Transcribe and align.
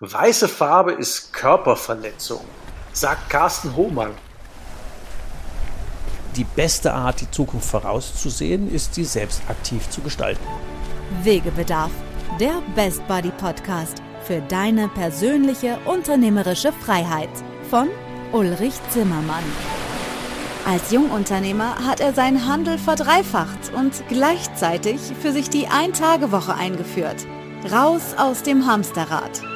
Weiße 0.00 0.46
Farbe 0.46 0.92
ist 0.92 1.32
Körperverletzung, 1.32 2.44
sagt 2.92 3.30
Carsten 3.30 3.74
Hohmann. 3.74 4.10
Die 6.36 6.44
beste 6.44 6.92
Art, 6.92 7.22
die 7.22 7.30
Zukunft 7.30 7.70
vorauszusehen, 7.70 8.70
ist, 8.70 8.94
sie 8.94 9.06
selbst 9.06 9.40
aktiv 9.48 9.88
zu 9.88 10.02
gestalten. 10.02 10.44
Wegebedarf, 11.22 11.90
der 12.38 12.60
Best 12.74 13.08
Buddy 13.08 13.30
Podcast 13.30 14.02
für 14.24 14.42
deine 14.42 14.88
persönliche 14.88 15.78
unternehmerische 15.86 16.74
Freiheit 16.74 17.30
von 17.70 17.88
Ulrich 18.32 18.74
Zimmermann. 18.90 19.44
Als 20.66 20.90
Jungunternehmer 20.90 21.74
hat 21.86 22.00
er 22.00 22.12
seinen 22.12 22.46
Handel 22.46 22.76
verdreifacht 22.76 23.72
und 23.74 24.06
gleichzeitig 24.10 25.00
für 25.22 25.32
sich 25.32 25.48
die 25.48 25.68
Ein-Tage-Woche 25.68 26.52
eingeführt. 26.52 27.24
Raus 27.72 28.14
aus 28.18 28.42
dem 28.42 28.66
Hamsterrad. 28.66 29.55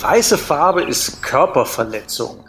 Weiße 0.00 0.38
Farbe 0.38 0.84
ist 0.84 1.22
Körperverletzung, 1.22 2.48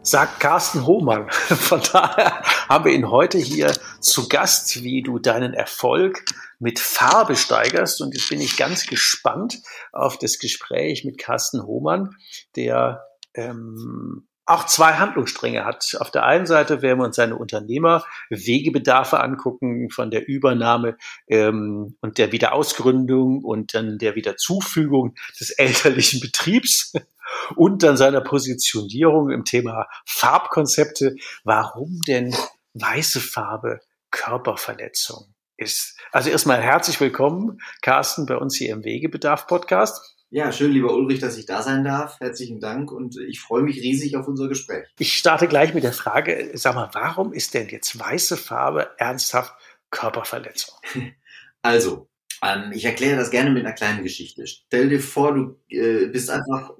sagt 0.00 0.38
Carsten 0.38 0.86
Hohmann. 0.86 1.28
Von 1.30 1.82
daher 1.92 2.40
haben 2.68 2.84
wir 2.84 2.92
ihn 2.92 3.10
heute 3.10 3.36
hier 3.36 3.72
zu 3.98 4.28
Gast, 4.28 4.84
wie 4.84 5.02
du 5.02 5.18
deinen 5.18 5.54
Erfolg 5.54 6.24
mit 6.60 6.78
Farbe 6.78 7.34
steigerst. 7.34 8.00
Und 8.00 8.14
jetzt 8.14 8.28
bin 8.28 8.40
ich 8.40 8.56
ganz 8.56 8.86
gespannt 8.86 9.60
auf 9.92 10.16
das 10.16 10.38
Gespräch 10.38 11.04
mit 11.04 11.18
Carsten 11.18 11.64
Hohmann, 11.64 12.14
der 12.54 13.04
ähm, 13.34 14.28
auch 14.46 14.66
zwei 14.66 14.94
Handlungsstränge 14.94 15.64
hat. 15.64 15.96
Auf 16.00 16.10
der 16.10 16.24
einen 16.24 16.46
Seite 16.46 16.82
werden 16.82 16.98
wir 16.98 17.06
uns 17.06 17.16
seine 17.16 17.36
Unternehmer-Wegebedarfe 17.36 19.20
angucken, 19.20 19.88
von 19.90 20.10
der 20.10 20.28
Übernahme 20.28 20.96
ähm, 21.28 21.96
und 22.00 22.18
der 22.18 22.32
Wiederausgründung 22.32 23.42
und 23.42 23.74
dann 23.74 23.98
der 23.98 24.16
Wiederzufügung 24.16 25.14
des 25.40 25.50
elterlichen 25.50 26.20
Betriebs 26.20 26.92
und 27.56 27.82
dann 27.82 27.96
seiner 27.96 28.20
Positionierung 28.20 29.30
im 29.30 29.44
Thema 29.44 29.86
Farbkonzepte. 30.06 31.16
Warum 31.44 32.00
denn 32.06 32.34
weiße 32.74 33.20
Farbe 33.20 33.80
Körperverletzung 34.10 35.34
ist? 35.56 35.98
Also 36.12 36.28
erstmal 36.28 36.60
herzlich 36.60 37.00
willkommen, 37.00 37.60
Carsten, 37.80 38.26
bei 38.26 38.36
uns 38.36 38.56
hier 38.56 38.72
im 38.72 38.84
Wegebedarf-Podcast. 38.84 40.13
Ja, 40.34 40.50
schön, 40.50 40.72
lieber 40.72 40.92
Ulrich, 40.92 41.20
dass 41.20 41.38
ich 41.38 41.46
da 41.46 41.62
sein 41.62 41.84
darf. 41.84 42.18
Herzlichen 42.18 42.58
Dank 42.58 42.90
und 42.90 43.16
ich 43.16 43.38
freue 43.38 43.62
mich 43.62 43.80
riesig 43.80 44.16
auf 44.16 44.26
unser 44.26 44.48
Gespräch. 44.48 44.84
Ich 44.98 45.12
starte 45.12 45.46
gleich 45.46 45.74
mit 45.74 45.84
der 45.84 45.92
Frage, 45.92 46.50
sag 46.54 46.74
mal, 46.74 46.90
warum 46.92 47.32
ist 47.32 47.54
denn 47.54 47.68
jetzt 47.68 47.96
weiße 47.96 48.36
Farbe 48.36 48.90
ernsthaft 48.98 49.54
Körperverletzung? 49.90 50.74
Also, 51.62 52.08
ähm, 52.42 52.72
ich 52.74 52.84
erkläre 52.84 53.16
das 53.16 53.30
gerne 53.30 53.50
mit 53.50 53.64
einer 53.64 53.74
kleinen 53.74 54.02
Geschichte. 54.02 54.46
Stell 54.46 54.90
dir 54.90 55.00
vor, 55.00 55.32
du 55.32 55.56
äh, 55.68 56.08
bist 56.08 56.28
einfach, 56.28 56.74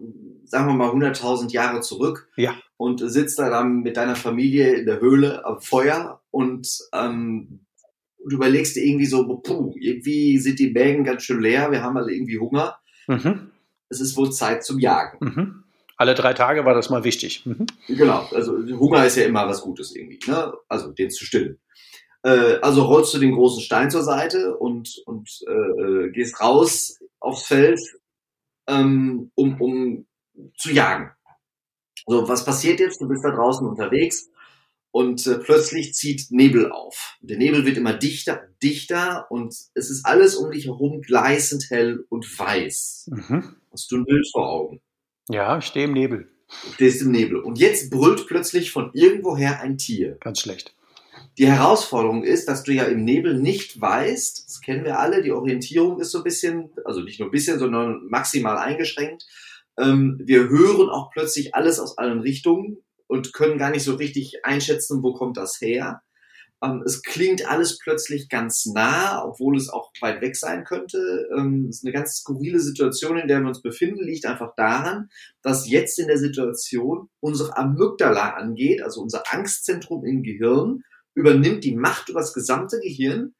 sagen 0.44 0.66
wir 0.66 0.74
mal, 0.74 0.90
100.000 0.90 1.50
Jahre 1.52 1.80
zurück 1.80 2.28
ja. 2.36 2.54
und 2.76 2.98
sitzt 2.98 3.38
da 3.38 3.48
dann 3.48 3.80
mit 3.80 3.96
deiner 3.96 4.14
Familie 4.14 4.74
in 4.74 4.84
der 4.84 5.00
Höhle 5.00 5.46
am 5.46 5.62
Feuer 5.62 6.20
und 6.30 6.68
ähm, 6.92 7.64
du 8.28 8.36
überlegst 8.36 8.76
dir 8.76 8.84
irgendwie 8.84 9.06
so, 9.06 9.26
puh, 9.38 9.72
irgendwie 9.76 10.36
sind 10.38 10.58
die 10.58 10.70
Mägen 10.70 11.04
ganz 11.04 11.22
schön 11.22 11.40
leer, 11.40 11.70
wir 11.70 11.82
haben 11.82 11.96
alle 11.96 12.12
irgendwie 12.12 12.38
Hunger 12.38 12.76
Mhm. 13.06 13.50
Es 13.88 14.00
ist 14.00 14.16
wohl 14.16 14.32
Zeit 14.32 14.64
zum 14.64 14.78
Jagen. 14.78 15.18
Mhm. 15.20 15.64
Alle 15.96 16.14
drei 16.14 16.34
Tage 16.34 16.64
war 16.64 16.74
das 16.74 16.90
mal 16.90 17.04
wichtig. 17.04 17.46
Mhm. 17.46 17.66
Genau, 17.86 18.28
also 18.32 18.56
Hunger 18.78 19.06
ist 19.06 19.16
ja 19.16 19.24
immer 19.24 19.46
was 19.46 19.62
Gutes 19.62 19.94
irgendwie, 19.94 20.18
ne? 20.26 20.52
also 20.68 20.90
den 20.90 21.10
zu 21.10 21.24
stillen. 21.24 21.60
Äh, 22.22 22.58
also 22.62 22.82
rollst 22.82 23.14
du 23.14 23.18
den 23.18 23.34
großen 23.34 23.62
Stein 23.62 23.90
zur 23.90 24.02
Seite 24.02 24.56
und, 24.56 25.02
und 25.06 25.28
äh, 25.46 26.10
gehst 26.10 26.40
raus 26.40 26.98
aufs 27.20 27.46
Feld, 27.46 27.80
ähm, 28.66 29.30
um, 29.34 29.60
um 29.60 30.06
zu 30.56 30.72
jagen. 30.72 31.12
So, 32.06 32.28
was 32.28 32.44
passiert 32.44 32.80
jetzt? 32.80 33.00
Du 33.00 33.08
bist 33.08 33.24
da 33.24 33.30
draußen 33.30 33.66
unterwegs 33.66 34.28
und 34.94 35.26
äh, 35.26 35.38
plötzlich 35.38 35.92
zieht 35.92 36.30
Nebel 36.30 36.70
auf. 36.70 37.16
Der 37.20 37.36
Nebel 37.36 37.66
wird 37.66 37.76
immer 37.76 37.94
dichter, 37.94 38.44
dichter 38.62 39.26
und 39.28 39.52
es 39.74 39.90
ist 39.90 40.06
alles 40.06 40.36
um 40.36 40.52
dich 40.52 40.66
herum 40.66 41.02
gleißend 41.02 41.66
hell 41.68 42.06
und 42.10 42.38
weiß. 42.38 43.10
Mhm. 43.10 43.56
Hast 43.72 43.90
du 43.90 43.96
ein 43.96 44.04
Bild 44.04 44.24
vor 44.30 44.48
Augen? 44.48 44.80
Ja, 45.28 45.58
ich 45.58 45.64
stehe 45.64 45.86
im 45.86 45.94
Nebel. 45.94 46.28
Du 46.48 46.72
stehst 46.74 47.02
im 47.02 47.10
Nebel. 47.10 47.38
Und 47.40 47.58
jetzt 47.58 47.90
brüllt 47.90 48.28
plötzlich 48.28 48.70
von 48.70 48.92
irgendwoher 48.94 49.60
ein 49.60 49.78
Tier. 49.78 50.16
Ganz 50.20 50.38
schlecht. 50.38 50.76
Die 51.38 51.48
Herausforderung 51.48 52.22
ist, 52.22 52.48
dass 52.48 52.62
du 52.62 52.72
ja 52.72 52.84
im 52.84 53.04
Nebel 53.04 53.34
nicht 53.34 53.80
weißt, 53.80 54.44
das 54.46 54.60
kennen 54.60 54.84
wir 54.84 55.00
alle, 55.00 55.22
die 55.22 55.32
Orientierung 55.32 55.98
ist 55.98 56.12
so 56.12 56.18
ein 56.18 56.24
bisschen, 56.24 56.70
also 56.84 57.00
nicht 57.00 57.18
nur 57.18 57.30
ein 57.30 57.32
bisschen, 57.32 57.58
sondern 57.58 58.06
maximal 58.06 58.58
eingeschränkt. 58.58 59.26
Ähm, 59.76 60.20
wir 60.22 60.48
hören 60.48 60.88
auch 60.88 61.10
plötzlich 61.10 61.56
alles 61.56 61.80
aus 61.80 61.98
allen 61.98 62.20
Richtungen 62.20 62.78
und 63.14 63.32
können 63.32 63.58
gar 63.58 63.70
nicht 63.70 63.84
so 63.84 63.94
richtig 63.94 64.44
einschätzen, 64.44 65.02
wo 65.02 65.14
kommt 65.14 65.36
das 65.36 65.60
her. 65.60 66.02
Ähm, 66.62 66.82
es 66.84 67.02
klingt 67.02 67.48
alles 67.48 67.78
plötzlich 67.78 68.28
ganz 68.28 68.66
nah, 68.66 69.24
obwohl 69.24 69.56
es 69.56 69.68
auch 69.68 69.92
weit 70.00 70.20
weg 70.20 70.34
sein 70.34 70.64
könnte. 70.64 71.28
Ähm, 71.36 71.66
es 71.70 71.76
ist 71.76 71.84
eine 71.84 71.92
ganz 71.92 72.16
skurrile 72.16 72.58
Situation, 72.58 73.16
in 73.16 73.28
der 73.28 73.40
wir 73.40 73.48
uns 73.48 73.62
befinden, 73.62 74.02
liegt 74.02 74.26
einfach 74.26 74.52
daran, 74.56 75.08
dass 75.42 75.68
jetzt 75.68 75.98
in 76.00 76.08
der 76.08 76.18
Situation 76.18 77.08
unsere 77.20 77.56
Amygdala 77.56 78.30
angeht, 78.30 78.82
also 78.82 79.00
unser 79.00 79.22
Angstzentrum 79.32 80.04
im 80.04 80.24
Gehirn, 80.24 80.82
übernimmt 81.14 81.62
die 81.62 81.76
Macht 81.76 82.08
über 82.08 82.20
das 82.20 82.34
gesamte 82.34 82.80
Gehirn 82.80 83.34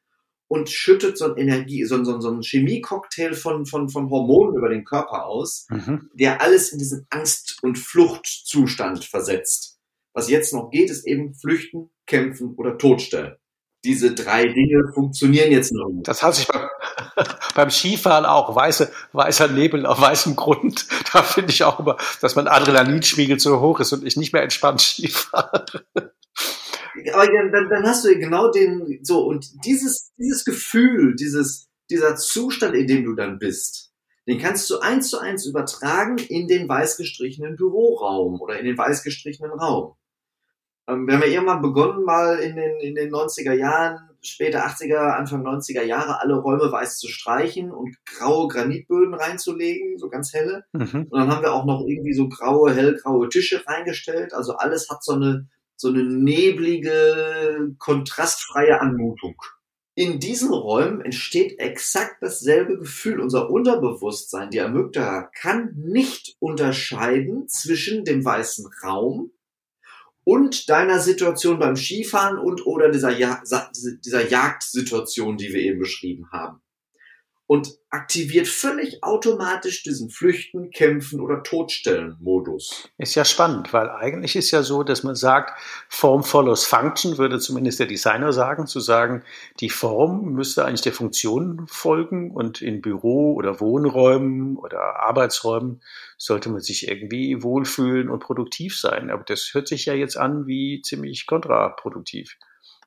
und 0.47 0.69
schüttet 0.69 1.17
so 1.17 1.25
ein 1.25 1.37
Energie, 1.37 1.83
so, 1.85 2.03
so, 2.03 2.19
so 2.19 2.31
ein 2.31 2.41
Chemiecocktail 2.41 3.33
von, 3.33 3.65
von, 3.65 3.89
von 3.89 4.09
Hormonen 4.09 4.55
über 4.55 4.69
den 4.69 4.85
Körper 4.85 5.25
aus, 5.25 5.65
mhm. 5.69 6.09
der 6.13 6.41
alles 6.41 6.71
in 6.71 6.79
diesen 6.79 7.07
Angst- 7.09 7.57
und 7.61 7.77
Fluchtzustand 7.77 9.05
versetzt. 9.05 9.79
Was 10.13 10.29
jetzt 10.29 10.53
noch 10.53 10.69
geht, 10.69 10.89
ist 10.89 11.05
eben 11.05 11.33
flüchten, 11.35 11.89
kämpfen 12.05 12.53
oder 12.55 12.77
totstellen. 12.77 13.35
Diese 13.83 14.15
drei 14.15 14.45
Dinge 14.45 14.91
funktionieren 14.93 15.51
jetzt 15.51 15.71
noch 15.71 15.89
nicht. 15.89 16.07
Das 16.07 16.23
hat 16.23 16.35
sich 16.35 16.47
beim, 16.47 16.67
beim 17.55 17.69
Skifahren 17.69 18.25
auch. 18.25 18.55
Weiße, 18.55 18.91
weißer 19.11 19.49
Nebel 19.49 19.85
auf 19.85 20.01
weißem 20.01 20.35
Grund. 20.35 20.87
Da 21.13 21.23
finde 21.23 21.51
ich 21.51 21.63
auch 21.63 21.79
immer, 21.79 21.95
dass 22.19 22.35
mein 22.35 22.49
Adrenalinspiegel 22.49 23.37
zu 23.37 23.61
hoch 23.61 23.79
ist 23.79 23.93
und 23.93 24.05
ich 24.05 24.17
nicht 24.17 24.33
mehr 24.33 24.43
entspannt 24.43 24.81
Skifahre 24.81 25.65
aber 27.13 27.27
dann, 27.51 27.69
dann 27.69 27.85
hast 27.85 28.05
du 28.05 28.17
genau 28.17 28.51
den, 28.51 28.99
so, 29.03 29.25
und 29.25 29.65
dieses, 29.65 30.13
dieses 30.17 30.45
Gefühl, 30.45 31.15
dieses, 31.15 31.67
dieser 31.89 32.15
Zustand, 32.15 32.75
in 32.75 32.87
dem 32.87 33.05
du 33.05 33.13
dann 33.13 33.39
bist, 33.39 33.93
den 34.27 34.39
kannst 34.39 34.69
du 34.69 34.79
eins 34.79 35.09
zu 35.09 35.19
eins 35.19 35.45
übertragen 35.45 36.17
in 36.17 36.47
den 36.47 36.67
weiß 36.67 36.97
gestrichenen 36.97 37.55
Büroraum 37.55 38.41
oder 38.41 38.57
in 38.59 38.65
den 38.65 38.77
weiß 38.77 39.03
gestrichenen 39.03 39.51
Raum. 39.51 39.95
Ähm, 40.87 41.07
wir 41.07 41.15
haben 41.15 41.21
ja 41.21 41.27
irgendwann 41.27 41.61
begonnen, 41.61 42.03
mal 42.03 42.39
in 42.39 42.55
den, 42.55 42.79
in 42.79 42.95
den 42.95 43.11
90er 43.11 43.53
Jahren, 43.53 44.09
später 44.21 44.65
80er, 44.65 45.15
Anfang 45.15 45.45
90er 45.45 45.83
Jahre, 45.83 46.21
alle 46.21 46.35
Räume 46.35 46.71
weiß 46.71 46.97
zu 46.97 47.07
streichen 47.07 47.71
und 47.71 47.95
graue 48.05 48.47
Granitböden 48.47 49.13
reinzulegen, 49.13 49.97
so 49.97 50.09
ganz 50.09 50.33
helle. 50.33 50.65
Mhm. 50.73 51.07
Und 51.09 51.19
dann 51.19 51.29
haben 51.31 51.43
wir 51.43 51.53
auch 51.53 51.65
noch 51.65 51.85
irgendwie 51.85 52.13
so 52.13 52.27
graue, 52.27 52.73
hellgraue 52.73 53.29
Tische 53.29 53.63
reingestellt. 53.67 54.33
Also 54.33 54.55
alles 54.55 54.89
hat 54.89 55.03
so 55.03 55.13
eine, 55.13 55.47
so 55.75 55.89
eine 55.89 56.03
neblige, 56.03 57.75
kontrastfreie 57.77 58.81
Anmutung. 58.81 59.35
In 59.97 60.19
diesen 60.19 60.51
Räumen 60.51 60.99
entsteht 60.99 61.57
exakt 61.59 62.17
dasselbe 62.21 62.77
Gefühl. 62.77 63.21
Unser 63.21 63.49
Unterbewusstsein, 63.49 64.49
die 64.49 64.59
Amygdala, 64.59 65.29
kann 65.39 65.73
nicht 65.77 66.35
unterscheiden 66.39 67.47
zwischen 67.47 68.03
dem 68.03 68.25
weißen 68.25 68.69
Raum 68.83 69.31
und 70.25 70.69
deiner 70.69 70.99
Situation 70.99 71.59
beim 71.59 71.77
Skifahren 71.77 72.37
und 72.37 72.65
oder 72.65 72.89
dieser, 72.89 73.11
ja 73.11 73.41
dieser 74.03 74.27
Jagdsituation, 74.27 75.37
die 75.37 75.53
wir 75.53 75.61
eben 75.61 75.79
beschrieben 75.79 76.29
haben. 76.31 76.61
Und 77.47 77.77
aktiviert 77.91 78.47
völlig 78.47 79.03
automatisch 79.03 79.83
diesen 79.83 80.09
Flüchten, 80.09 80.71
Kämpfen 80.71 81.19
oder 81.19 81.43
Todstellen-Modus. 81.43 82.89
Ist 82.97 83.15
ja 83.15 83.23
spannend, 83.23 83.71
weil 83.71 83.89
eigentlich 83.89 84.35
ist 84.35 84.49
ja 84.49 84.63
so, 84.63 84.81
dass 84.83 85.03
man 85.03 85.15
sagt, 85.15 85.59
Form 85.87 86.23
follows 86.23 86.65
Function, 86.65 87.17
würde 87.19 87.39
zumindest 87.39 87.79
der 87.79 87.85
Designer 87.85 88.33
sagen, 88.33 88.65
zu 88.65 88.79
sagen, 88.79 89.23
die 89.59 89.69
Form 89.69 90.33
müsste 90.33 90.65
eigentlich 90.65 90.81
der 90.81 90.93
Funktion 90.93 91.67
folgen 91.67 92.31
und 92.31 92.61
in 92.61 92.81
Büro- 92.81 93.35
oder 93.35 93.59
Wohnräumen 93.59 94.57
oder 94.57 95.01
Arbeitsräumen 95.01 95.81
sollte 96.17 96.49
man 96.49 96.61
sich 96.61 96.87
irgendwie 96.87 97.43
wohlfühlen 97.43 98.09
und 98.09 98.19
produktiv 98.19 98.77
sein. 98.77 99.11
Aber 99.11 99.23
das 99.23 99.51
hört 99.53 99.67
sich 99.67 99.85
ja 99.85 99.93
jetzt 99.93 100.17
an 100.17 100.47
wie 100.47 100.81
ziemlich 100.81 101.27
kontraproduktiv. 101.27 102.37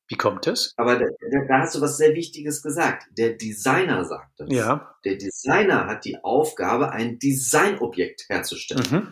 Wie 0.08 0.16
kommt 0.16 0.46
es? 0.46 0.72
Aber 0.78 0.98
da, 0.98 1.04
da, 1.30 1.58
hast 1.60 1.74
du 1.74 1.82
was 1.82 1.98
sehr 1.98 2.14
Wichtiges 2.14 2.62
gesagt. 2.62 3.08
Der 3.18 3.34
Designer 3.34 4.06
sagt 4.06 4.40
das. 4.40 4.48
Ja. 4.50 4.94
Der 5.04 5.16
Designer 5.16 5.86
hat 5.86 6.06
die 6.06 6.16
Aufgabe, 6.24 6.92
ein 6.92 7.18
Designobjekt 7.18 8.24
herzustellen. 8.28 8.86
Mhm. 8.90 9.08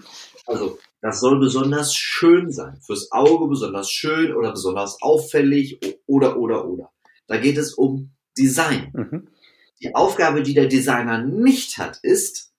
Also 0.46 0.78
das 1.02 1.20
soll 1.20 1.38
besonders 1.38 1.94
schön 1.94 2.50
sein, 2.50 2.80
fürs 2.80 3.12
Auge 3.12 3.46
besonders 3.46 3.90
schön 3.90 4.34
oder 4.34 4.52
besonders 4.52 5.02
auffällig 5.02 5.78
oder 6.06 6.38
oder 6.38 6.66
oder. 6.66 6.90
Da 7.26 7.36
geht 7.36 7.58
es 7.58 7.74
um 7.74 8.12
Design. 8.38 8.90
Mhm. 8.94 9.28
Die 9.82 9.94
Aufgabe, 9.94 10.42
die 10.42 10.54
der 10.54 10.66
Designer 10.66 11.22
nicht 11.22 11.76
hat, 11.76 11.98
ist 12.02 12.54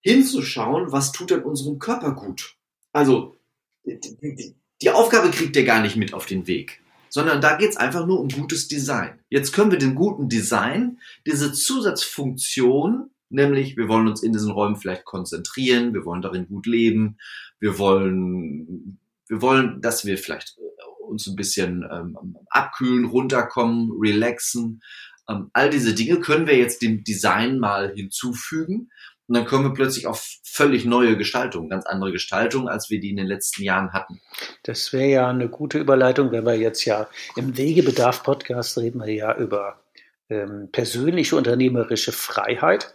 hinzuschauen, 0.00 0.92
was 0.92 1.12
tut 1.12 1.30
denn 1.30 1.44
unserem 1.44 1.78
Körper 1.78 2.12
gut. 2.12 2.56
Also 2.92 3.36
die, 3.84 3.98
die, 3.98 4.54
die 4.82 4.90
Aufgabe 4.90 5.30
kriegt 5.30 5.56
er 5.56 5.64
gar 5.64 5.80
nicht 5.80 5.96
mit 5.96 6.12
auf 6.12 6.26
den 6.26 6.46
Weg 6.46 6.82
sondern 7.10 7.40
da 7.40 7.56
geht's 7.56 7.76
einfach 7.76 8.06
nur 8.06 8.20
um 8.20 8.28
gutes 8.28 8.68
Design. 8.68 9.18
Jetzt 9.28 9.52
können 9.52 9.72
wir 9.72 9.78
den 9.78 9.96
guten 9.96 10.28
Design, 10.28 10.98
diese 11.26 11.52
Zusatzfunktion, 11.52 13.10
nämlich 13.28 13.76
wir 13.76 13.88
wollen 13.88 14.08
uns 14.08 14.22
in 14.22 14.32
diesen 14.32 14.52
Räumen 14.52 14.76
vielleicht 14.76 15.04
konzentrieren, 15.04 15.92
wir 15.92 16.04
wollen 16.06 16.22
darin 16.22 16.46
gut 16.46 16.66
leben, 16.66 17.18
wir 17.58 17.78
wollen, 17.78 18.98
wir 19.28 19.42
wollen, 19.42 19.82
dass 19.82 20.06
wir 20.06 20.16
vielleicht 20.16 20.56
äh, 20.58 21.04
uns 21.04 21.26
ein 21.26 21.36
bisschen 21.36 21.84
ähm, 21.90 22.16
abkühlen, 22.48 23.04
runterkommen, 23.04 23.90
relaxen. 24.00 24.80
Ähm, 25.28 25.50
all 25.52 25.68
diese 25.68 25.94
Dinge 25.94 26.20
können 26.20 26.46
wir 26.46 26.56
jetzt 26.56 26.80
dem 26.80 27.02
Design 27.02 27.58
mal 27.58 27.92
hinzufügen 27.92 28.88
und 29.30 29.36
dann 29.36 29.46
kommen 29.46 29.62
wir 29.62 29.74
plötzlich 29.74 30.08
auf 30.08 30.38
völlig 30.42 30.84
neue 30.84 31.16
Gestaltungen, 31.16 31.68
ganz 31.68 31.86
andere 31.86 32.10
Gestaltungen, 32.10 32.66
als 32.66 32.90
wir 32.90 32.98
die 32.98 33.10
in 33.10 33.16
den 33.16 33.28
letzten 33.28 33.62
Jahren 33.62 33.92
hatten. 33.92 34.20
Das 34.64 34.92
wäre 34.92 35.08
ja 35.08 35.28
eine 35.28 35.48
gute 35.48 35.78
Überleitung, 35.78 36.32
wenn 36.32 36.44
wir 36.44 36.56
jetzt 36.56 36.84
ja 36.84 37.08
im 37.36 37.56
Wegebedarf-Podcast 37.56 38.78
reden 38.78 38.98
wir 38.98 39.14
ja 39.14 39.36
über 39.36 39.84
ähm, 40.30 40.68
persönliche 40.72 41.36
unternehmerische 41.36 42.10
Freiheit 42.10 42.92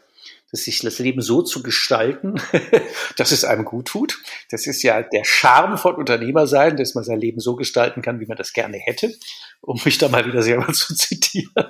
sich 0.52 0.80
das 0.80 1.00
Leben 1.00 1.22
so 1.22 1.42
zu 1.42 1.64
gestalten, 1.64 2.36
dass 3.18 3.32
es 3.32 3.46
einem 3.46 3.64
gut 3.64 3.88
tut. 3.88 4.22
Das 4.52 4.68
ist 4.68 4.84
ja 4.84 5.02
der 5.04 5.24
Charme 5.24 5.78
von 5.78 5.96
Unternehmer 5.96 6.48
sein, 6.48 6.76
dass 6.76 6.96
man 6.96 7.06
sein 7.06 7.20
Leben 7.20 7.40
so 7.40 7.56
gestalten 7.56 8.02
kann, 8.02 8.20
wie 8.20 8.26
man 8.26 8.38
das 8.38 8.52
gerne 8.52 8.78
hätte, 8.78 9.14
um 9.62 9.80
mich 9.86 9.98
da 9.98 10.10
mal 10.10 10.26
wieder 10.26 10.42
selber 10.42 10.72
zu 10.74 10.96
zitieren. 10.96 11.70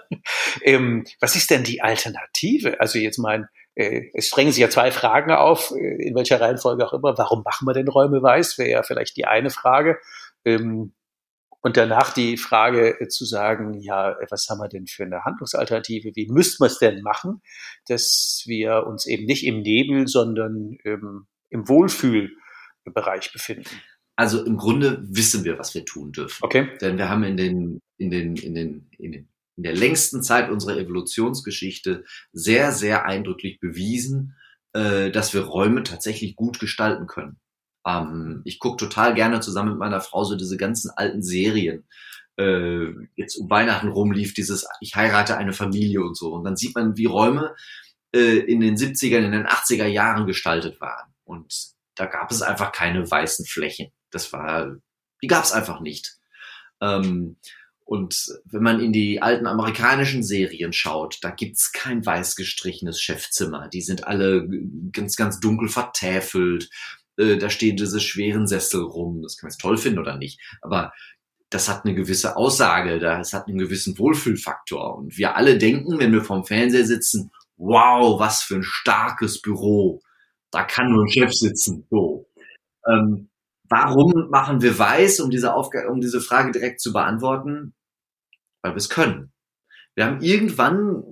Ähm, 0.63 1.05
was 1.19 1.35
ist 1.35 1.51
denn 1.51 1.63
die 1.63 1.81
Alternative? 1.81 2.79
Also 2.79 2.97
jetzt 2.97 3.19
mein, 3.19 3.47
es 3.75 4.29
drängen 4.29 4.51
sich 4.51 4.61
ja 4.61 4.69
zwei 4.69 4.91
Fragen 4.91 5.31
auf, 5.31 5.71
äh, 5.71 6.07
in 6.07 6.15
welcher 6.15 6.39
Reihenfolge 6.39 6.85
auch 6.85 6.93
immer. 6.93 7.17
Warum 7.17 7.43
machen 7.43 7.67
wir 7.67 7.73
denn 7.73 7.87
Räume 7.87 8.21
weiß? 8.21 8.57
Wäre 8.57 8.69
ja 8.69 8.83
vielleicht 8.83 9.17
die 9.17 9.25
eine 9.25 9.49
Frage. 9.49 9.99
Ähm, 10.45 10.93
und 11.61 11.77
danach 11.77 12.13
die 12.13 12.37
Frage 12.37 13.01
äh, 13.01 13.07
zu 13.07 13.25
sagen, 13.25 13.81
ja, 13.81 14.15
was 14.29 14.47
haben 14.49 14.59
wir 14.59 14.69
denn 14.69 14.87
für 14.87 15.03
eine 15.03 15.25
Handlungsalternative? 15.25 16.11
Wie 16.15 16.27
müssten 16.27 16.63
wir 16.63 16.67
es 16.67 16.79
denn 16.79 17.01
machen, 17.01 17.41
dass 17.87 18.43
wir 18.45 18.85
uns 18.87 19.05
eben 19.07 19.25
nicht 19.25 19.45
im 19.45 19.61
Nebel, 19.61 20.07
sondern 20.07 20.77
ähm, 20.85 21.27
im 21.49 21.67
Wohlfühlbereich 21.67 23.33
befinden? 23.33 23.81
Also 24.15 24.45
im 24.45 24.55
Grunde 24.55 25.03
wissen 25.09 25.43
wir, 25.43 25.59
was 25.59 25.73
wir 25.73 25.83
tun 25.83 26.13
dürfen. 26.13 26.45
Okay. 26.45 26.69
Denn 26.79 26.97
wir 26.97 27.09
haben 27.09 27.23
in 27.23 27.35
den, 27.35 27.81
in 27.97 28.09
den, 28.09 28.35
in 28.37 28.55
den, 28.55 28.89
in 28.97 29.11
den 29.11 29.27
in 29.57 29.63
der 29.63 29.73
längsten 29.73 30.21
Zeit 30.21 30.49
unserer 30.49 30.77
Evolutionsgeschichte 30.77 32.03
sehr, 32.33 32.71
sehr 32.71 33.05
eindrücklich 33.05 33.59
bewiesen, 33.59 34.35
äh, 34.73 35.11
dass 35.11 35.33
wir 35.33 35.41
Räume 35.41 35.83
tatsächlich 35.83 36.35
gut 36.35 36.59
gestalten 36.59 37.07
können. 37.07 37.39
Ähm, 37.85 38.41
ich 38.45 38.59
gucke 38.59 38.77
total 38.77 39.13
gerne 39.13 39.39
zusammen 39.39 39.71
mit 39.71 39.79
meiner 39.79 40.01
Frau 40.01 40.23
so 40.23 40.35
diese 40.35 40.57
ganzen 40.57 40.91
alten 40.95 41.21
Serien. 41.21 41.87
Äh, 42.37 42.87
jetzt 43.15 43.37
um 43.37 43.49
Weihnachten 43.49 43.87
rumlief 43.87 44.33
dieses 44.33 44.67
Ich 44.81 44.95
heirate 44.95 45.37
eine 45.37 45.53
Familie 45.53 46.01
und 46.01 46.17
so. 46.17 46.33
Und 46.33 46.43
dann 46.43 46.57
sieht 46.57 46.75
man, 46.75 46.97
wie 46.97 47.05
Räume 47.05 47.55
äh, 48.13 48.39
in 48.39 48.59
den 48.59 48.75
70er, 48.75 49.19
in 49.19 49.31
den 49.31 49.47
80er 49.47 49.87
Jahren 49.87 50.27
gestaltet 50.27 50.81
waren. 50.81 51.13
Und 51.23 51.53
da 51.95 52.05
gab 52.05 52.31
es 52.31 52.41
einfach 52.41 52.71
keine 52.71 53.09
weißen 53.09 53.45
Flächen. 53.45 53.91
Das 54.11 54.33
war, 54.33 54.75
die 55.21 55.27
gab 55.27 55.45
es 55.45 55.53
einfach 55.53 55.79
nicht. 55.79 56.17
Ähm, 56.81 57.37
und 57.85 58.27
wenn 58.45 58.63
man 58.63 58.79
in 58.79 58.91
die 58.91 59.21
alten 59.21 59.45
amerikanischen 59.45 60.23
Serien 60.23 60.73
schaut, 60.73 61.19
da 61.21 61.29
gibt's 61.29 61.71
kein 61.71 62.03
weiß 62.03 62.35
gestrichenes 62.35 62.99
Chefzimmer. 62.99 63.69
Die 63.69 63.81
sind 63.81 64.07
alle 64.07 64.49
ganz, 64.91 65.15
ganz 65.15 65.39
dunkel 65.39 65.69
vertäfelt. 65.69 66.69
Äh, 67.17 67.37
da 67.37 67.51
stehen 67.51 67.77
diese 67.77 67.99
schweren 67.99 68.47
Sessel 68.47 68.81
rum. 68.81 69.21
Das 69.21 69.37
kann 69.37 69.47
man 69.47 69.51
jetzt 69.51 69.61
toll 69.61 69.77
finden 69.77 69.99
oder 69.99 70.17
nicht. 70.17 70.41
Aber 70.63 70.93
das 71.51 71.69
hat 71.69 71.85
eine 71.85 71.93
gewisse 71.93 72.35
Aussage, 72.35 72.99
das 72.99 73.33
hat 73.33 73.47
einen 73.47 73.59
gewissen 73.59 73.97
Wohlfühlfaktor. 73.99 74.97
Und 74.97 75.17
wir 75.17 75.35
alle 75.35 75.59
denken, 75.59 75.99
wenn 75.99 76.11
wir 76.11 76.23
vorm 76.23 76.43
Fernseher 76.43 76.85
sitzen, 76.85 77.31
wow, 77.57 78.19
was 78.19 78.41
für 78.41 78.55
ein 78.55 78.63
starkes 78.63 79.41
Büro. 79.41 80.01
Da 80.49 80.63
kann 80.63 80.91
nur 80.91 81.03
ein 81.03 81.09
Chef 81.09 81.31
sitzen. 81.31 81.85
So. 81.91 82.27
Ähm, 82.87 83.29
Warum 83.69 84.29
machen 84.29 84.61
wir 84.61 84.77
weiß, 84.77 85.19
um 85.19 85.29
diese, 85.29 85.53
Aufgabe, 85.53 85.89
um 85.89 86.01
diese 86.01 86.21
Frage 86.21 86.51
direkt 86.51 86.81
zu 86.81 86.93
beantworten? 86.93 87.73
Weil 88.61 88.73
wir 88.73 88.77
es 88.77 88.89
können. 88.89 89.31
Wir 89.95 90.05
haben 90.05 90.21
irgendwann 90.21 91.03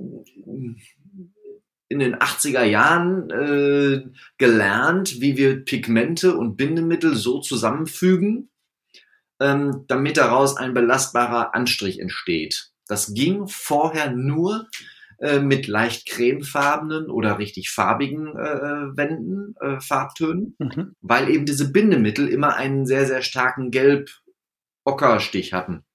in 1.87 1.99
den 1.99 2.15
80er 2.15 2.63
Jahren 2.63 3.29
äh, 3.29 4.03
gelernt, 4.37 5.21
wie 5.21 5.37
wir 5.37 5.63
Pigmente 5.63 6.35
und 6.35 6.57
Bindemittel 6.57 7.15
so 7.15 7.39
zusammenfügen, 7.39 8.49
ähm, 9.39 9.85
damit 9.87 10.17
daraus 10.17 10.57
ein 10.57 10.73
belastbarer 10.73 11.55
Anstrich 11.55 11.99
entsteht. 11.99 12.71
Das 12.87 13.13
ging 13.13 13.47
vorher 13.47 14.11
nur 14.11 14.67
äh, 15.23 15.39
mit 15.39 15.67
leicht 15.67 16.05
cremefarbenen 16.05 17.09
oder 17.09 17.39
richtig 17.39 17.69
farbigen 17.69 18.35
äh, 18.35 18.97
Wänden, 18.97 19.55
äh, 19.61 19.79
Farbtönen, 19.79 20.57
mhm. 20.59 20.97
weil 20.99 21.29
eben 21.29 21.45
diese 21.45 21.71
Bindemittel 21.71 22.27
immer 22.27 22.57
einen 22.57 22.85
sehr, 22.85 23.05
sehr 23.05 23.21
starken 23.21 23.71
Gelb-Ockerstich 23.71 25.53
hatten. 25.53 25.85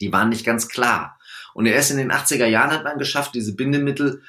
Die 0.00 0.12
waren 0.12 0.30
nicht 0.30 0.44
ganz 0.44 0.66
klar. 0.66 1.16
Und 1.54 1.66
erst 1.66 1.92
in 1.92 1.98
den 1.98 2.10
80er 2.10 2.46
Jahren 2.46 2.72
hat 2.72 2.82
man 2.82 2.98
geschafft, 2.98 3.36
diese 3.36 3.54
Bindemittel 3.54 4.20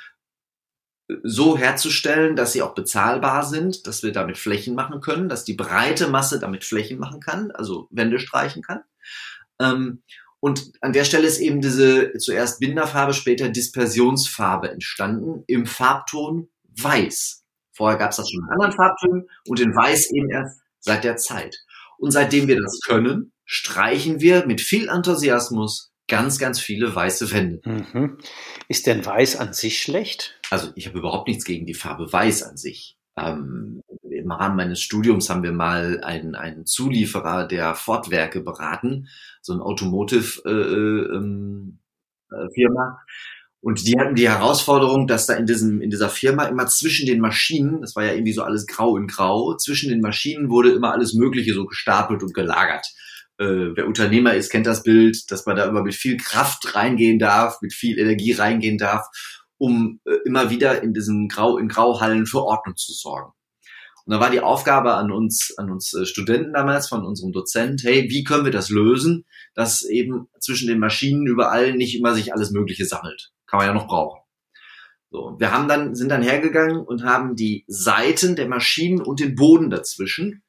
äh, 1.10 1.16
so 1.24 1.58
herzustellen, 1.58 2.36
dass 2.36 2.54
sie 2.54 2.62
auch 2.62 2.76
bezahlbar 2.76 3.44
sind, 3.44 3.88
dass 3.88 4.04
wir 4.04 4.12
damit 4.12 4.38
Flächen 4.38 4.76
machen 4.76 5.02
können, 5.02 5.30
dass 5.30 5.46
die 5.46 5.56
breite 5.56 6.10
Masse 6.10 6.40
damit 6.40 6.64
Flächen 6.64 7.00
machen 7.00 7.22
kann, 7.22 7.50
also 7.50 7.88
Wände 7.90 8.20
streichen 8.20 8.62
kann. 8.62 8.84
Ähm, 9.60 10.04
und 10.42 10.74
an 10.82 10.92
der 10.92 11.06
Stelle 11.06 11.28
ist 11.28 11.40
eben 11.40 11.62
diese 11.62 12.18
zuerst 12.18 12.60
Binderfarbe, 12.60 13.14
später 13.14 13.48
Dispersionsfarbe 13.48 14.72
entstanden 14.72 15.44
im 15.48 15.68
Farbton 15.68 16.50
Weiß. 16.82 17.44
Vorher 17.72 17.98
gab 17.98 18.10
es 18.10 18.18
das 18.18 18.30
schon 18.30 18.44
in 18.44 18.50
anderen 18.50 18.74
Farbtönen 18.74 19.30
und 19.48 19.60
in 19.60 19.76
Weiß 19.76 20.12
eben 20.12 20.30
erst 20.32 20.60
seit 20.80 21.04
der 21.04 21.18
Zeit. 21.18 21.64
Und 22.00 22.12
seitdem 22.12 22.48
wir 22.48 22.60
das 22.60 22.80
können, 22.84 23.32
streichen 23.46 24.20
wir 24.20 24.48
mit 24.48 24.62
viel 24.62 24.90
Enthusiasmus 24.90 25.92
ganz, 26.08 26.40
ganz 26.40 26.60
viele 26.60 26.94
weiße 26.94 27.32
Wände. 27.32 27.62
Mhm. 27.64 28.18
Ist 28.68 28.88
denn 28.88 29.06
Weiß 29.06 29.36
an 29.36 29.54
sich 29.54 29.80
schlecht? 29.82 30.40
Also 30.50 30.72
ich 30.76 30.88
habe 30.88 30.98
überhaupt 30.98 31.28
nichts 31.28 31.46
gegen 31.46 31.68
die 31.68 31.76
Farbe 31.76 32.12
Weiß 32.12 32.42
an 32.42 32.58
sich. 32.58 32.98
Ähm, 33.16 33.81
Im 34.32 34.38
Rahmen 34.38 34.56
meines 34.56 34.80
Studiums 34.80 35.30
haben 35.30 35.44
wir 35.44 35.52
mal 35.52 36.00
einen, 36.04 36.36
einen 36.36 36.66
Zulieferer 36.66 37.48
der 37.48 37.76
Fortwerke 37.76 38.42
beraten, 38.42 39.08
so 39.42 39.54
ein 39.54 39.60
Automotive 39.60 40.42
äh, 40.46 41.16
ähm, 41.16 41.80
äh, 42.32 42.48
Firma. 42.54 43.00
Und 43.60 43.86
die 43.86 44.00
hatten 44.00 44.16
die 44.16 44.30
Herausforderung, 44.30 45.06
dass 45.06 45.28
da 45.28 45.34
in 45.34 45.46
diesem, 45.46 45.82
in 45.82 45.90
dieser 45.90 46.10
Firma 46.10 46.46
immer 46.46 46.66
zwischen 46.68 47.06
den 47.06 47.20
Maschinen, 47.20 47.82
das 47.82 47.96
war 47.96 48.06
ja 48.06 48.14
irgendwie 48.14 48.34
so 48.34 48.44
alles 48.44 48.66
grau 48.66 48.98
in 48.98 49.08
grau, 49.08 49.56
zwischen 49.58 49.90
den 49.90 50.02
Maschinen 50.02 50.50
wurde 50.50 50.72
immer 50.72 50.94
alles 50.94 51.14
Mögliche 51.14 51.54
so 51.54 51.66
gestapelt 51.66 52.24
und 52.24 52.34
gelagert. 52.34 52.88
Äh, 53.38 53.76
wer 53.76 53.86
Unternehmer 53.86 54.34
ist, 54.34 54.50
kennt 54.50 54.66
das 54.66 54.84
Bild, 54.84 55.30
dass 55.30 55.46
man 55.46 55.58
da 55.58 55.66
immer 55.66 55.84
mit 55.84 55.94
viel 55.94 56.18
Kraft 56.18 56.74
reingehen 56.74 57.20
darf, 57.20 57.62
mit 57.62 57.74
viel 57.74 58.00
Energie 58.00 58.32
reingehen 58.32 58.78
darf 58.78 59.08
um 59.62 60.00
äh, 60.06 60.16
immer 60.26 60.50
wieder 60.50 60.82
in 60.82 60.92
diesen 60.92 61.28
Grau, 61.28 61.60
in 61.60 61.68
Grauhallen 61.68 62.26
für 62.26 62.42
Ordnung 62.42 62.76
zu 62.78 62.94
sorgen. 62.94 63.32
Und 64.12 64.18
da 64.18 64.24
war 64.24 64.30
die 64.30 64.42
Aufgabe 64.42 64.96
an 64.96 65.10
uns, 65.10 65.54
an 65.56 65.72
uns 65.72 65.94
äh, 65.94 66.06
Studenten 66.06 66.52
damals 66.52 66.90
von 66.90 67.06
unserem 67.06 67.32
Dozent, 67.32 67.82
hey, 67.86 68.10
wie 68.10 68.26
können 68.26 68.44
wir 68.44 68.52
das 68.52 68.70
lösen, 68.70 69.24
dass 69.56 69.84
eben 69.84 70.28
zwischen 70.42 70.68
den 70.68 70.80
Maschinen 70.80 71.26
überall 71.26 71.72
nicht 71.72 71.98
immer 71.98 72.14
sich 72.14 72.34
alles 72.34 72.52
Mögliche 72.52 72.84
sammelt? 72.84 73.32
Kann 73.48 73.60
man 73.60 73.68
ja 73.68 73.74
noch 73.74 73.88
brauchen. 73.88 74.20
So, 75.12 75.38
wir 75.40 75.54
haben 75.54 75.70
dann, 75.70 75.96
sind 75.96 76.10
dann 76.10 76.24
hergegangen 76.24 76.82
und 76.82 77.06
haben 77.06 77.38
die 77.38 77.64
Seiten 77.68 78.36
der 78.36 78.50
Maschinen 78.50 79.00
und 79.00 79.22
den 79.22 79.36
Boden 79.36 79.70
dazwischen 79.70 80.44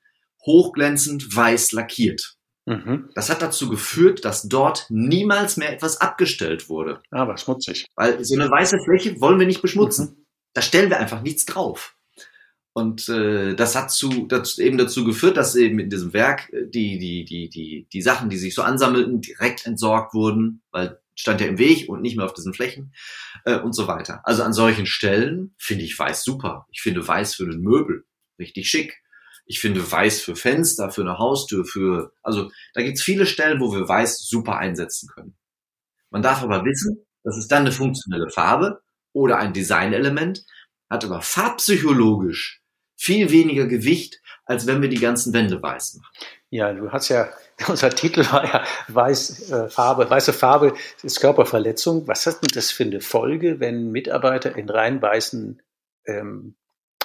hochglänzend 0.44 1.32
weiß 1.32 1.70
lackiert. 1.70 2.34
Mhm. 2.66 3.10
Das 3.14 3.30
hat 3.30 3.42
dazu 3.42 3.68
geführt, 3.68 4.24
dass 4.24 4.42
dort 4.42 4.86
niemals 4.88 5.56
mehr 5.56 5.72
etwas 5.72 6.00
abgestellt 6.00 6.68
wurde. 6.68 7.00
Aber 7.12 7.36
schmutzig. 7.36 7.86
Weil 7.94 8.24
so 8.24 8.34
eine 8.34 8.50
weiße 8.50 8.78
Fläche 8.84 9.20
wollen 9.20 9.38
wir 9.38 9.46
nicht 9.46 9.62
beschmutzen. 9.62 10.16
Mhm. 10.16 10.26
Da 10.52 10.62
stellen 10.62 10.90
wir 10.90 10.98
einfach 10.98 11.22
nichts 11.22 11.44
drauf. 11.44 11.96
Und 12.74 13.08
äh, 13.10 13.54
das 13.54 13.76
hat 13.76 13.90
zu, 13.90 14.26
das 14.26 14.58
eben 14.58 14.78
dazu 14.78 15.04
geführt, 15.04 15.36
dass 15.36 15.54
eben 15.56 15.78
in 15.78 15.90
diesem 15.90 16.14
Werk 16.14 16.50
äh, 16.52 16.66
die, 16.66 16.98
die, 16.98 17.24
die, 17.24 17.50
die, 17.50 17.86
die 17.92 18.02
Sachen, 18.02 18.30
die 18.30 18.38
sich 18.38 18.54
so 18.54 18.62
ansammelten, 18.62 19.20
direkt 19.20 19.66
entsorgt 19.66 20.14
wurden, 20.14 20.62
weil 20.70 20.98
stand 21.14 21.42
ja 21.42 21.46
im 21.48 21.58
Weg 21.58 21.88
und 21.90 22.00
nicht 22.00 22.16
mehr 22.16 22.24
auf 22.24 22.32
diesen 22.32 22.54
Flächen 22.54 22.94
äh, 23.44 23.58
und 23.58 23.74
so 23.74 23.86
weiter. 23.86 24.22
Also 24.24 24.42
an 24.42 24.54
solchen 24.54 24.86
Stellen 24.86 25.54
finde 25.58 25.84
ich 25.84 25.98
Weiß 25.98 26.24
super. 26.24 26.66
Ich 26.70 26.80
finde 26.80 27.06
Weiß 27.06 27.34
für 27.34 27.46
den 27.46 27.60
Möbel 27.60 28.06
richtig 28.38 28.70
schick. 28.70 29.02
Ich 29.44 29.60
finde 29.60 29.90
Weiß 29.90 30.22
für 30.22 30.36
Fenster, 30.36 30.90
für 30.90 31.02
eine 31.02 31.18
Haustür, 31.18 31.66
für 31.66 32.12
also 32.22 32.50
da 32.72 32.82
gibt's 32.82 33.02
viele 33.02 33.26
Stellen, 33.26 33.60
wo 33.60 33.74
wir 33.74 33.88
Weiß 33.88 34.26
super 34.26 34.56
einsetzen 34.56 35.08
können. 35.08 35.36
Man 36.10 36.22
darf 36.22 36.42
aber 36.42 36.64
wissen, 36.64 37.04
das 37.22 37.36
ist 37.36 37.48
dann 37.48 37.62
eine 37.62 37.72
funktionelle 37.72 38.30
Farbe 38.30 38.80
oder 39.12 39.38
ein 39.38 39.52
Designelement, 39.52 40.44
hat 40.88 41.04
aber 41.04 41.20
farbpsychologisch 41.20 42.61
viel 43.02 43.32
weniger 43.32 43.66
Gewicht, 43.66 44.20
als 44.44 44.68
wenn 44.68 44.80
wir 44.80 44.88
die 44.88 45.00
ganzen 45.00 45.32
Wände 45.32 45.60
weiß 45.60 45.94
machen. 45.94 46.14
Ja, 46.50 46.72
du 46.72 46.92
hast 46.92 47.08
ja, 47.08 47.28
unser 47.68 47.90
Titel 47.90 48.24
war 48.30 48.44
ja 48.44 48.64
Weiß, 48.88 49.50
äh, 49.50 49.68
Farbe, 49.68 50.08
weiße 50.08 50.32
Farbe 50.32 50.74
ist 51.02 51.20
Körperverletzung. 51.20 52.06
Was 52.06 52.26
hat 52.26 52.42
denn 52.42 52.50
das 52.54 52.70
für 52.70 52.84
eine 52.84 53.00
Folge, 53.00 53.58
wenn 53.58 53.90
Mitarbeiter 53.90 54.56
in 54.56 54.68
rein 54.68 55.02
weißen 55.02 55.60
ähm, 56.06 56.54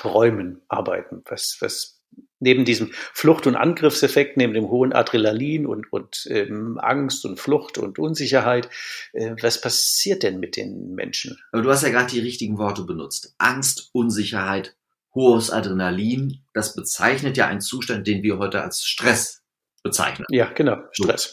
Räumen 0.04 0.62
arbeiten? 0.68 1.24
Was, 1.26 1.58
was 1.62 2.04
neben 2.40 2.64
diesem 2.64 2.92
Flucht- 2.92 3.48
und 3.48 3.56
Angriffseffekt, 3.56 4.38
neben 4.38 4.54
dem 4.54 4.70
hohen 4.70 4.94
Adrenalin 4.94 5.66
und, 5.66 5.92
und 5.92 6.28
ähm, 6.30 6.78
Angst 6.80 7.26
und 7.26 7.40
Flucht 7.40 7.80
und 7.80 7.98
Unsicherheit, 7.98 8.70
äh, 9.14 9.36
was 9.42 9.60
passiert 9.62 10.22
denn 10.22 10.40
mit 10.40 10.58
den 10.58 10.94
Menschen? 10.94 11.40
Aber 11.52 11.64
du 11.64 11.72
hast 11.72 11.82
ja 11.82 11.90
gerade 11.90 12.12
die 12.12 12.20
richtigen 12.20 12.60
Worte 12.60 12.84
benutzt. 12.84 13.34
Angst, 13.40 13.90
Unsicherheit, 13.94 14.77
hohes 15.18 15.50
Adrenalin, 15.50 16.40
das 16.54 16.76
bezeichnet 16.76 17.38
ja 17.38 17.48
einen 17.48 17.62
Zustand, 17.62 18.06
den 18.08 18.24
wir 18.24 18.38
heute 18.38 18.62
als 18.62 18.84
Stress 18.84 19.42
bezeichnen. 19.84 20.26
Ja, 20.30 20.52
genau, 20.54 20.78
Stress. 20.92 21.24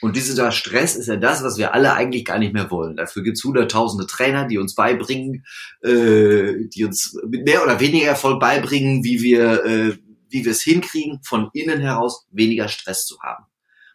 So. 0.00 0.06
Und 0.06 0.16
dieser 0.16 0.50
Stress 0.50 0.96
ist 0.96 1.06
ja 1.06 1.16
das, 1.16 1.44
was 1.44 1.58
wir 1.58 1.74
alle 1.74 1.94
eigentlich 1.94 2.24
gar 2.24 2.38
nicht 2.38 2.52
mehr 2.52 2.70
wollen. 2.70 2.96
Dafür 2.96 3.22
gibt 3.22 3.36
es 3.36 3.44
hunderttausende 3.44 4.06
Trainer, 4.06 4.46
die 4.48 4.58
uns 4.58 4.74
beibringen, 4.74 5.44
äh, 5.82 6.66
die 6.68 6.84
uns 6.84 7.16
mit 7.28 7.44
mehr 7.44 7.62
oder 7.62 7.78
weniger 7.78 8.06
Erfolg 8.06 8.40
beibringen, 8.40 9.04
wie 9.04 9.22
wir 9.22 9.64
äh, 9.64 9.98
wie 10.32 10.44
wir 10.44 10.52
es 10.52 10.62
hinkriegen, 10.62 11.20
von 11.22 11.50
innen 11.52 11.80
heraus 11.80 12.26
weniger 12.30 12.68
Stress 12.68 13.04
zu 13.06 13.20
haben. 13.20 13.44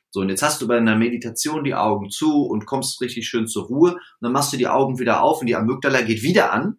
So, 0.09 0.21
und 0.21 0.29
jetzt 0.29 0.43
hast 0.43 0.61
du 0.61 0.67
bei 0.67 0.77
einer 0.77 0.95
Meditation 0.95 1.63
die 1.63 1.75
Augen 1.75 2.09
zu 2.09 2.43
und 2.43 2.65
kommst 2.65 3.01
richtig 3.01 3.27
schön 3.27 3.47
zur 3.47 3.65
Ruhe 3.65 3.93
und 3.93 4.01
dann 4.21 4.31
machst 4.31 4.53
du 4.53 4.57
die 4.57 4.67
Augen 4.67 4.99
wieder 4.99 5.21
auf 5.21 5.41
und 5.41 5.47
die 5.47 5.55
Amygdala 5.55 6.01
geht 6.01 6.21
wieder 6.21 6.53
an 6.53 6.77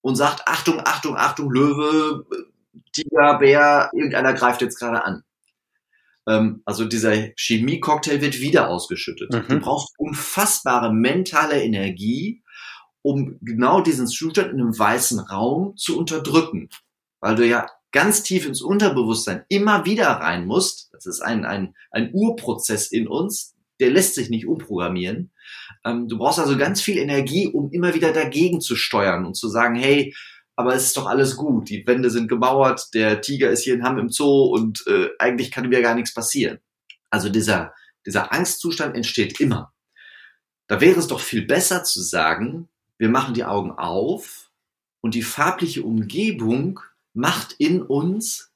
und 0.00 0.16
sagt, 0.16 0.46
Achtung, 0.46 0.80
Achtung, 0.84 1.16
Achtung, 1.16 1.50
Löwe, 1.50 2.26
Tiger, 2.92 3.38
Bär, 3.38 3.90
irgendeiner 3.94 4.32
greift 4.34 4.62
jetzt 4.62 4.78
gerade 4.78 5.04
an. 5.04 5.22
Ähm, 6.26 6.62
also 6.64 6.84
dieser 6.84 7.14
Chemie-Cocktail 7.36 8.20
wird 8.20 8.40
wieder 8.40 8.68
ausgeschüttet. 8.68 9.32
Mhm. 9.32 9.48
Du 9.48 9.60
brauchst 9.60 9.94
unfassbare 9.98 10.92
mentale 10.92 11.62
Energie, 11.62 12.42
um 13.02 13.38
genau 13.40 13.80
diesen 13.80 14.06
Zustand 14.06 14.52
in 14.52 14.60
einem 14.60 14.78
weißen 14.78 15.20
Raum 15.20 15.76
zu 15.76 15.98
unterdrücken. 15.98 16.68
Weil 17.20 17.36
du 17.36 17.46
ja 17.46 17.66
ganz 17.90 18.22
tief 18.22 18.46
ins 18.46 18.60
Unterbewusstsein 18.60 19.44
immer 19.48 19.86
wieder 19.86 20.08
rein 20.08 20.46
musst, 20.46 20.90
das 20.92 21.06
ist 21.06 21.20
ein, 21.20 21.44
ein, 21.44 21.74
ein 21.90 22.10
Urprozess 22.12 22.92
in 22.92 23.08
uns, 23.08 23.54
der 23.80 23.90
lässt 23.90 24.14
sich 24.14 24.28
nicht 24.28 24.46
umprogrammieren. 24.46 25.30
Ähm, 25.88 26.08
du 26.08 26.18
brauchst 26.18 26.38
also 26.38 26.56
ganz 26.56 26.80
viel 26.80 26.98
Energie, 26.98 27.48
um 27.48 27.70
immer 27.72 27.94
wieder 27.94 28.12
dagegen 28.12 28.60
zu 28.60 28.76
steuern 28.76 29.24
und 29.24 29.36
zu 29.36 29.48
sagen, 29.48 29.74
hey, 29.74 30.14
aber 30.56 30.74
es 30.74 30.86
ist 30.86 30.96
doch 30.96 31.06
alles 31.06 31.36
gut, 31.36 31.70
die 31.70 31.86
Wände 31.86 32.10
sind 32.10 32.28
gemauert, 32.28 32.88
der 32.92 33.20
Tiger 33.20 33.50
ist 33.50 33.62
hier 33.62 33.74
in 33.74 33.84
Hamm 33.84 33.98
im 33.98 34.08
Zoo 34.08 34.46
und 34.46 34.84
äh, 34.88 35.08
eigentlich 35.18 35.50
kann 35.50 35.68
mir 35.68 35.82
gar 35.82 35.94
nichts 35.94 36.12
passieren. 36.12 36.58
Also 37.10 37.28
dieser, 37.28 37.74
dieser 38.06 38.32
Angstzustand 38.32 38.96
entsteht 38.96 39.40
immer. 39.40 39.72
Da 40.66 40.80
wäre 40.80 40.98
es 40.98 41.06
doch 41.06 41.20
viel 41.20 41.46
besser 41.46 41.84
zu 41.84 42.02
sagen, 42.02 42.68
wir 42.98 43.08
machen 43.08 43.34
die 43.34 43.44
Augen 43.44 43.70
auf 43.70 44.50
und 45.00 45.14
die 45.14 45.22
farbliche 45.22 45.82
Umgebung 45.82 46.80
macht 47.14 47.54
in 47.58 47.80
uns, 47.80 48.52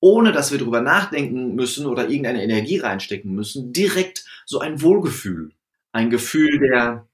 ohne 0.00 0.32
dass 0.32 0.50
wir 0.50 0.58
darüber 0.58 0.80
nachdenken 0.80 1.54
müssen 1.54 1.86
oder 1.86 2.08
irgendeine 2.08 2.42
Energie 2.42 2.78
reinstecken 2.78 3.32
müssen, 3.32 3.72
direkt 3.72 4.24
so 4.44 4.58
ein 4.58 4.82
Wohlgefühl. 4.82 5.52
Ein 5.94 6.10
Gefühl 6.10 6.58
der, 6.58 7.08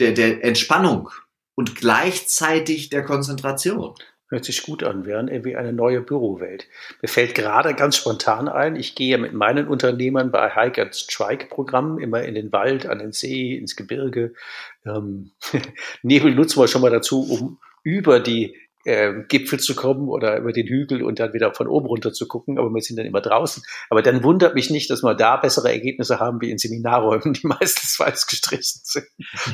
der, 0.00 0.12
der 0.12 0.42
Entspannung 0.42 1.10
und 1.54 1.76
gleichzeitig 1.76 2.88
der 2.88 3.04
Konzentration. 3.04 3.94
Hört 4.30 4.46
sich 4.46 4.62
gut 4.62 4.82
an, 4.82 5.04
wären 5.04 5.28
irgendwie 5.28 5.56
eine 5.56 5.74
neue 5.74 6.00
Bürowelt. 6.00 6.66
Mir 7.02 7.08
fällt 7.08 7.34
gerade 7.34 7.74
ganz 7.74 7.96
spontan 7.96 8.48
ein, 8.48 8.76
ich 8.76 8.94
gehe 8.94 9.18
mit 9.18 9.34
meinen 9.34 9.68
Unternehmern 9.68 10.30
bei 10.30 10.54
Hike 10.54 10.80
and 10.80 10.94
Strike 10.94 11.48
Programmen 11.48 11.98
immer 11.98 12.22
in 12.22 12.34
den 12.34 12.50
Wald, 12.50 12.86
an 12.86 12.98
den 12.98 13.12
See, 13.12 13.54
ins 13.54 13.76
Gebirge. 13.76 14.32
Ähm, 14.86 15.32
Nebel 16.02 16.34
nutzen 16.34 16.60
wir 16.60 16.68
schon 16.68 16.80
mal 16.80 16.90
dazu, 16.90 17.22
um 17.22 17.58
über 17.82 18.20
die 18.20 18.56
äh, 18.88 19.24
Gipfel 19.28 19.60
zu 19.60 19.74
kommen 19.74 20.08
oder 20.08 20.38
über 20.38 20.52
den 20.52 20.66
Hügel 20.66 21.02
und 21.02 21.20
dann 21.20 21.34
wieder 21.34 21.52
von 21.52 21.68
oben 21.68 21.86
runter 21.86 22.14
zu 22.14 22.26
gucken, 22.26 22.58
aber 22.58 22.70
wir 22.70 22.80
sind 22.80 22.96
dann 22.96 23.04
immer 23.04 23.20
draußen. 23.20 23.62
Aber 23.90 24.00
dann 24.00 24.24
wundert 24.24 24.54
mich 24.54 24.70
nicht, 24.70 24.88
dass 24.88 25.02
wir 25.02 25.14
da 25.14 25.36
bessere 25.36 25.70
Ergebnisse 25.70 26.18
haben 26.18 26.40
wie 26.40 26.50
in 26.50 26.56
Seminarräumen, 26.56 27.32
die 27.34 27.46
meistens 27.46 27.98
weiß 28.00 28.26
gestrichen 28.26 28.80
sind. 28.82 29.06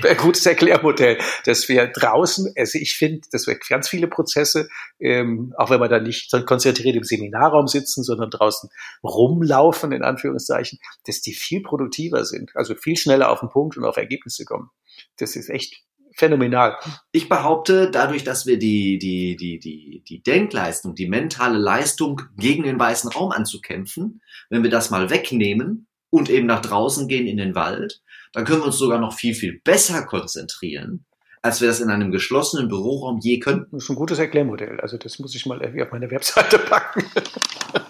Ein 0.05 0.17
gutes 0.17 0.47
Erklärmodell, 0.47 1.19
dass 1.47 1.69
wir 1.69 1.89
draußen, 1.89 2.53
also 2.57 2.79
ich 2.79 2.97
finde, 2.97 3.23
dass 3.33 3.49
wir 3.49 3.59
ganz 3.59 3.89
viele 3.89 4.07
Prozesse, 4.07 4.69
ähm, 5.01 5.53
auch 5.57 5.71
wenn 5.71 5.81
wir 5.81 5.89
da 5.89 5.99
nicht 5.99 6.31
konzentriert 6.47 6.95
im 6.95 7.03
Seminarraum 7.03 7.67
sitzen, 7.67 8.05
sondern 8.05 8.31
draußen 8.31 8.71
rumlaufen, 9.03 9.91
in 9.91 10.05
Anführungszeichen, 10.05 10.79
dass 11.07 11.21
die 11.21 11.35
viel 11.35 11.61
produktiver 11.61 12.25
sind, 12.25 12.53
also 12.55 12.77
viel 12.77 12.97
schneller 12.97 13.31
auf 13.31 13.41
den 13.41 13.49
Punkt 13.49 13.77
und 13.77 13.85
auf 13.85 13.97
Ergebnisse 13.97 14.45
kommen. 14.45 14.71
Das 15.19 15.35
ist 15.35 15.51
echt 15.51 15.83
phänomenal. 16.15 16.77
Ich 17.13 17.29
behaupte, 17.29 17.91
dadurch, 17.91 18.25
dass 18.25 18.47
wir 18.47 18.59
die, 18.59 18.99
die, 18.99 19.37
die, 19.37 19.59
die, 19.59 20.03
die 20.07 20.23
Denkleistung, 20.23 20.95
die 20.95 21.09
mentale 21.09 21.59
Leistung 21.59 22.23
gegen 22.37 22.63
den 22.63 22.79
weißen 22.79 23.11
Raum 23.11 23.33
anzukämpfen, 23.33 24.23
wenn 24.51 24.63
wir 24.63 24.71
das 24.71 24.91
mal 24.91 25.11
wegnehmen 25.11 25.87
und 26.11 26.31
eben 26.31 26.47
nach 26.47 26.63
draußen 26.63 27.09
gehen 27.09 27.27
in 27.27 27.37
den 27.37 27.55
Wald, 27.55 28.01
dann 28.33 28.45
können 28.45 28.61
wir 28.61 28.67
uns 28.67 28.79
sogar 28.79 28.99
noch 28.99 29.15
viel, 29.15 29.35
viel 29.35 29.61
besser 29.63 30.05
konzentrieren, 30.05 31.05
als 31.43 31.61
wir 31.61 31.69
das 31.69 31.81
in 31.81 31.91
einem 31.91 32.11
geschlossenen 32.11 32.69
Büroraum 32.69 33.21
je 33.21 33.39
könnten. 33.39 33.77
Das 33.77 33.85
ist 33.85 33.91
ein 33.91 33.97
gutes 33.97 34.19
Erklärmodell. 34.19 34.81
Also 34.81 34.97
das 34.97 35.19
muss 35.19 35.35
ich 35.35 35.47
mal 35.47 35.61
irgendwie 35.61 35.83
auf 35.83 35.93
meine 35.93 36.11
Webseite 36.11 36.59
packen. 36.59 37.05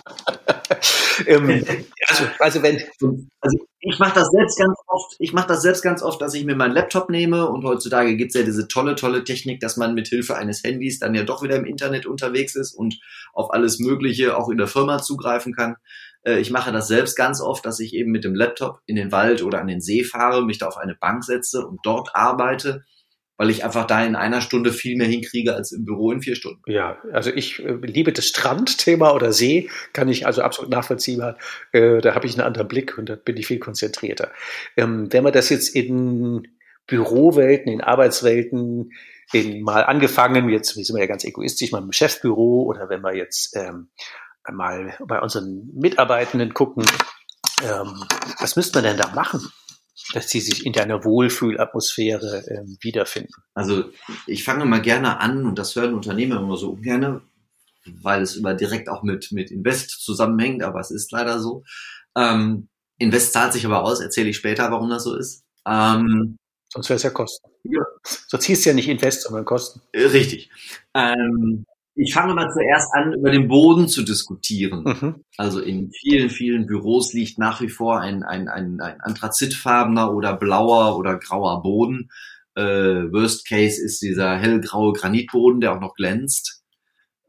ähm, 1.26 1.64
also, 2.09 2.25
also 2.38 2.62
wenn, 2.62 2.83
also 3.40 3.59
ich 3.80 3.99
mache 3.99 4.14
das 4.14 4.28
selbst 4.28 4.59
ganz 4.59 4.78
oft, 4.87 5.16
ich 5.18 5.33
mache 5.33 5.49
das 5.49 5.62
selbst 5.62 5.83
ganz 5.83 6.02
oft, 6.02 6.21
dass 6.21 6.35
ich 6.35 6.44
mir 6.44 6.56
meinen 6.56 6.75
Laptop 6.75 7.11
nehme 7.11 7.49
und 7.49 7.64
heutzutage 7.64 8.16
gibt's 8.16 8.35
ja 8.35 8.42
diese 8.42 8.68
tolle, 8.68 8.94
tolle 8.94 9.25
Technik, 9.25 9.61
dass 9.61 9.76
man 9.76 9.94
mit 9.94 10.09
Hilfe 10.09 10.37
eines 10.37 10.62
Handys 10.64 10.99
dann 10.99 11.14
ja 11.14 11.23
doch 11.23 11.42
wieder 11.42 11.56
im 11.56 11.66
Internet 11.66 12.06
unterwegs 12.06 12.54
ist 12.56 12.75
und 12.75 12.99
auf 13.33 13.52
alles 13.52 13.78
Mögliche 13.78 14.37
auch 14.37 14.49
in 14.49 14.59
der 14.59 14.68
Firma 14.68 15.02
zugreifen 15.02 15.52
kann. 15.52 15.76
Äh, 16.25 16.40
ich 16.40 16.50
mache 16.50 16.73
das 16.73 16.88
selbst 16.88 17.16
ganz 17.16 17.40
oft, 17.40 17.64
dass 17.66 17.80
ich 17.80 17.94
eben 17.94 18.11
mit 18.11 18.25
dem 18.25 18.35
Laptop 18.35 18.80
in 18.87 18.97
den 18.97 19.12
Wald 19.12 19.42
oder 19.42 19.61
an 19.61 19.68
den 19.68 19.80
See 19.80 20.04
fahre, 20.04 20.44
mich 20.44 20.59
da 20.59 20.66
auf 20.66 20.78
eine 20.78 20.94
Bank 20.94 21.25
setze 21.25 21.66
und 21.66 21.80
dort 21.85 22.11
arbeite 22.14 22.85
weil 23.36 23.50
ich 23.50 23.64
einfach 23.64 23.86
da 23.86 24.04
in 24.04 24.16
einer 24.16 24.40
Stunde 24.40 24.72
viel 24.72 24.96
mehr 24.96 25.06
hinkriege 25.06 25.54
als 25.54 25.72
im 25.72 25.84
Büro 25.84 26.12
in 26.12 26.22
vier 26.22 26.36
Stunden. 26.36 26.62
Ja, 26.66 26.98
also 27.12 27.30
ich 27.30 27.64
äh, 27.64 27.74
liebe 27.82 28.12
das 28.12 28.26
Strandthema 28.26 29.12
oder 29.12 29.32
See, 29.32 29.70
kann 29.92 30.08
ich 30.08 30.26
also 30.26 30.42
absolut 30.42 30.70
nachvollziehen. 30.70 31.34
Äh, 31.72 32.00
da 32.00 32.14
habe 32.14 32.26
ich 32.26 32.34
einen 32.34 32.46
anderen 32.46 32.68
Blick 32.68 32.96
und 32.96 33.08
da 33.08 33.16
bin 33.16 33.36
ich 33.36 33.46
viel 33.46 33.58
konzentrierter. 33.58 34.30
Ähm, 34.76 35.12
wenn 35.12 35.24
man 35.24 35.32
das 35.32 35.48
jetzt 35.48 35.74
in 35.74 36.48
Bürowelten, 36.86 37.72
in 37.72 37.80
Arbeitswelten, 37.80 38.92
in 39.32 39.62
mal 39.62 39.84
angefangen, 39.84 40.48
jetzt 40.48 40.74
sind 40.74 40.94
wir 40.94 41.00
ja 41.00 41.06
ganz 41.06 41.24
egoistisch, 41.24 41.72
mal 41.72 41.82
im 41.82 41.92
Chefbüro 41.92 42.64
oder 42.64 42.88
wenn 42.88 43.00
wir 43.00 43.16
jetzt 43.16 43.56
ähm, 43.56 43.88
mal 44.52 44.94
bei 45.06 45.20
unseren 45.20 45.70
Mitarbeitenden 45.74 46.54
gucken, 46.54 46.84
ähm, 47.62 48.04
was 48.38 48.56
müsste 48.56 48.78
man 48.78 48.84
denn 48.84 48.96
da 48.96 49.14
machen? 49.14 49.40
Dass 50.12 50.28
sie 50.28 50.40
sich 50.40 50.66
in 50.66 50.73
deiner 50.73 51.04
Wohlfühlatmosphäre 51.04 52.44
ähm, 52.49 52.76
wiederfinden? 52.80 53.34
Also 53.54 53.84
ich 54.26 54.44
fange 54.44 54.64
mal 54.66 54.82
gerne 54.82 55.20
an 55.20 55.46
und 55.46 55.58
das 55.58 55.75
hören 55.76 55.94
Unternehmer 55.94 56.40
immer 56.40 56.56
so 56.56 56.70
ungern, 56.73 57.23
weil 58.02 58.23
es 58.23 58.37
immer 58.37 58.54
direkt 58.54 58.88
auch 58.88 59.02
mit, 59.02 59.32
mit 59.32 59.50
Invest 59.50 59.90
zusammenhängt, 59.90 60.62
aber 60.62 60.80
es 60.80 60.90
ist 60.90 61.12
leider 61.12 61.38
so. 61.38 61.64
Ähm, 62.16 62.68
Invest 62.99 63.32
zahlt 63.32 63.52
sich 63.52 63.64
aber 63.66 63.82
aus, 63.82 64.00
erzähle 64.00 64.30
ich 64.30 64.37
später, 64.37 64.70
warum 64.70 64.90
das 64.90 65.04
so 65.04 65.16
ist. 65.16 65.44
Ähm, 65.66 66.37
Sonst 66.75 66.88
wäre 66.88 66.96
es 66.96 67.02
ja 67.04 67.11
Kosten. 67.11 67.49
Ja. 67.64 67.82
Sonst 68.02 68.46
hieß 68.46 68.58
es 68.58 68.64
ja 68.64 68.75
nicht 68.75 68.88
Invest, 68.88 69.23
sondern 69.23 69.44
Kosten. 69.44 69.80
Äh, 69.92 70.06
Richtig. 70.06 70.50
Ähm, 70.92 71.64
ich 71.96 72.12
fange 72.12 72.34
mal 72.34 72.52
zuerst 72.52 72.92
an, 72.92 73.12
über 73.12 73.30
den 73.30 73.48
Boden 73.48 73.88
zu 73.88 74.02
diskutieren. 74.02 74.82
Mhm. 74.84 75.24
Also 75.36 75.60
in 75.60 75.92
vielen, 75.92 76.28
vielen 76.28 76.66
Büros 76.66 77.12
liegt 77.12 77.38
nach 77.38 77.60
wie 77.60 77.68
vor 77.68 78.00
ein, 78.00 78.22
ein, 78.22 78.48
ein, 78.48 78.80
ein 78.80 79.00
anthrazitfarbener 79.00 80.12
oder 80.12 80.36
blauer 80.36 80.98
oder 80.98 81.18
grauer 81.18 81.62
Boden. 81.62 82.10
Äh, 82.56 82.62
worst 83.12 83.46
Case 83.46 83.80
ist 83.82 84.02
dieser 84.02 84.36
hellgraue 84.36 84.92
Granitboden, 84.92 85.60
der 85.60 85.74
auch 85.74 85.80
noch 85.80 85.94
glänzt. 85.94 86.62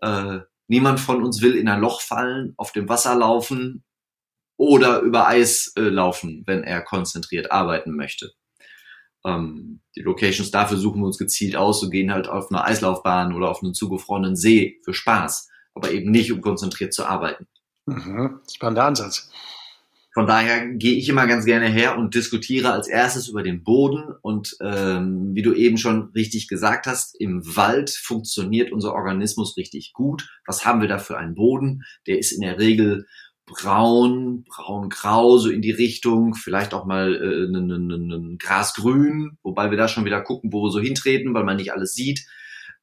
Äh, 0.02 0.40
niemand 0.68 1.00
von 1.00 1.24
uns 1.24 1.42
will 1.42 1.56
in 1.56 1.68
ein 1.68 1.82
Loch 1.82 2.02
fallen, 2.02 2.54
auf 2.58 2.72
dem 2.72 2.90
Wasser 2.90 3.16
laufen 3.16 3.84
oder 4.58 5.02
über 5.02 5.28
Eis 5.28 5.74
äh, 5.78 5.82
laufen, 5.82 6.44
wenn 6.48 6.64
er 6.64 6.82
konzentriert 6.82 7.52
arbeiten 7.52 7.96
möchte. 7.96 8.32
Ähm, 9.26 9.80
die 9.96 10.02
Locations 10.02 10.52
dafür 10.52 10.78
suchen 10.78 11.02
wir 11.02 11.08
uns 11.08 11.18
gezielt 11.18 11.56
aus 11.56 11.82
und 11.84 11.92
gehen 11.92 12.12
halt 12.12 12.28
auf 12.28 12.52
eine 12.52 12.64
Eislaufbahn 12.64 13.34
oder 13.34 13.50
auf 13.50 13.64
einen 13.64 13.74
zugefrorenen 13.74 14.36
See 14.36 14.80
für 14.84 14.94
Spaß, 14.94 15.50
aber 15.74 15.92
eben 15.92 16.12
nicht, 16.12 16.32
um 16.32 16.42
konzentriert 16.42 16.94
zu 16.94 17.06
arbeiten. 17.06 17.48
Mhm. 17.86 18.40
Spannender 18.54 18.86
Ansatz. 18.86 19.30
Von 20.16 20.28
daher 20.28 20.70
gehe 20.70 20.96
ich 20.96 21.10
immer 21.10 21.28
ganz 21.28 21.44
gerne 21.44 21.68
her 21.68 21.98
und 21.98 22.16
diskutiere 22.16 22.72
als 22.72 22.88
erstes 22.88 23.28
über 23.28 23.44
den 23.44 23.64
Boden. 23.64 24.16
Und 24.22 24.56
ähm, 24.62 25.36
wie 25.36 25.42
du 25.42 25.54
eben 25.54 25.78
schon 25.78 26.12
richtig 26.16 26.48
gesagt 26.48 26.88
hast, 26.88 27.20
im 27.20 27.42
Wald 27.58 27.90
funktioniert 27.90 28.72
unser 28.72 28.94
Organismus 28.94 29.58
richtig 29.58 29.92
gut. 29.92 30.30
Was 30.46 30.66
haben 30.66 30.80
wir 30.80 30.88
da 30.88 31.00
für 31.00 31.18
einen 31.18 31.36
Boden? 31.36 31.84
Der 32.08 32.18
ist 32.18 32.32
in 32.32 32.40
der 32.40 32.60
Regel 32.60 33.08
braun, 33.46 34.44
braun-grau, 34.44 35.38
so 35.38 35.50
in 35.50 35.62
die 35.62 35.72
Richtung, 35.72 36.36
vielleicht 36.36 36.74
auch 36.74 36.86
mal 36.86 37.14
äh, 37.16 37.46
ein, 37.46 37.72
ein, 37.72 38.12
ein 38.12 38.38
Grasgrün, 38.38 39.38
wobei 39.44 39.70
wir 39.70 39.78
da 39.78 39.88
schon 39.88 40.06
wieder 40.06 40.22
gucken, 40.22 40.52
wo 40.52 40.64
wir 40.64 40.72
so 40.72 40.80
hintreten, 40.80 41.34
weil 41.34 41.44
man 41.44 41.58
nicht 41.58 41.72
alles 41.72 41.94
sieht. 41.94 42.26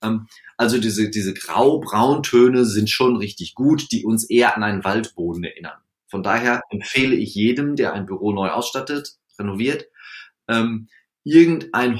Ähm, 0.02 0.26
also 0.56 0.78
diese, 0.78 1.10
diese 1.10 1.34
grau-braun-Töne 1.34 2.64
sind 2.64 2.90
schon 2.90 3.16
richtig 3.16 3.54
gut, 3.54 3.90
die 3.90 4.04
uns 4.04 4.28
eher 4.28 4.56
an 4.56 4.62
einen 4.62 4.84
Waldboden 4.84 5.44
erinnern. 5.44 5.78
Von 6.06 6.22
daher 6.22 6.62
empfehle 6.70 7.16
ich 7.16 7.34
jedem, 7.34 7.74
der 7.74 7.94
ein 7.94 8.06
Büro 8.06 8.32
neu 8.32 8.50
ausstattet, 8.50 9.16
renoviert, 9.38 9.86
ähm, 10.46 10.88
irgendein 11.24 11.96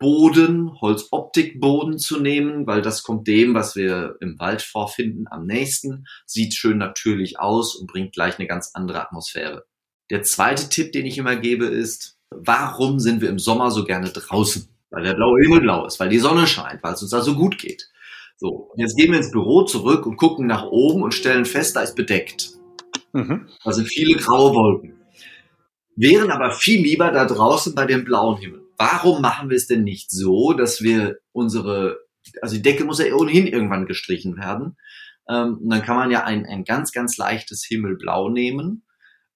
Holzboden, 0.00 0.80
Holzoptikboden 0.80 1.98
zu 1.98 2.20
nehmen, 2.20 2.66
weil 2.66 2.82
das 2.82 3.02
kommt 3.02 3.26
dem, 3.26 3.54
was 3.54 3.76
wir 3.76 4.16
im 4.20 4.38
Wald 4.38 4.62
vorfinden, 4.62 5.26
am 5.30 5.44
nächsten, 5.46 6.06
sieht 6.26 6.54
schön 6.54 6.78
natürlich 6.78 7.38
aus 7.38 7.76
und 7.76 7.86
bringt 7.90 8.12
gleich 8.12 8.38
eine 8.38 8.48
ganz 8.48 8.70
andere 8.74 9.02
Atmosphäre. 9.02 9.64
Der 10.10 10.22
zweite 10.22 10.68
Tipp, 10.68 10.92
den 10.92 11.06
ich 11.06 11.18
immer 11.18 11.36
gebe, 11.36 11.66
ist, 11.66 12.16
warum 12.30 12.98
sind 12.98 13.20
wir 13.20 13.28
im 13.28 13.38
Sommer 13.38 13.70
so 13.70 13.84
gerne 13.84 14.08
draußen? 14.08 14.68
Weil 14.90 15.04
der 15.04 15.14
blaue 15.14 15.40
Himmel 15.42 15.60
blau 15.60 15.86
ist, 15.86 16.00
weil 16.00 16.08
die 16.08 16.18
Sonne 16.18 16.46
scheint, 16.46 16.82
weil 16.82 16.94
es 16.94 17.02
uns 17.02 17.10
da 17.12 17.20
so 17.20 17.34
gut 17.34 17.58
geht. 17.58 17.88
So, 18.38 18.70
und 18.72 18.80
jetzt 18.80 18.96
gehen 18.96 19.12
wir 19.12 19.18
ins 19.18 19.30
Büro 19.30 19.64
zurück 19.64 20.06
und 20.06 20.16
gucken 20.16 20.46
nach 20.46 20.64
oben 20.64 21.02
und 21.02 21.14
stellen 21.14 21.44
fest, 21.44 21.76
da 21.76 21.82
ist 21.82 21.94
bedeckt. 21.94 22.52
Mhm. 23.12 23.48
Da 23.62 23.72
sind 23.72 23.86
viele 23.86 24.16
graue 24.16 24.54
Wolken. 24.54 24.94
Wären 25.94 26.30
aber 26.30 26.52
viel 26.52 26.80
lieber 26.80 27.12
da 27.12 27.26
draußen 27.26 27.74
bei 27.74 27.84
dem 27.84 28.04
blauen 28.04 28.38
Himmel. 28.38 28.62
Warum 28.80 29.20
machen 29.20 29.50
wir 29.50 29.56
es 29.56 29.66
denn 29.66 29.84
nicht 29.84 30.10
so, 30.10 30.54
dass 30.54 30.80
wir 30.80 31.18
unsere, 31.32 31.98
also 32.40 32.56
die 32.56 32.62
Decke 32.62 32.84
muss 32.84 32.98
ja 32.98 33.14
ohnehin 33.14 33.46
irgendwann 33.46 33.84
gestrichen 33.84 34.38
werden. 34.38 34.78
Ähm, 35.28 35.58
und 35.58 35.68
dann 35.68 35.82
kann 35.82 35.96
man 35.96 36.10
ja 36.10 36.24
ein, 36.24 36.46
ein 36.46 36.64
ganz, 36.64 36.92
ganz 36.92 37.18
leichtes 37.18 37.62
Himmelblau 37.62 38.30
nehmen, 38.30 38.84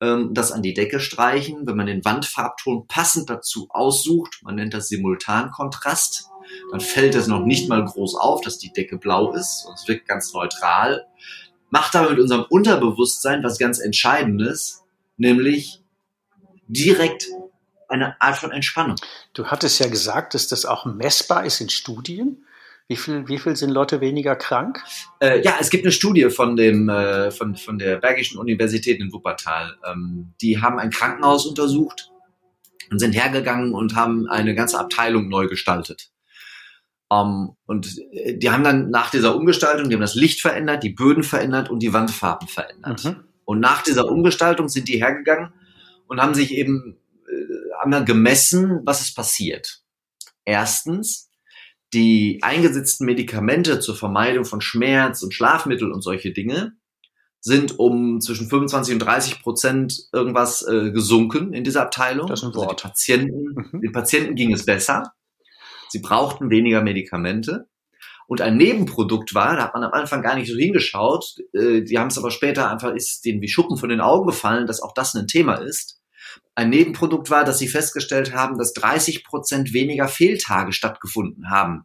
ähm, 0.00 0.32
das 0.32 0.50
an 0.50 0.62
die 0.62 0.72
Decke 0.72 0.98
streichen. 0.98 1.66
Wenn 1.66 1.76
man 1.76 1.86
den 1.86 2.04
Wandfarbton 2.04 2.86
passend 2.88 3.28
dazu 3.28 3.66
aussucht, 3.68 4.40
man 4.42 4.54
nennt 4.54 4.72
das 4.72 4.88
Simultankontrast, 4.88 6.30
dann 6.70 6.80
fällt 6.80 7.14
es 7.14 7.26
noch 7.26 7.44
nicht 7.44 7.68
mal 7.68 7.84
groß 7.84 8.14
auf, 8.14 8.40
dass 8.40 8.58
die 8.58 8.72
Decke 8.72 8.96
blau 8.96 9.34
ist, 9.34 9.66
und 9.68 9.74
es 9.74 9.86
wirkt 9.86 10.08
ganz 10.08 10.32
neutral 10.32 11.06
macht 11.74 11.96
aber 11.96 12.10
mit 12.10 12.20
unserem 12.20 12.44
Unterbewusstsein 12.48 13.42
was 13.42 13.58
ganz 13.58 13.80
Entscheidendes, 13.80 14.84
nämlich 15.16 15.82
direkt 16.68 17.26
eine 17.94 18.20
Art 18.20 18.36
von 18.36 18.52
Entspannung. 18.52 18.96
Du 19.32 19.46
hattest 19.46 19.80
ja 19.80 19.88
gesagt, 19.88 20.34
dass 20.34 20.48
das 20.48 20.66
auch 20.66 20.84
messbar 20.84 21.44
ist 21.44 21.60
in 21.60 21.70
Studien. 21.70 22.44
Wie 22.86 22.96
viel, 22.96 23.26
wie 23.28 23.38
viel 23.38 23.56
sind 23.56 23.70
Leute 23.70 24.02
weniger 24.02 24.36
krank? 24.36 24.84
Äh, 25.20 25.42
ja, 25.42 25.54
es 25.58 25.70
gibt 25.70 25.84
eine 25.84 25.92
Studie 25.92 26.28
von, 26.28 26.54
dem, 26.54 26.90
äh, 26.90 27.30
von, 27.30 27.56
von 27.56 27.78
der 27.78 27.96
Bergischen 27.96 28.38
Universität 28.38 29.00
in 29.00 29.10
Wuppertal. 29.10 29.76
Ähm, 29.90 30.34
die 30.42 30.60
haben 30.60 30.78
ein 30.78 30.90
Krankenhaus 30.90 31.46
untersucht 31.46 32.10
und 32.90 32.98
sind 32.98 33.12
hergegangen 33.12 33.72
und 33.72 33.94
haben 33.94 34.28
eine 34.28 34.54
ganze 34.54 34.78
Abteilung 34.78 35.28
neu 35.28 35.46
gestaltet. 35.46 36.10
Um, 37.08 37.56
und 37.66 37.98
äh, 38.12 38.36
die 38.36 38.50
haben 38.50 38.64
dann 38.64 38.90
nach 38.90 39.10
dieser 39.10 39.36
Umgestaltung, 39.36 39.88
die 39.88 39.94
haben 39.94 40.00
das 40.00 40.14
Licht 40.14 40.40
verändert, 40.40 40.82
die 40.82 40.90
Böden 40.90 41.22
verändert 41.22 41.70
und 41.70 41.80
die 41.80 41.92
Wandfarben 41.92 42.48
verändert. 42.48 43.04
Mhm. 43.04 43.24
Und 43.44 43.60
nach 43.60 43.82
dieser 43.82 44.08
Umgestaltung 44.08 44.68
sind 44.68 44.88
die 44.88 44.98
hergegangen 44.98 45.52
und 46.06 46.20
haben 46.20 46.34
sich 46.34 46.52
eben 46.52 46.96
haben 47.84 47.90
dann 47.92 48.04
gemessen, 48.06 48.80
was 48.84 49.00
ist 49.02 49.14
passiert. 49.14 49.80
Erstens, 50.44 51.28
die 51.92 52.38
eingesetzten 52.42 53.04
Medikamente 53.06 53.78
zur 53.80 53.94
Vermeidung 53.94 54.44
von 54.44 54.60
Schmerz 54.60 55.22
und 55.22 55.32
Schlafmittel 55.34 55.92
und 55.92 56.02
solche 56.02 56.32
Dinge 56.32 56.72
sind 57.40 57.78
um 57.78 58.20
zwischen 58.20 58.48
25 58.48 58.94
und 58.94 58.98
30 59.00 59.42
Prozent 59.42 60.08
irgendwas 60.12 60.62
äh, 60.66 60.90
gesunken 60.92 61.52
in 61.52 61.62
dieser 61.62 61.82
Abteilung. 61.82 62.26
Das 62.26 62.40
ist 62.40 62.44
ein 62.44 62.48
Also 62.54 62.60
Wort. 62.62 62.80
die 62.82 62.88
Patienten, 62.88 63.68
Mhm. 63.72 63.80
den 63.82 63.92
Patienten 63.92 64.34
ging 64.34 64.52
es 64.52 64.64
besser. 64.64 65.12
Sie 65.90 65.98
brauchten 66.00 66.48
weniger 66.50 66.82
Medikamente. 66.82 67.68
Und 68.26 68.40
ein 68.40 68.56
Nebenprodukt 68.56 69.34
war, 69.34 69.56
da 69.56 69.64
hat 69.64 69.74
man 69.74 69.84
am 69.84 69.92
Anfang 69.92 70.22
gar 70.22 70.34
nicht 70.36 70.50
so 70.50 70.56
hingeschaut, 70.56 71.34
äh, 71.52 71.82
die 71.82 71.98
haben 71.98 72.08
es 72.08 72.16
aber 72.16 72.30
später 72.30 72.70
einfach, 72.70 72.94
ist 72.94 73.26
denen 73.26 73.42
wie 73.42 73.48
Schuppen 73.48 73.76
von 73.76 73.90
den 73.90 74.00
Augen 74.00 74.26
gefallen, 74.26 74.66
dass 74.66 74.80
auch 74.80 74.94
das 74.94 75.14
ein 75.14 75.26
Thema 75.26 75.56
ist. 75.56 76.00
Ein 76.54 76.70
Nebenprodukt 76.70 77.30
war, 77.30 77.44
dass 77.44 77.58
sie 77.58 77.68
festgestellt 77.68 78.32
haben, 78.32 78.58
dass 78.58 78.72
30 78.74 79.24
Prozent 79.24 79.72
weniger 79.72 80.08
Fehltage 80.08 80.72
stattgefunden 80.72 81.50
haben 81.50 81.84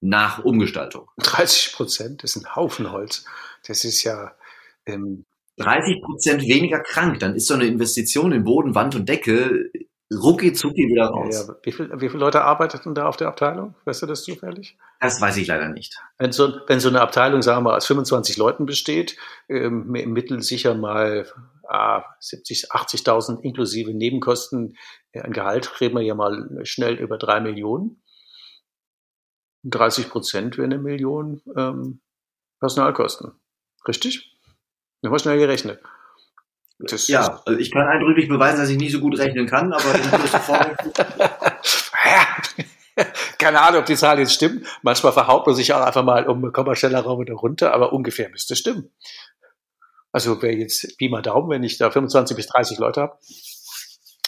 nach 0.00 0.44
Umgestaltung. 0.44 1.08
30 1.18 1.72
Prozent 1.72 2.24
ist 2.24 2.36
ein 2.36 2.54
Haufen 2.54 2.92
Holz. 2.92 3.24
Das 3.66 3.84
ist 3.84 4.04
ja, 4.04 4.32
ähm, 4.86 5.24
30 5.58 6.02
Prozent 6.02 6.42
weniger 6.42 6.80
krank, 6.80 7.18
dann 7.18 7.34
ist 7.34 7.48
so 7.48 7.54
eine 7.54 7.66
Investition 7.66 8.32
in 8.32 8.44
Boden, 8.44 8.74
Wand 8.74 8.94
und 8.94 9.08
Decke 9.08 9.70
rucki 10.14 10.54
zucki 10.54 10.88
wieder 10.88 11.04
ja, 11.04 11.08
raus. 11.08 11.46
ja. 11.48 11.54
Wie, 11.62 11.72
viel, 11.72 11.90
wie 11.92 12.08
viele 12.08 12.20
Leute 12.20 12.42
arbeiteten 12.42 12.94
da 12.94 13.06
auf 13.06 13.16
der 13.16 13.28
Abteilung? 13.28 13.74
Weißt 13.84 14.02
du 14.02 14.06
das 14.06 14.22
zufällig? 14.22 14.78
Das 15.00 15.20
weiß 15.20 15.36
ich 15.36 15.46
leider 15.46 15.68
nicht. 15.68 16.00
Wenn 16.16 16.32
so, 16.32 16.60
wenn 16.66 16.80
so 16.80 16.88
eine 16.88 17.00
Abteilung, 17.00 17.42
sagen 17.42 17.58
wir 17.58 17.70
mal, 17.70 17.76
aus 17.76 17.86
25 17.86 18.36
Leuten 18.38 18.64
besteht, 18.64 19.16
ähm, 19.48 19.94
im 19.94 20.12
Mittel 20.12 20.40
sicher 20.40 20.74
mal 20.74 21.26
ah, 21.68 22.04
70, 22.20 22.72
80.000 22.72 23.40
inklusive 23.42 23.94
Nebenkosten 23.94 24.76
äh, 25.12 25.20
an 25.20 25.32
Gehalt, 25.32 25.80
reden 25.80 25.96
wir 25.96 26.02
ja 26.02 26.14
mal 26.14 26.64
schnell 26.64 26.94
über 26.94 27.18
drei 27.18 27.40
Millionen. 27.40 28.02
30 29.64 30.08
Prozent 30.08 30.56
wäre 30.56 30.66
eine 30.66 30.78
Million 30.78 31.42
ähm, 31.56 32.00
Personalkosten. 32.60 33.32
Richtig? 33.86 34.38
Haben 35.04 35.18
schnell 35.18 35.38
gerechnet. 35.38 35.80
Das 36.78 37.08
Ja, 37.08 37.42
also 37.44 37.58
ich 37.58 37.72
kann 37.72 37.86
eindrücklich 37.88 38.28
beweisen, 38.28 38.60
dass 38.60 38.70
ich 38.70 38.78
nicht 38.78 38.92
so 38.92 39.00
gut 39.00 39.18
rechnen 39.18 39.46
kann, 39.46 39.72
aber 39.72 39.82
Keine 43.38 43.60
Ahnung, 43.60 43.80
ob 43.80 43.86
die 43.86 43.96
Zahl 43.96 44.18
jetzt 44.18 44.34
stimmt. 44.34 44.66
Manchmal 44.82 45.12
verhaut 45.12 45.46
man 45.46 45.54
sich 45.54 45.72
auch 45.72 45.80
einfach 45.80 46.04
mal 46.04 46.26
um 46.26 46.42
einen 46.42 46.52
Kommasteller 46.52 47.00
rauf 47.00 47.18
oder 47.18 47.34
runter, 47.34 47.72
aber 47.72 47.92
ungefähr 47.92 48.28
müsste 48.28 48.54
es 48.54 48.60
stimmen. 48.60 48.90
Also 50.12 50.40
wer 50.42 50.54
jetzt 50.54 50.96
Pi 50.98 51.08
mal 51.08 51.22
Daumen, 51.22 51.50
wenn 51.50 51.62
ich 51.62 51.78
da 51.78 51.90
25 51.90 52.36
bis 52.36 52.46
30 52.46 52.78
Leute 52.78 53.02
habe, 53.02 53.18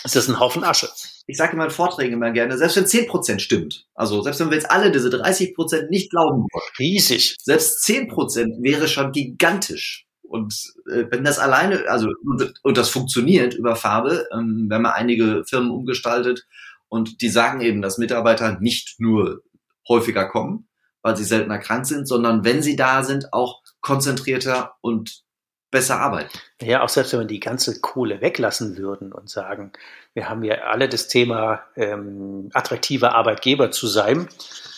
ist 0.05 0.17
das 0.17 0.29
ein 0.29 0.41
Haufen 0.41 0.65
Asche. 0.65 0.89
ich 1.27 1.37
sage 1.37 1.53
in 1.53 1.59
meinen 1.59 1.71
Vorträgen 1.71 2.15
immer 2.15 2.31
gerne, 2.31 2.57
selbst 2.57 2.77
wenn 2.77 2.85
10% 2.85 3.39
stimmt, 3.39 3.87
also 3.95 4.23
selbst 4.23 4.41
wenn 4.41 4.51
wir 4.51 4.57
jetzt 4.57 4.71
alle 4.71 4.91
diese 4.91 5.09
30% 5.09 5.89
nicht 5.89 6.11
glauben 6.11 6.47
wollen, 6.53 6.71
Riesig. 6.79 7.37
selbst 7.43 7.85
10% 7.87 8.63
wäre 8.63 8.89
schon 8.89 9.13
gigantisch. 9.13 10.07
Und 10.23 10.55
äh, 10.89 11.07
wenn 11.11 11.25
das 11.25 11.39
alleine, 11.41 11.89
also 11.89 12.09
und, 12.25 12.55
und 12.63 12.77
das 12.77 12.89
funktioniert 12.89 13.55
über 13.55 13.75
Farbe, 13.75 14.29
ähm, 14.33 14.67
wir 14.69 14.77
haben 14.77 14.85
ja 14.85 14.93
einige 14.93 15.43
Firmen 15.45 15.73
umgestaltet 15.73 16.47
und 16.89 17.21
die 17.21 17.29
sagen 17.29 17.61
eben, 17.61 17.83
dass 17.83 17.99
Mitarbeiter 17.99 18.59
nicht 18.61 19.01
nur 19.01 19.43
häufiger 19.89 20.29
kommen, 20.29 20.69
weil 21.03 21.17
sie 21.17 21.25
seltener 21.25 21.59
krank 21.59 21.85
sind, 21.85 22.07
sondern 22.07 22.45
wenn 22.45 22.63
sie 22.63 22.77
da 22.77 23.03
sind, 23.03 23.33
auch 23.33 23.61
konzentrierter 23.81 24.75
und 24.83 25.25
besser 25.71 26.01
arbeiten. 26.01 26.39
Ja, 26.61 26.83
auch 26.83 26.89
selbst 26.89 27.13
wenn 27.13 27.21
wir 27.21 27.27
die 27.27 27.41
ganze 27.41 27.81
Kohle 27.81 28.21
weglassen 28.21 28.77
würden 28.77 29.13
und 29.13 29.31
sagen, 29.31 29.73
wir 30.15 30.29
haben 30.29 30.43
ja 30.43 30.57
alle 30.63 30.89
das 30.89 31.09
Thema 31.09 31.63
ähm, 31.77 32.51
attraktiver 32.53 33.15
Arbeitgeber 33.15 33.71
zu 33.71 33.87
sein, 33.87 34.29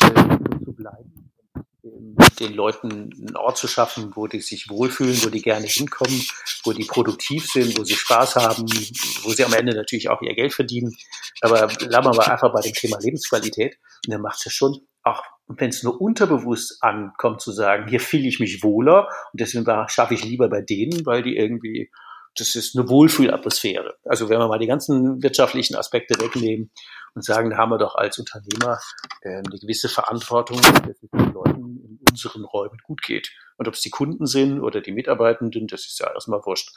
äh, 0.01 0.65
zu 0.65 0.73
bleiben, 0.75 1.31
ähm, 1.85 2.17
den 2.39 2.53
Leuten 2.53 2.91
einen 2.91 3.37
Ort 3.37 3.57
zu 3.57 3.69
schaffen, 3.69 4.13
wo 4.15 4.27
die 4.27 4.41
sich 4.41 4.69
wohlfühlen, 4.69 5.25
wo 5.25 5.31
die 5.31 5.43
gerne 5.43 5.67
hinkommen, 5.67 6.23
wo 6.65 6.73
die 6.73 6.85
produktiv 6.85 7.47
sind, 7.47 7.79
wo 7.79 7.85
sie 7.85 7.97
Spaß 7.97 8.37
haben, 8.37 8.67
wo 9.23 9.31
sie 9.31 9.45
am 9.45 9.55
Ende 9.55 9.75
natürlich 9.75 10.11
auch 10.11 10.21
ihr 10.21 10.35
Geld 10.35 10.53
verdienen. 10.53 10.95
aber 11.41 11.67
bleiben 11.69 12.07
wir 12.07 12.15
mal 12.15 12.31
einfach 12.31 12.53
bei 12.53 12.61
dem 12.61 12.75
Thema 12.75 12.99
Lebensqualität. 13.01 13.79
Und 14.07 14.13
dann 14.13 14.21
macht 14.21 14.39
es 14.39 14.45
ja 14.45 14.51
schon, 14.51 14.87
auch 15.05 15.23
wenn 15.49 15.71
es 15.71 15.83
nur 15.83 16.01
unterbewusst 16.01 16.83
ankommt, 16.83 17.41
zu 17.41 17.53
sagen, 17.53 17.89
hier 17.89 18.01
fühle 18.01 18.29
ich 18.29 18.41
mich 18.41 18.63
wohler 18.63 19.09
und 19.33 19.41
deswegen 19.41 19.67
schaffe 19.89 20.15
ich 20.15 20.25
lieber 20.25 20.49
bei 20.49 20.63
denen, 20.63 21.05
weil 21.05 21.23
die 21.23 21.37
irgendwie 21.37 21.91
das 22.37 22.55
ist 22.55 22.77
eine 22.77 22.89
Wohlfühlatmosphäre. 22.89 23.99
Also 24.05 24.29
wenn 24.29 24.39
wir 24.39 24.49
mal 24.49 24.59
die 24.59 24.67
ganzen 24.67 25.23
wirtschaftlichen 25.23 25.77
Aspekte 25.77 26.19
wegnehmen 26.21 26.71
und 27.15 27.25
sagen, 27.25 27.51
da 27.51 27.59
haben 27.59 27.71
wir 27.71 27.79
doch 27.79 27.95
als 27.95 28.19
Unternehmer 28.19 28.79
äh, 29.21 29.37
eine 29.37 29.59
gewisse 29.61 29.89
Verantwortung, 29.89 30.61
dass 30.61 31.03
es 31.03 31.11
den 31.11 31.33
Leuten 31.33 31.77
in 31.85 31.99
unseren 32.09 32.45
Räumen 32.45 32.79
gut 32.85 33.03
geht. 33.03 33.31
Und 33.59 33.69
ob 33.69 33.75
es 33.75 33.83
die 33.83 33.91
Kunden 33.91 34.27
sind 34.27 34.61
oder 34.61 34.81
die 34.81 34.93
Mitarbeitenden, 34.93 35.67
das 35.67 35.87
ist 35.87 36.01
ja 36.01 36.13
erstmal 36.13 36.41
wurscht. 36.45 36.71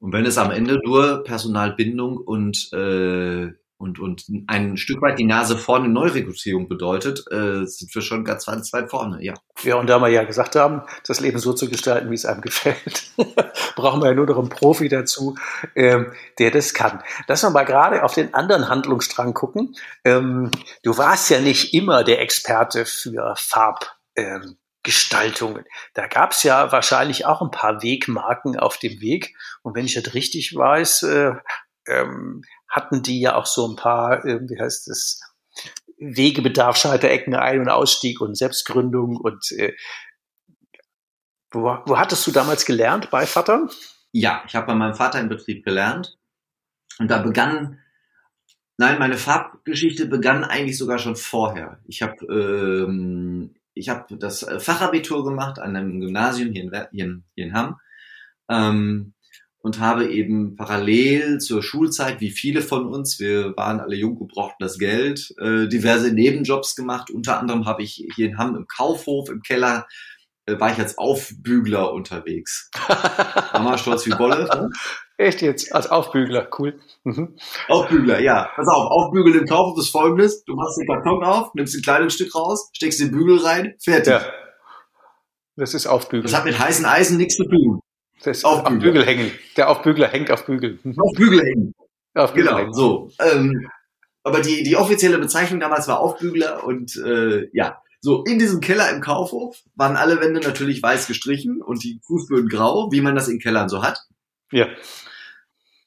Und 0.00 0.12
wenn 0.12 0.26
es 0.26 0.38
am 0.38 0.50
Ende 0.50 0.78
nur 0.84 1.24
Personalbindung 1.24 2.18
und 2.18 2.70
äh, 2.72 3.52
und, 3.80 3.98
und 3.98 4.26
ein 4.46 4.76
Stück 4.76 5.00
weit 5.00 5.18
die 5.18 5.24
Nase 5.24 5.56
vorne 5.56 5.88
Neurekrutierung 5.88 6.68
bedeutet, 6.68 7.24
äh, 7.30 7.64
sind 7.64 7.94
wir 7.94 8.02
schon 8.02 8.24
ganz 8.24 8.46
weit 8.46 8.90
vorne, 8.90 9.24
ja. 9.24 9.32
Ja, 9.62 9.76
und 9.76 9.86
da 9.86 9.98
wir 10.00 10.08
ja 10.08 10.24
gesagt 10.24 10.54
haben, 10.54 10.82
das 11.06 11.20
Leben 11.20 11.38
so 11.38 11.54
zu 11.54 11.70
gestalten, 11.70 12.10
wie 12.10 12.14
es 12.14 12.26
einem 12.26 12.42
gefällt, 12.42 13.10
brauchen 13.76 14.02
wir 14.02 14.10
ja 14.10 14.14
nur 14.14 14.26
noch 14.26 14.38
einen 14.38 14.50
Profi 14.50 14.90
dazu, 14.90 15.34
ähm, 15.74 16.12
der 16.38 16.50
das 16.50 16.74
kann. 16.74 17.02
Lass 17.26 17.42
uns 17.42 17.54
mal 17.54 17.64
gerade 17.64 18.04
auf 18.04 18.12
den 18.12 18.34
anderen 18.34 18.68
Handlungsstrang 18.68 19.32
gucken. 19.32 19.74
Ähm, 20.04 20.50
du 20.82 20.98
warst 20.98 21.30
ja 21.30 21.40
nicht 21.40 21.72
immer 21.72 22.04
der 22.04 22.20
Experte 22.20 22.84
für 22.84 23.34
Farbgestaltungen. 23.38 25.60
Ähm, 25.60 25.64
da 25.94 26.06
gab 26.06 26.32
es 26.32 26.42
ja 26.42 26.70
wahrscheinlich 26.70 27.24
auch 27.24 27.40
ein 27.40 27.50
paar 27.50 27.82
Wegmarken 27.82 28.58
auf 28.58 28.76
dem 28.76 29.00
Weg. 29.00 29.34
Und 29.62 29.74
wenn 29.74 29.86
ich 29.86 29.94
das 29.94 30.12
richtig 30.12 30.54
weiß, 30.54 31.04
äh, 31.04 31.32
ähm, 31.86 32.42
hatten 32.68 33.02
die 33.02 33.20
ja 33.20 33.36
auch 33.36 33.46
so 33.46 33.68
ein 33.68 33.76
paar, 33.76 34.24
äh, 34.24 34.40
wie 34.48 34.60
heißt 34.60 34.88
es, 34.88 35.20
Wegebedarf, 35.98 36.76
Scheiterecken, 36.76 37.34
Ein- 37.34 37.60
und 37.60 37.68
Ausstieg 37.68 38.20
und 38.20 38.36
Selbstgründung 38.36 39.16
und 39.16 39.52
äh, 39.52 39.74
wo, 41.50 41.76
wo 41.84 41.98
hattest 41.98 42.26
du 42.26 42.30
damals 42.30 42.64
gelernt 42.64 43.10
bei 43.10 43.26
Vater? 43.26 43.68
Ja, 44.12 44.42
ich 44.46 44.54
habe 44.54 44.68
bei 44.68 44.74
meinem 44.74 44.94
Vater 44.94 45.20
im 45.20 45.28
Betrieb 45.28 45.64
gelernt 45.64 46.18
und 46.98 47.10
da 47.10 47.18
begann, 47.18 47.80
nein, 48.76 48.98
meine 48.98 49.18
Farbgeschichte 49.18 50.06
begann 50.06 50.44
eigentlich 50.44 50.78
sogar 50.78 50.98
schon 50.98 51.16
vorher. 51.16 51.80
Ich 51.86 52.02
habe 52.02 52.24
ähm, 52.26 53.54
ich 53.74 53.88
habe 53.88 54.16
das 54.16 54.46
Fachabitur 54.58 55.24
gemacht 55.24 55.58
an 55.58 55.76
einem 55.76 56.00
Gymnasium 56.00 56.52
hier 56.52 56.64
in, 56.64 56.70
hier 56.92 57.04
in, 57.04 57.24
hier 57.34 57.46
in 57.46 57.54
Hamm. 57.54 57.80
Ähm, 58.48 59.14
und 59.62 59.78
habe 59.78 60.10
eben 60.10 60.56
parallel 60.56 61.38
zur 61.38 61.62
Schulzeit, 61.62 62.20
wie 62.20 62.30
viele 62.30 62.62
von 62.62 62.86
uns, 62.86 63.20
wir 63.20 63.56
waren 63.56 63.80
alle 63.80 63.96
jung, 63.96 64.18
gebrauchten 64.18 64.56
das 64.60 64.78
Geld, 64.78 65.34
äh, 65.38 65.68
diverse 65.68 66.12
Nebenjobs 66.12 66.76
gemacht. 66.76 67.10
Unter 67.10 67.38
anderem 67.38 67.66
habe 67.66 67.82
ich 67.82 68.06
hier 68.14 68.26
in 68.26 68.38
Hamm 68.38 68.56
im 68.56 68.66
Kaufhof, 68.66 69.28
im 69.28 69.42
Keller, 69.42 69.86
äh, 70.46 70.58
war 70.58 70.72
ich 70.72 70.78
als 70.78 70.96
Aufbügler 70.96 71.92
unterwegs. 71.92 72.70
Mama 73.52 73.76
stolz 73.76 74.06
wie 74.06 74.10
Bolle. 74.10 74.70
Echt 75.18 75.42
jetzt? 75.42 75.74
Als 75.74 75.90
Aufbügler, 75.90 76.48
cool. 76.58 76.80
Mhm. 77.04 77.36
Aufbügler, 77.68 78.20
ja. 78.20 78.48
Pass 78.56 78.66
auf, 78.68 78.90
Aufbügeln 78.90 79.40
im 79.40 79.46
Kaufhof 79.46 79.78
ist 79.78 79.90
folgendes. 79.90 80.42
Du 80.44 80.54
machst 80.54 80.78
den 80.80 80.86
Karton 80.86 81.22
auf, 81.22 81.54
nimmst 81.54 81.76
ein 81.76 81.82
Kleidungsstück 81.82 82.34
raus, 82.34 82.70
steckst 82.72 83.00
den 83.00 83.10
Bügel 83.10 83.38
rein, 83.38 83.74
fertig. 83.78 84.14
Ja. 84.14 84.22
Das 85.56 85.74
ist 85.74 85.86
Aufbügeln. 85.86 86.22
Das 86.22 86.34
hat 86.34 86.46
mit 86.46 86.58
heißen 86.58 86.86
Eisen 86.86 87.18
nichts 87.18 87.36
zu 87.36 87.44
tun. 87.44 87.80
Das 88.22 88.44
auf 88.44 88.64
Bügel. 88.64 88.92
Bügel 88.92 89.06
hängen. 89.06 89.32
Der 89.56 89.70
Aufbügler 89.70 90.08
hängt 90.08 90.30
auf 90.30 90.44
Bügel. 90.44 90.78
Auf 90.96 91.12
Bügel 91.16 91.42
hängen. 91.42 91.74
Auf 92.14 92.32
Bügel 92.32 92.48
genau, 92.48 92.58
hängen. 92.58 92.74
so. 92.74 93.10
Ähm, 93.18 93.68
aber 94.22 94.40
die, 94.40 94.62
die 94.62 94.76
offizielle 94.76 95.18
Bezeichnung 95.18 95.60
damals 95.60 95.88
war 95.88 96.00
Aufbügler 96.00 96.64
und 96.64 96.96
äh, 96.96 97.48
ja, 97.52 97.80
so 98.00 98.24
in 98.24 98.38
diesem 98.38 98.60
Keller 98.60 98.90
im 98.90 99.00
Kaufhof 99.00 99.62
waren 99.74 99.96
alle 99.96 100.20
Wände 100.20 100.40
natürlich 100.40 100.82
weiß 100.82 101.06
gestrichen 101.06 101.62
und 101.62 101.84
die 101.84 102.00
Fußböden 102.06 102.48
grau, 102.48 102.90
wie 102.92 103.00
man 103.00 103.14
das 103.14 103.28
in 103.28 103.38
Kellern 103.38 103.68
so 103.68 103.82
hat. 103.82 104.00
Ja. 104.52 104.68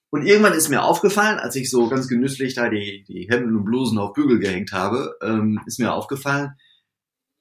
Und 0.10 0.26
irgendwann 0.26 0.54
ist 0.54 0.70
mir 0.70 0.84
aufgefallen, 0.84 1.40
als 1.40 1.56
ich 1.56 1.72
so 1.72 1.90
ganz 1.90 2.08
genüsslich 2.08 2.54
da 2.54 2.70
die, 2.70 3.04
die 3.08 3.28
Hemden 3.30 3.56
und 3.56 3.66
Blusen 3.66 3.98
auf 3.98 4.14
Bügel 4.14 4.40
gehängt 4.40 4.72
habe, 4.72 5.18
ähm, 5.24 5.60
ist 5.66 5.80
mir 5.80 5.92
aufgefallen, 5.92 6.54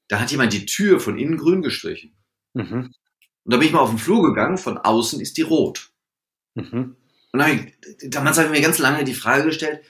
da 0.09 0.21
hat 0.21 0.31
jemand 0.31 0.55
die 0.55 0.65
Tür 0.65 0.99
von 1.01 1.19
innen 1.19 1.37
grün 1.37 1.63
gestrichen. 1.63 2.17
Mhm. 2.55 2.95
Und 3.45 3.53
da 3.53 3.57
bin 3.59 3.67
ich 3.67 3.73
mal 3.73 3.81
auf 3.81 3.91
den 3.91 3.99
Flur 3.99 4.23
gegangen, 4.23 4.59
von 4.59 4.79
außen 4.79 5.21
ist 5.21 5.37
die 5.37 5.43
rot. 5.43 5.91
Mhm. 6.55 6.97
Und 7.33 7.39
dann 7.39 7.49
hab 7.49 7.55
ich, 7.55 8.11
damals 8.11 8.39
habe 8.39 8.47
ich 8.49 8.53
mir 8.53 8.61
ganz 8.61 8.79
lange 8.79 9.05
die 9.05 9.15
Frage 9.15 9.45
gestellt, 9.45 9.81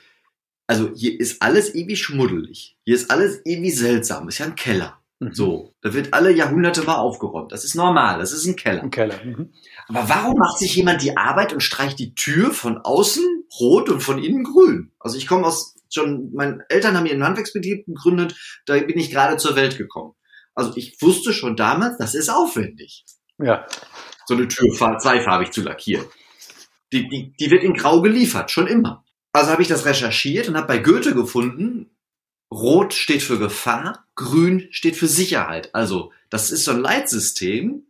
also 0.67 0.91
hier 0.95 1.19
ist 1.19 1.43
alles 1.43 1.75
irgendwie 1.75 1.97
schmuddelig. 1.97 2.79
Hier 2.85 2.95
ist 2.95 3.11
alles 3.11 3.41
irgendwie 3.45 3.71
seltsam. 3.71 4.29
Ist 4.29 4.39
ja 4.39 4.47
ein 4.47 4.55
Keller. 4.55 5.03
Mhm. 5.19 5.35
So, 5.35 5.75
da 5.83 5.93
wird 5.93 6.15
alle 6.15 6.33
Jahrhunderte 6.33 6.83
mal 6.83 6.97
aufgeräumt. 6.97 7.53
Das 7.53 7.65
ist 7.65 7.75
normal. 7.75 8.21
Das 8.21 8.33
ist 8.33 8.47
ein 8.47 8.57
Keller. 8.57 8.83
Ein 8.83 8.91
Keller. 8.91 9.23
Mhm. 9.25 9.53
Aber 9.89 10.09
warum 10.09 10.39
macht 10.39 10.59
sich 10.59 10.75
jemand 10.75 11.03
die 11.03 11.17
Arbeit 11.17 11.53
und 11.53 11.63
streicht 11.63 11.99
die 11.99 12.15
Tür 12.15 12.53
von 12.53 12.79
außen 12.79 13.25
rot 13.61 13.91
und 13.91 14.01
von 14.01 14.23
innen 14.23 14.45
grün? 14.45 14.93
Also 14.99 15.19
ich 15.19 15.27
komme 15.27 15.47
aus 15.47 15.75
schon, 15.91 16.33
meine 16.33 16.65
Eltern 16.69 16.97
haben 16.97 17.07
ihren 17.07 17.25
Handwerksbetrieb 17.25 17.87
gegründet. 17.87 18.35
Da 18.67 18.79
bin 18.79 18.99
ich 18.99 19.11
gerade 19.11 19.37
zur 19.37 19.57
Welt 19.57 19.77
gekommen. 19.77 20.15
Also 20.55 20.73
ich 20.77 21.01
wusste 21.01 21.33
schon 21.33 21.57
damals, 21.57 21.99
das 21.99 22.15
ist 22.15 22.29
aufwendig. 22.29 23.05
Ja. 23.43 23.67
So 24.27 24.35
eine 24.35 24.49
Tür 24.49 24.73
zweifarbig 24.73 25.51
zu 25.51 25.63
lackieren. 25.63 26.07
Die, 26.93 27.09
die, 27.09 27.35
die 27.39 27.51
wird 27.51 27.65
in 27.65 27.75
Grau 27.75 28.03
geliefert, 28.03 28.51
schon 28.51 28.67
immer. 28.67 29.05
Also 29.33 29.51
habe 29.51 29.63
ich 29.63 29.69
das 29.69 29.87
recherchiert 29.87 30.49
und 30.49 30.57
habe 30.57 30.67
bei 30.67 30.79
Goethe 30.79 31.15
gefunden, 31.15 31.91
Rot 32.53 32.93
steht 32.93 33.23
für 33.23 33.39
Gefahr, 33.39 34.05
Grün 34.15 34.69
steht 34.71 34.97
für 34.97 35.09
Sicherheit. 35.09 35.75
Also 35.75 36.13
das 36.29 36.51
ist 36.51 36.65
so 36.65 36.73
ein 36.73 36.81
Leitsystem, 36.81 37.87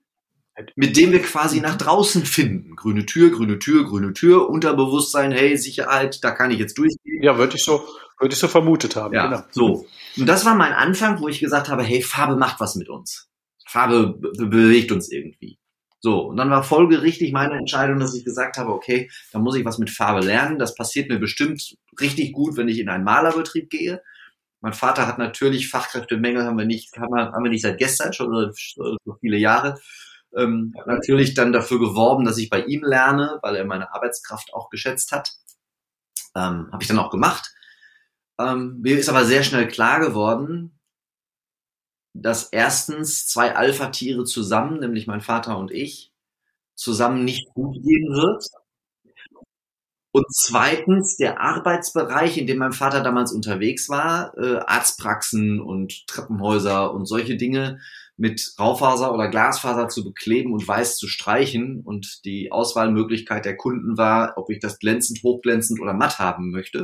mit 0.76 0.96
dem 0.96 1.10
wir 1.10 1.20
quasi 1.22 1.60
nach 1.60 1.76
draußen 1.76 2.24
finden. 2.24 2.76
Grüne 2.76 3.06
Tür, 3.06 3.30
grüne 3.30 3.58
Tür, 3.58 3.84
grüne 3.84 4.12
Tür, 4.12 4.48
Unterbewusstsein, 4.48 5.32
hey, 5.32 5.56
Sicherheit, 5.56 6.22
da 6.22 6.30
kann 6.30 6.50
ich 6.50 6.58
jetzt 6.58 6.78
durchgehen. 6.78 7.22
Ja, 7.22 7.38
würde 7.38 7.56
ich 7.56 7.64
so, 7.64 7.84
würde 8.20 8.34
ich 8.34 8.38
so 8.38 8.46
vermutet 8.48 8.94
haben. 8.94 9.14
Ja, 9.14 9.26
genau. 9.26 9.42
so. 9.50 9.86
Und 10.16 10.26
das 10.26 10.44
war 10.44 10.54
mein 10.54 10.72
Anfang, 10.72 11.20
wo 11.20 11.28
ich 11.28 11.40
gesagt 11.40 11.68
habe, 11.68 11.82
hey, 11.82 12.02
Farbe 12.02 12.36
macht 12.36 12.60
was 12.60 12.76
mit 12.76 12.88
uns. 12.88 13.31
Farbe 13.72 14.14
be 14.18 14.30
bewegt 14.46 14.92
uns 14.92 15.10
irgendwie. 15.10 15.58
So, 16.00 16.20
und 16.28 16.36
dann 16.36 16.50
war 16.50 16.64
folgerichtig 16.64 17.32
meine 17.32 17.56
Entscheidung, 17.56 18.00
dass 18.00 18.14
ich 18.14 18.24
gesagt 18.24 18.56
habe, 18.58 18.72
okay, 18.72 19.08
da 19.32 19.38
muss 19.38 19.56
ich 19.56 19.64
was 19.64 19.78
mit 19.78 19.88
Farbe 19.88 20.20
lernen. 20.20 20.58
Das 20.58 20.74
passiert 20.74 21.08
mir 21.08 21.18
bestimmt 21.18 21.76
richtig 22.00 22.32
gut, 22.32 22.56
wenn 22.56 22.68
ich 22.68 22.80
in 22.80 22.88
einen 22.88 23.04
Malerbetrieb 23.04 23.70
gehe. 23.70 24.02
Mein 24.60 24.72
Vater 24.72 25.06
hat 25.06 25.18
natürlich 25.18 25.68
Fachkräftemängel, 25.68 26.44
haben 26.44 26.58
wir 26.58 26.64
nicht, 26.64 26.96
haben 26.96 27.12
wir, 27.12 27.50
nicht 27.50 27.62
seit 27.62 27.78
gestern, 27.78 28.12
schon 28.12 28.52
so 28.52 29.16
viele 29.20 29.36
Jahre. 29.36 29.80
Ähm, 30.36 30.74
natürlich 30.86 31.34
dann 31.34 31.52
dafür 31.52 31.78
geworben, 31.78 32.24
dass 32.24 32.38
ich 32.38 32.50
bei 32.50 32.64
ihm 32.64 32.82
lerne, 32.82 33.38
weil 33.42 33.56
er 33.56 33.64
meine 33.64 33.94
Arbeitskraft 33.94 34.54
auch 34.54 34.70
geschätzt 34.70 35.12
hat. 35.12 35.30
Ähm, 36.34 36.68
Habe 36.72 36.82
ich 36.82 36.88
dann 36.88 36.98
auch 36.98 37.10
gemacht. 37.10 37.52
Ähm, 38.40 38.80
mir 38.80 38.98
ist 38.98 39.08
aber 39.08 39.24
sehr 39.24 39.42
schnell 39.42 39.68
klar 39.68 40.00
geworden, 40.00 40.80
dass 42.14 42.44
erstens 42.44 43.26
zwei 43.26 43.54
Alpha-Tiere 43.54 44.24
zusammen, 44.24 44.80
nämlich 44.80 45.06
mein 45.06 45.20
Vater 45.20 45.58
und 45.58 45.70
ich, 45.70 46.12
zusammen 46.74 47.24
nicht 47.24 47.48
gut 47.54 47.74
gehen 47.82 48.12
wird. 48.12 48.44
Und 50.14 50.26
zweitens 50.30 51.16
der 51.16 51.40
Arbeitsbereich, 51.40 52.36
in 52.36 52.46
dem 52.46 52.58
mein 52.58 52.72
Vater 52.72 53.02
damals 53.02 53.32
unterwegs 53.32 53.88
war, 53.88 54.36
äh, 54.36 54.58
Arztpraxen 54.58 55.58
und 55.60 56.06
Treppenhäuser 56.06 56.92
und 56.92 57.06
solche 57.06 57.36
Dinge 57.36 57.80
mit 58.18 58.54
Raufaser 58.58 59.14
oder 59.14 59.28
Glasfaser 59.28 59.88
zu 59.88 60.04
bekleben 60.04 60.52
und 60.52 60.68
weiß 60.68 60.98
zu 60.98 61.08
streichen. 61.08 61.80
Und 61.80 62.26
die 62.26 62.52
Auswahlmöglichkeit 62.52 63.46
der 63.46 63.56
Kunden 63.56 63.96
war, 63.96 64.34
ob 64.36 64.50
ich 64.50 64.58
das 64.58 64.78
glänzend, 64.78 65.22
hochglänzend 65.22 65.80
oder 65.80 65.94
matt 65.94 66.18
haben 66.18 66.50
möchte. 66.50 66.82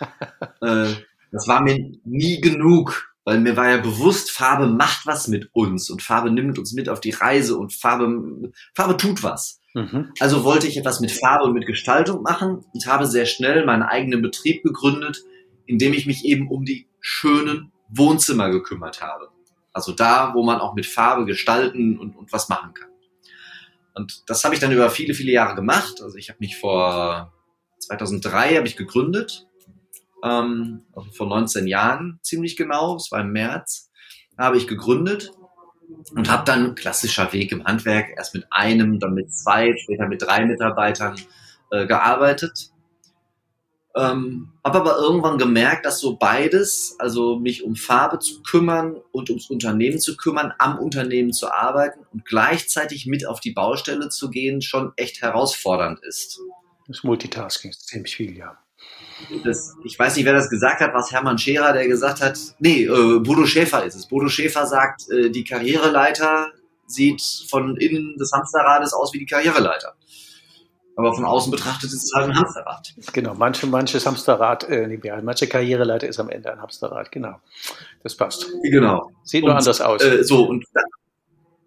äh, 0.60 0.94
das 1.30 1.46
war 1.46 1.62
mir 1.62 1.78
nie 2.04 2.40
genug 2.40 3.13
weil 3.24 3.40
mir 3.40 3.56
war 3.56 3.70
ja 3.70 3.78
bewusst, 3.78 4.30
Farbe 4.30 4.66
macht 4.66 5.06
was 5.06 5.28
mit 5.28 5.48
uns 5.52 5.90
und 5.90 6.02
Farbe 6.02 6.30
nimmt 6.30 6.58
uns 6.58 6.72
mit 6.72 6.88
auf 6.88 7.00
die 7.00 7.10
Reise 7.10 7.56
und 7.56 7.72
Farbe, 7.72 8.52
Farbe 8.74 8.96
tut 8.96 9.22
was. 9.22 9.60
Mhm. 9.72 10.12
Also 10.20 10.44
wollte 10.44 10.66
ich 10.66 10.76
etwas 10.76 11.00
mit 11.00 11.10
Farbe 11.10 11.44
und 11.44 11.54
mit 11.54 11.66
Gestaltung 11.66 12.22
machen 12.22 12.64
und 12.72 12.86
habe 12.86 13.06
sehr 13.06 13.26
schnell 13.26 13.64
meinen 13.64 13.82
eigenen 13.82 14.22
Betrieb 14.22 14.62
gegründet, 14.62 15.22
indem 15.66 15.94
ich 15.94 16.06
mich 16.06 16.24
eben 16.24 16.48
um 16.48 16.64
die 16.64 16.86
schönen 17.00 17.72
Wohnzimmer 17.88 18.50
gekümmert 18.50 19.02
habe. 19.02 19.30
Also 19.72 19.92
da, 19.92 20.34
wo 20.34 20.44
man 20.44 20.60
auch 20.60 20.74
mit 20.74 20.86
Farbe 20.86 21.24
gestalten 21.24 21.98
und, 21.98 22.16
und 22.16 22.32
was 22.32 22.48
machen 22.48 22.74
kann. 22.74 22.90
Und 23.94 24.22
das 24.26 24.44
habe 24.44 24.54
ich 24.54 24.60
dann 24.60 24.72
über 24.72 24.90
viele, 24.90 25.14
viele 25.14 25.32
Jahre 25.32 25.54
gemacht. 25.54 26.02
Also 26.02 26.16
ich 26.16 26.28
habe 26.28 26.38
mich 26.40 26.56
vor 26.56 27.32
2003 27.78 28.56
habe 28.56 28.66
ich 28.66 28.76
gegründet 28.76 29.46
ähm, 30.24 30.84
vor 31.12 31.28
19 31.28 31.66
Jahren 31.66 32.18
ziemlich 32.22 32.56
genau, 32.56 32.96
es 32.96 33.12
war 33.12 33.20
im 33.20 33.32
März, 33.32 33.90
habe 34.38 34.56
ich 34.56 34.66
gegründet 34.66 35.32
und 36.14 36.30
habe 36.30 36.44
dann 36.44 36.74
klassischer 36.74 37.32
Weg 37.32 37.52
im 37.52 37.64
Handwerk 37.64 38.08
erst 38.16 38.34
mit 38.34 38.46
einem, 38.50 38.98
dann 38.98 39.14
mit 39.14 39.32
zwei, 39.34 39.76
später 39.76 40.08
mit 40.08 40.22
drei 40.22 40.46
Mitarbeitern 40.46 41.20
äh, 41.70 41.86
gearbeitet. 41.86 42.70
Ähm, 43.96 44.52
habe 44.64 44.80
aber 44.80 44.96
irgendwann 44.96 45.38
gemerkt, 45.38 45.86
dass 45.86 46.00
so 46.00 46.16
beides, 46.16 46.96
also 46.98 47.38
mich 47.38 47.62
um 47.62 47.76
Farbe 47.76 48.18
zu 48.18 48.42
kümmern 48.42 48.96
und 49.12 49.30
ums 49.30 49.50
Unternehmen 49.50 50.00
zu 50.00 50.16
kümmern, 50.16 50.52
am 50.58 50.78
Unternehmen 50.78 51.32
zu 51.32 51.52
arbeiten 51.52 52.00
und 52.12 52.24
gleichzeitig 52.24 53.06
mit 53.06 53.24
auf 53.24 53.38
die 53.38 53.52
Baustelle 53.52 54.08
zu 54.08 54.30
gehen, 54.30 54.62
schon 54.62 54.92
echt 54.96 55.22
herausfordernd 55.22 56.00
ist. 56.02 56.40
Das 56.88 57.04
Multitasking 57.04 57.70
ist 57.70 57.86
ziemlich 57.86 58.16
viel, 58.16 58.36
ja. 58.36 58.58
Das, 59.44 59.74
ich 59.84 59.98
weiß 59.98 60.16
nicht, 60.16 60.24
wer 60.24 60.32
das 60.32 60.50
gesagt 60.50 60.80
hat, 60.80 60.92
was 60.94 61.12
Hermann 61.12 61.38
Scherer, 61.38 61.72
der 61.72 61.86
gesagt 61.86 62.20
hat, 62.20 62.38
nee, 62.58 62.84
äh, 62.84 63.18
Bodo 63.20 63.46
Schäfer 63.46 63.84
ist 63.84 63.94
es. 63.94 64.06
Bodo 64.06 64.28
Schäfer 64.28 64.66
sagt, 64.66 65.10
äh, 65.10 65.30
die 65.30 65.44
Karriereleiter 65.44 66.48
sieht 66.86 67.22
von 67.48 67.76
innen 67.76 68.16
des 68.18 68.32
Hamsterrades 68.32 68.92
aus 68.92 69.12
wie 69.12 69.18
die 69.18 69.26
Karriereleiter. 69.26 69.94
Aber 70.96 71.12
von 71.12 71.24
außen 71.24 71.50
betrachtet 71.50 71.92
ist 71.92 72.04
es 72.04 72.12
halt 72.14 72.30
ein 72.30 72.38
Hamsterrad. 72.38 72.94
Genau, 73.12 73.34
manche, 73.34 73.66
manches 73.66 74.06
Hamsterrad, 74.06 74.64
äh, 74.68 74.98
manche 75.22 75.48
Karriereleiter 75.48 76.06
ist 76.06 76.20
am 76.20 76.30
Ende 76.30 76.52
ein 76.52 76.60
Hamsterrad, 76.60 77.10
genau. 77.10 77.40
Das 78.02 78.16
passt. 78.16 78.46
Genau. 78.62 79.10
Sieht 79.24 79.44
nur 79.44 79.56
anders 79.56 79.80
aus. 79.80 80.02
Äh, 80.02 80.22
so, 80.22 80.44
und 80.44 80.64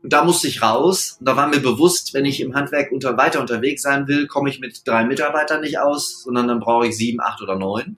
da, 0.04 0.10
da 0.10 0.24
musste 0.24 0.48
ich 0.48 0.62
raus. 0.62 1.18
Da 1.22 1.36
war 1.36 1.48
mir 1.48 1.60
bewusst, 1.60 2.14
wenn 2.14 2.26
ich 2.26 2.42
im 2.42 2.56
Handwerk 2.56 2.92
unter, 2.92 3.18
weiter 3.18 3.42
unterwegs 3.42 3.82
sein 3.82 4.08
will, 4.08 4.28
komme 4.28 4.50
ich 4.50 4.60
mit 4.60 4.82
drei 4.86 5.06
Mitarbeitern 5.06 5.62
nicht 5.62 5.80
aus, 5.80 6.24
sondern 6.24 6.48
dann 6.48 6.60
brauche 6.60 6.88
ich 6.88 6.98
sieben, 6.98 7.22
acht 7.22 7.42
oder 7.42 7.58
neun. 7.58 7.98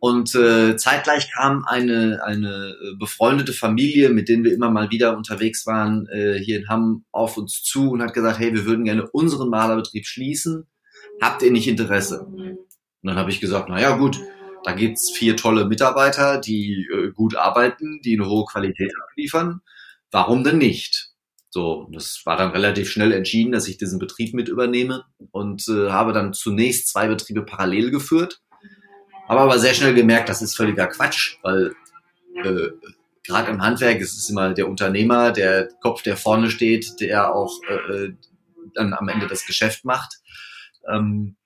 Und 0.00 0.34
äh, 0.36 0.76
zeitgleich 0.76 1.30
kam 1.32 1.64
eine, 1.64 2.20
eine 2.24 2.76
äh, 2.80 2.96
befreundete 2.96 3.52
Familie, 3.52 4.10
mit 4.10 4.28
denen 4.28 4.44
wir 4.44 4.52
immer 4.52 4.70
mal 4.70 4.90
wieder 4.90 5.16
unterwegs 5.16 5.66
waren, 5.66 6.06
äh, 6.08 6.38
hier 6.38 6.58
in 6.58 6.68
Hamm 6.68 7.04
auf 7.10 7.36
uns 7.36 7.62
zu 7.62 7.90
und 7.90 8.02
hat 8.02 8.14
gesagt, 8.14 8.38
hey, 8.38 8.54
wir 8.54 8.64
würden 8.64 8.84
gerne 8.84 9.08
unseren 9.10 9.50
Malerbetrieb 9.50 10.06
schließen. 10.06 10.66
Habt 11.20 11.42
ihr 11.42 11.50
nicht 11.50 11.66
Interesse? 11.66 12.20
Und 12.20 12.58
dann 13.02 13.16
habe 13.16 13.30
ich 13.30 13.40
gesagt, 13.40 13.68
na 13.68 13.80
ja, 13.80 13.96
gut, 13.96 14.20
da 14.62 14.72
gibt's 14.72 15.10
vier 15.10 15.36
tolle 15.36 15.66
Mitarbeiter, 15.66 16.40
die 16.40 16.86
äh, 16.92 17.10
gut 17.10 17.34
arbeiten, 17.34 18.00
die 18.04 18.18
eine 18.18 18.28
hohe 18.28 18.44
Qualität 18.44 18.92
abliefern. 19.08 19.62
Warum 20.10 20.44
denn 20.44 20.58
nicht? 20.58 21.10
So, 21.50 21.88
das 21.92 22.22
war 22.24 22.36
dann 22.36 22.50
relativ 22.50 22.90
schnell 22.90 23.12
entschieden, 23.12 23.52
dass 23.52 23.68
ich 23.68 23.78
diesen 23.78 23.98
Betrieb 23.98 24.34
mit 24.34 24.48
übernehme 24.48 25.04
und 25.30 25.66
äh, 25.68 25.90
habe 25.90 26.12
dann 26.12 26.34
zunächst 26.34 26.88
zwei 26.88 27.08
Betriebe 27.08 27.42
parallel 27.42 27.90
geführt 27.90 28.42
habe 29.28 29.40
aber 29.40 29.58
sehr 29.58 29.74
schnell 29.74 29.94
gemerkt, 29.94 30.28
das 30.30 30.40
ist 30.40 30.56
völliger 30.56 30.86
Quatsch, 30.86 31.36
weil 31.42 31.74
äh, 32.42 32.68
gerade 33.22 33.50
im 33.50 33.62
Handwerk 33.62 34.00
ist 34.00 34.16
es 34.16 34.30
immer 34.30 34.54
der 34.54 34.68
Unternehmer, 34.68 35.32
der 35.32 35.68
Kopf, 35.82 36.02
der 36.02 36.16
vorne 36.16 36.50
steht, 36.50 36.98
der 37.00 37.34
auch 37.34 37.52
äh, 37.68 37.92
äh, 37.92 38.14
dann 38.74 38.94
am 38.94 39.08
Ende 39.08 39.26
das 39.26 39.46
Geschäft 39.46 39.84
macht. 39.84 40.20
Ähm, 40.88 41.36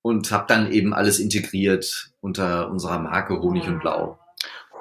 und 0.00 0.30
habe 0.30 0.46
dann 0.46 0.70
eben 0.72 0.94
alles 0.94 1.18
integriert 1.18 2.12
unter 2.20 2.70
unserer 2.70 3.00
Marke 3.00 3.40
Honig 3.40 3.66
und 3.66 3.80
Blau. 3.80 4.18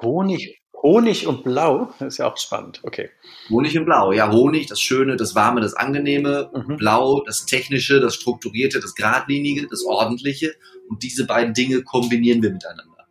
Honig, 0.02 0.62
Honig 0.86 1.26
und 1.26 1.44
Blau, 1.44 1.92
das 2.00 2.14
ist 2.14 2.18
ja 2.20 2.32
auch 2.32 2.38
spannend, 2.38 2.80
okay. 2.84 3.10
Honig 3.50 3.76
und 3.76 3.86
Blau, 3.86 4.12
ja, 4.12 4.32
Honig, 4.32 4.68
das 4.68 4.80
Schöne, 4.80 5.16
das 5.16 5.34
Warme, 5.34 5.60
das 5.60 5.74
Angenehme, 5.74 6.52
mhm. 6.54 6.78
Blau, 6.78 7.24
das 7.26 7.48
Technische, 7.48 8.00
das 8.00 8.14
Strukturierte, 8.14 8.80
das 8.80 8.94
Gradlinige, 8.94 9.68
das 9.68 9.84
Ordentliche 9.84 10.54
und 10.88 11.02
diese 11.02 11.26
beiden 11.26 11.56
Dinge 11.56 11.82
kombinieren 11.82 12.44
wir 12.44 12.52
miteinander. 12.52 13.08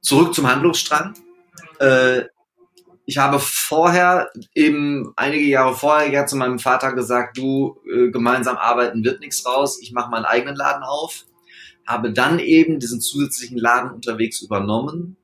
Zurück 0.00 0.34
zum 0.34 0.50
Handlungsstrang. 0.50 1.12
Äh, 1.80 2.22
ich 3.04 3.18
habe 3.18 3.38
vorher, 3.38 4.30
eben 4.54 5.12
einige 5.16 5.44
Jahre 5.44 5.74
vorher, 5.74 6.10
ja 6.10 6.24
zu 6.24 6.36
meinem 6.36 6.58
Vater 6.58 6.94
gesagt, 6.94 7.36
du, 7.36 7.78
äh, 7.92 8.10
gemeinsam 8.10 8.56
arbeiten 8.56 9.04
wird 9.04 9.20
nichts 9.20 9.44
raus, 9.44 9.78
ich 9.82 9.92
mache 9.92 10.10
meinen 10.10 10.24
eigenen 10.24 10.56
Laden 10.56 10.82
auf. 10.82 11.26
Habe 11.86 12.12
dann 12.12 12.38
eben 12.38 12.80
diesen 12.80 13.02
zusätzlichen 13.02 13.58
Laden 13.58 13.90
unterwegs 13.90 14.40
übernommen 14.40 15.18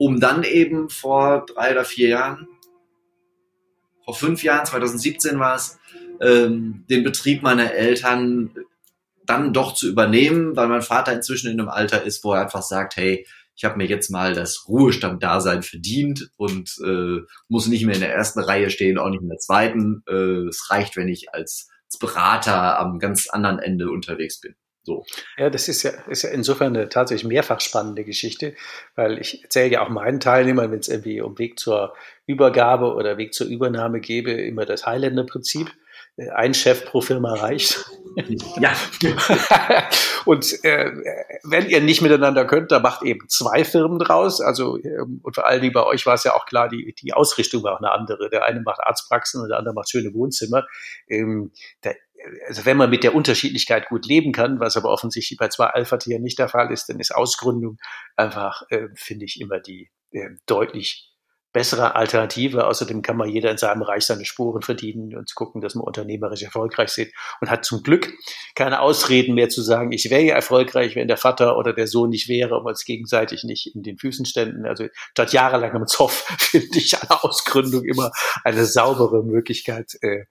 um 0.00 0.18
dann 0.18 0.44
eben 0.44 0.88
vor 0.88 1.44
drei 1.44 1.72
oder 1.72 1.84
vier 1.84 2.08
Jahren, 2.08 2.48
vor 4.02 4.14
fünf 4.14 4.42
Jahren, 4.42 4.64
2017 4.64 5.38
war 5.38 5.56
es, 5.56 5.78
ähm, 6.22 6.86
den 6.88 7.04
Betrieb 7.04 7.42
meiner 7.42 7.74
Eltern 7.74 8.54
dann 9.26 9.52
doch 9.52 9.74
zu 9.74 9.86
übernehmen, 9.90 10.56
weil 10.56 10.68
mein 10.68 10.80
Vater 10.80 11.12
inzwischen 11.12 11.50
in 11.50 11.60
einem 11.60 11.68
Alter 11.68 12.02
ist, 12.02 12.24
wo 12.24 12.32
er 12.32 12.40
einfach 12.40 12.62
sagt, 12.62 12.96
hey, 12.96 13.26
ich 13.54 13.64
habe 13.64 13.76
mir 13.76 13.84
jetzt 13.84 14.10
mal 14.10 14.32
das 14.32 14.66
Ruhestand-Dasein 14.68 15.62
verdient 15.62 16.30
und 16.38 16.78
äh, 16.82 17.18
muss 17.48 17.66
nicht 17.66 17.84
mehr 17.84 17.94
in 17.94 18.00
der 18.00 18.14
ersten 18.14 18.40
Reihe 18.40 18.70
stehen, 18.70 18.96
auch 18.96 19.10
nicht 19.10 19.20
in 19.20 19.28
der 19.28 19.36
zweiten. 19.36 20.02
Äh, 20.08 20.48
es 20.48 20.70
reicht, 20.70 20.96
wenn 20.96 21.08
ich 21.08 21.34
als, 21.34 21.68
als 21.84 21.98
Berater 21.98 22.78
am 22.78 22.98
ganz 22.98 23.28
anderen 23.28 23.58
Ende 23.58 23.90
unterwegs 23.90 24.40
bin. 24.40 24.54
So. 24.82 25.04
Ja, 25.36 25.50
das 25.50 25.68
ist 25.68 25.82
ja, 25.82 25.90
ist 26.08 26.22
ja 26.22 26.30
insofern 26.30 26.74
eine 26.74 26.88
tatsächlich 26.88 27.28
mehrfach 27.28 27.60
spannende 27.60 28.04
Geschichte, 28.04 28.54
weil 28.96 29.18
ich 29.18 29.42
erzähle 29.42 29.70
ja 29.70 29.82
auch 29.82 29.90
meinen 29.90 30.20
Teilnehmern, 30.20 30.72
wenn 30.72 30.80
es 30.80 30.88
irgendwie 30.88 31.20
um 31.20 31.38
Weg 31.38 31.58
zur 31.58 31.94
Übergabe 32.26 32.94
oder 32.94 33.18
Weg 33.18 33.34
zur 33.34 33.46
Übernahme 33.46 34.00
gebe, 34.00 34.32
immer 34.32 34.64
das 34.64 34.86
Highlander-Prinzip. 34.86 35.70
Äh, 36.16 36.30
ein 36.30 36.54
Chef 36.54 36.84
pro 36.86 37.00
Firma 37.00 37.34
reicht. 37.34 37.84
Ja. 38.58 38.72
und 40.24 40.64
äh, 40.64 40.90
wenn 41.44 41.68
ihr 41.68 41.80
nicht 41.80 42.02
miteinander 42.02 42.44
könnt, 42.44 42.72
dann 42.72 42.82
macht 42.82 43.02
eben 43.02 43.28
zwei 43.28 43.64
Firmen 43.64 43.98
draus. 43.98 44.40
Also 44.40 44.78
ähm, 44.78 45.20
und 45.22 45.34
vor 45.34 45.46
allen 45.46 45.60
Dingen 45.60 45.72
bei 45.72 45.84
euch 45.84 46.06
war 46.06 46.14
es 46.14 46.24
ja 46.24 46.34
auch 46.34 46.46
klar, 46.46 46.68
die, 46.68 46.94
die 47.00 47.12
Ausrichtung 47.12 47.62
war 47.62 47.74
auch 47.74 47.78
eine 47.78 47.92
andere. 47.92 48.28
Der 48.28 48.44
eine 48.44 48.60
macht 48.60 48.80
Arztpraxen 48.80 49.40
und 49.42 49.48
der 49.48 49.58
andere 49.58 49.74
macht 49.74 49.90
schöne 49.90 50.12
Wohnzimmer. 50.14 50.66
Ähm, 51.08 51.52
da 51.82 51.90
also 52.46 52.64
wenn 52.64 52.76
man 52.76 52.90
mit 52.90 53.04
der 53.04 53.14
Unterschiedlichkeit 53.14 53.88
gut 53.88 54.06
leben 54.06 54.32
kann, 54.32 54.60
was 54.60 54.76
aber 54.76 54.90
offensichtlich 54.90 55.38
bei 55.38 55.48
zwei 55.48 55.66
Alpha-Tieren 55.66 56.22
nicht 56.22 56.38
der 56.38 56.48
Fall 56.48 56.72
ist, 56.72 56.88
dann 56.88 57.00
ist 57.00 57.14
Ausgründung 57.14 57.78
einfach, 58.16 58.62
äh, 58.70 58.88
finde 58.94 59.24
ich, 59.24 59.40
immer 59.40 59.60
die 59.60 59.90
äh, 60.12 60.30
deutlich 60.46 61.10
bessere 61.52 61.96
Alternative. 61.96 62.66
Außerdem 62.66 63.02
kann 63.02 63.16
man 63.16 63.28
jeder 63.28 63.50
in 63.50 63.56
seinem 63.56 63.80
Bereich 63.80 64.04
seine 64.04 64.24
Spuren 64.24 64.62
verdienen 64.62 65.16
und 65.16 65.34
gucken, 65.34 65.60
dass 65.60 65.74
man 65.74 65.84
unternehmerisch 65.84 66.42
erfolgreich 66.42 66.96
ist 66.96 67.12
und 67.40 67.50
hat 67.50 67.64
zum 67.64 67.82
Glück 67.82 68.12
keine 68.54 68.80
Ausreden 68.80 69.34
mehr 69.34 69.48
zu 69.48 69.62
sagen, 69.62 69.92
ich 69.92 70.10
wäre 70.10 70.22
ja 70.22 70.34
erfolgreich, 70.34 70.94
wenn 70.94 71.08
der 71.08 71.16
Vater 71.16 71.56
oder 71.56 71.72
der 71.72 71.88
Sohn 71.88 72.10
nicht 72.10 72.28
wäre 72.28 72.56
und 72.58 72.66
uns 72.66 72.84
gegenseitig 72.84 73.44
nicht 73.44 73.74
in 73.74 73.82
den 73.82 73.98
Füßen 73.98 74.26
ständen. 74.26 74.64
Also 74.64 74.86
statt 75.10 75.32
jahrelangem 75.32 75.86
Zoff 75.86 76.24
finde 76.38 76.78
ich 76.78 76.96
eine 77.00 77.22
Ausgründung 77.24 77.84
immer 77.84 78.12
eine 78.44 78.64
saubere 78.64 79.24
Möglichkeit, 79.24 79.94
äh, 80.02 80.26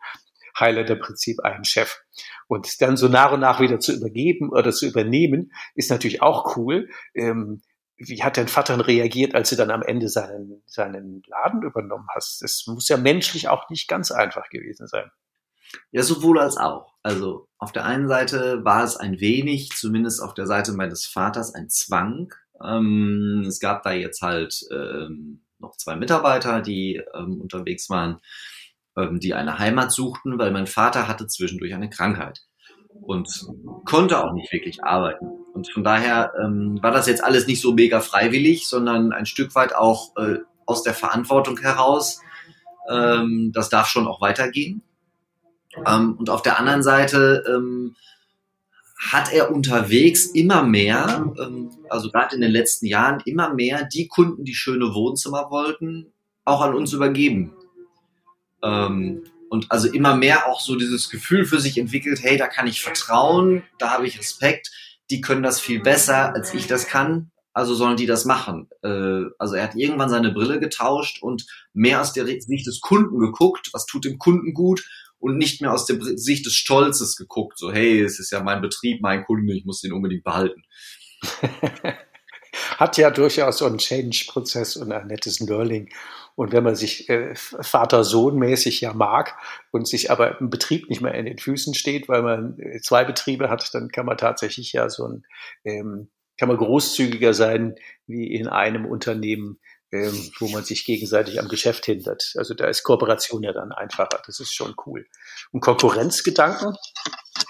Highlander-Prinzip 0.60 1.39
einen 1.41 1.63
Chef. 1.63 2.02
Und 2.48 2.82
dann 2.82 2.98
so 2.98 3.08
nach 3.08 3.32
und 3.32 3.39
nach 3.39 3.60
wieder 3.60 3.80
zu 3.80 3.93
übergeben 3.93 4.50
oder 4.50 4.72
zu 4.72 4.88
übernehmen, 4.88 5.52
ist 5.76 5.89
natürlich 5.89 6.22
auch 6.22 6.58
cool. 6.58 6.89
Ähm, 7.13 7.62
wie 7.98 8.24
hat 8.24 8.38
dein 8.38 8.48
Vater 8.48 8.88
reagiert, 8.88 9.36
als 9.36 9.50
du 9.50 9.58
dann 9.58 9.72
am 9.72 9.82
Ende 9.82 10.08
seinen, 10.08 10.63
seinen 10.65 11.22
Laden 11.28 11.63
übernommen 11.63 12.08
hast? 12.15 12.41
Das 12.41 12.63
muss 12.67 12.88
ja 12.88 12.98
menschlich 12.98 13.50
auch 13.50 13.69
nicht 13.69 13.88
ganz 13.88 14.12
einfach 14.12 14.50
gewesen 14.50 14.88
sein. 14.88 15.12
Ja, 15.91 16.02
sowohl 16.02 16.39
als 16.39 16.58
auch. 16.58 16.93
Also 17.04 17.48
auf 17.58 17.72
der 17.72 17.86
einen 17.86 18.08
Seite 18.08 18.63
war 18.63 18.84
es 18.84 18.95
ein 18.95 19.19
wenig, 19.19 19.69
zumindest 19.69 20.22
auf 20.22 20.34
der 20.34 20.48
Seite 20.48 20.72
meines 20.72 21.06
Vaters, 21.06 21.54
ein 21.54 21.69
Zwang. 21.69 22.34
Ähm, 22.63 23.43
es 23.48 23.60
gab 23.60 23.84
da 23.84 23.91
jetzt 23.91 24.22
halt 24.22 24.62
ähm, 24.72 25.45
noch 25.60 25.76
zwei 25.76 25.95
Mitarbeiter, 25.95 26.62
die 26.62 27.02
ähm, 27.13 27.41
unterwegs 27.41 27.89
waren 27.89 28.19
ähm, 28.97 29.19
die 29.19 29.34
eine 29.34 29.60
Heimat 29.60 29.91
suchten, 29.91 30.38
weil 30.38 30.52
mein 30.52 30.67
Vater 30.67 31.08
hatte 31.08 31.28
zwischendurch 31.28 31.73
eine 31.73 31.89
Krankheit 31.89 32.41
und 33.02 33.30
konnte 33.86 34.23
auch 34.23 34.34
nicht 34.34 34.52
wirklich 34.52 34.84
arbeiten. 34.84 35.28
Und 35.54 35.71
von 35.71 35.84
daher 35.84 36.34
ähm, 36.41 36.80
war 36.82 36.91
das 36.91 37.08
jetzt 37.08 37.23
alles 37.23 37.47
nicht 37.47 37.62
so 37.62 37.73
mega 37.73 37.99
freiwillig, 37.99 38.67
sondern 38.67 39.12
ein 39.12 39.25
Stück 39.25 39.56
weit 39.56 39.75
auch 39.75 40.15
äh, 40.17 40.38
aus 40.65 40.84
der 40.84 40.93
Verantwortung 40.93 41.60
heraus. 41.60 42.21
Ähm, 42.89 43.52
das 43.54 43.69
darf 43.69 43.88
schon 43.88 44.08
auch 44.08 44.21
weitergehen. 44.21 44.82
Ähm, 45.86 46.15
und 46.17 46.30
auf 46.30 46.41
der 46.41 46.60
anderen 46.60 46.84
Seite 46.84 47.43
ähm, 47.47 47.95
hat 48.99 49.32
er 49.32 49.52
unterwegs 49.52 50.25
immer 50.25 50.63
mehr, 50.63 51.32
ähm, 51.39 51.71
also 51.89 52.12
gerade 52.12 52.36
in 52.36 52.41
den 52.41 52.52
letzten 52.52 52.86
Jahren, 52.86 53.21
immer 53.25 53.54
mehr 53.54 53.86
die 53.86 54.08
Kunden, 54.08 54.43
die 54.43 54.56
schöne 54.56 54.93
Wohnzimmer 54.93 55.49
wollten, 55.49 56.08
auch 56.43 56.62
an 56.62 56.73
uns 56.73 56.93
übergeben. 56.93 57.54
Ähm, 58.63 59.24
und 59.50 59.72
also 59.72 59.88
immer 59.88 60.15
mehr 60.15 60.48
auch 60.48 60.60
so 60.60 60.76
dieses 60.76 61.10
Gefühl 61.10 61.45
für 61.45 61.60
sich 61.60 61.78
entwickelt, 61.78 62.19
hey, 62.22 62.38
da 62.38 62.48
kann 62.48 62.67
ich 62.67 62.82
vertrauen, 62.82 63.63
da 63.80 63.91
habe 63.91 64.08
ich 64.08 64.19
Respekt, 64.19 64.72
die 65.10 65.22
können 65.22 65.43
das 65.43 65.60
viel 65.60 65.82
besser, 65.82 66.34
als 66.36 66.54
ich 66.54 66.67
das 66.67 66.88
kann, 66.88 67.32
also 67.54 67.74
sollen 67.74 67.98
die 67.98 68.06
das 68.06 68.26
machen. 68.26 68.69
Äh, 68.84 69.24
also 69.39 69.56
er 69.56 69.63
hat 69.63 69.76
irgendwann 69.76 70.10
seine 70.10 70.32
Brille 70.32 70.60
getauscht 70.60 71.22
und 71.24 71.45
mehr 71.74 72.02
aus 72.02 72.13
der 72.13 72.26
Sicht 72.26 72.67
des 72.67 72.80
Kunden 72.80 73.19
geguckt, 73.19 73.69
was 73.74 73.86
tut 73.86 74.06
dem 74.06 74.19
Kunden 74.19 74.54
gut 74.54 74.88
und 75.17 75.38
nicht 75.38 75.62
mehr 75.62 75.74
aus 75.74 75.86
der 75.86 76.00
Sicht 76.17 76.45
des 76.45 76.54
Stolzes 76.54 77.15
geguckt, 77.15 77.58
so 77.58 77.72
hey, 77.72 78.02
es 78.02 78.19
ist 78.19 78.32
ja 78.32 78.41
mein 78.41 78.62
Betrieb, 78.62 79.02
mein 79.02 79.26
Kunde, 79.26 79.54
ich 79.54 79.65
muss 79.65 79.82
den 79.82 79.93
unbedingt 79.93 80.24
behalten. 80.24 80.63
Hat 82.78 82.98
ja 82.98 83.12
durchaus 83.12 83.58
so 83.58 83.65
einen 83.65 83.78
Change-Prozess 83.78 84.78
und 84.78 84.91
ein 84.91 85.08
nettes 85.08 85.39
Learning 85.39 85.89
Und 86.39 86.54
wenn 86.54 86.63
man 86.63 86.78
sich 86.78 87.10
äh, 87.10 87.36
Vater-Sohn-mäßig 87.36 88.80
ja 88.80 88.93
mag 88.93 89.38
und 89.71 89.89
sich 89.89 90.10
aber 90.10 90.39
im 90.39 90.49
Betrieb 90.49 90.89
nicht 90.89 91.02
mehr 91.02 91.13
in 91.13 91.25
den 91.25 91.38
Füßen 91.38 91.73
steht, 91.73 92.08
weil 92.08 92.21
man 92.21 92.58
äh, 92.60 92.80
zwei 92.80 93.04
Betriebe 93.04 93.49
hat, 93.49 93.69
dann 93.73 93.89
kann 93.89 94.06
man 94.06 94.15
tatsächlich 94.15 94.71
ja 94.71 94.88
so 94.88 95.06
ein, 95.06 95.25
ähm, 95.65 96.10
kann 96.39 96.47
man 96.47 96.56
großzügiger 96.56 97.34
sein 97.34 97.75
wie 98.08 98.34
in 98.34 98.47
einem 98.47 98.86
Unternehmen, 98.86 99.60
ähm, 99.91 100.32
wo 100.39 100.47
man 100.47 100.63
sich 100.63 100.86
gegenseitig 100.86 101.41
am 101.41 101.49
Geschäft 101.49 101.88
hindert. 101.88 102.32
Also 102.38 102.54
da 102.54 102.67
ist 102.67 102.84
Kooperation 102.84 103.43
ja 103.43 103.52
dann 103.52 103.73
einfacher. 103.73 104.21
Das 104.25 104.39
ist 104.39 104.56
schon 104.56 104.75
cool. 104.86 105.06
Und 105.52 105.60
Konkurrenzgedanken, 105.60 106.73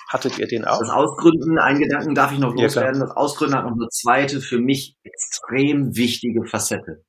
hattet 0.07 0.39
ihr 0.39 0.47
den 0.47 0.65
auch? 0.65 0.79
Das 0.79 0.89
Ausgründen, 0.89 1.59
einen 1.59 1.77
Gedanken 1.77 2.15
darf 2.15 2.31
ich 2.31 2.39
noch 2.39 2.55
loswerden. 2.55 3.01
Ja, 3.01 3.05
das 3.05 3.15
Ausgründen 3.15 3.55
hat 3.55 3.65
noch 3.65 3.77
eine 3.77 3.89
zweite, 3.89 4.41
für 4.41 4.57
mich 4.57 4.97
extrem 5.03 5.95
wichtige 5.95 6.43
Facette. 6.47 7.03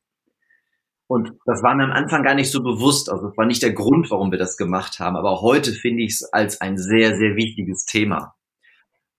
Und 1.11 1.33
das 1.45 1.61
war 1.65 1.75
mir 1.75 1.83
am 1.83 1.91
Anfang 1.91 2.23
gar 2.23 2.37
nicht 2.37 2.53
so 2.53 2.63
bewusst. 2.63 3.11
Also 3.11 3.27
das 3.27 3.37
war 3.37 3.45
nicht 3.45 3.63
der 3.65 3.73
Grund, 3.73 4.13
warum 4.13 4.31
wir 4.31 4.39
das 4.39 4.57
gemacht 4.57 5.01
haben. 5.01 5.17
Aber 5.17 5.41
heute 5.41 5.73
finde 5.73 6.05
ich 6.05 6.13
es 6.13 6.33
als 6.33 6.61
ein 6.61 6.79
sehr, 6.79 7.17
sehr 7.17 7.35
wichtiges 7.35 7.85
Thema. 7.85 8.37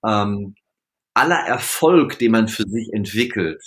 Ähm, 0.06 0.56
aller 1.13 1.39
Erfolg, 1.39 2.17
den 2.17 2.32
man 2.32 2.47
für 2.47 2.63
sich 2.63 2.93
entwickelt, 2.93 3.62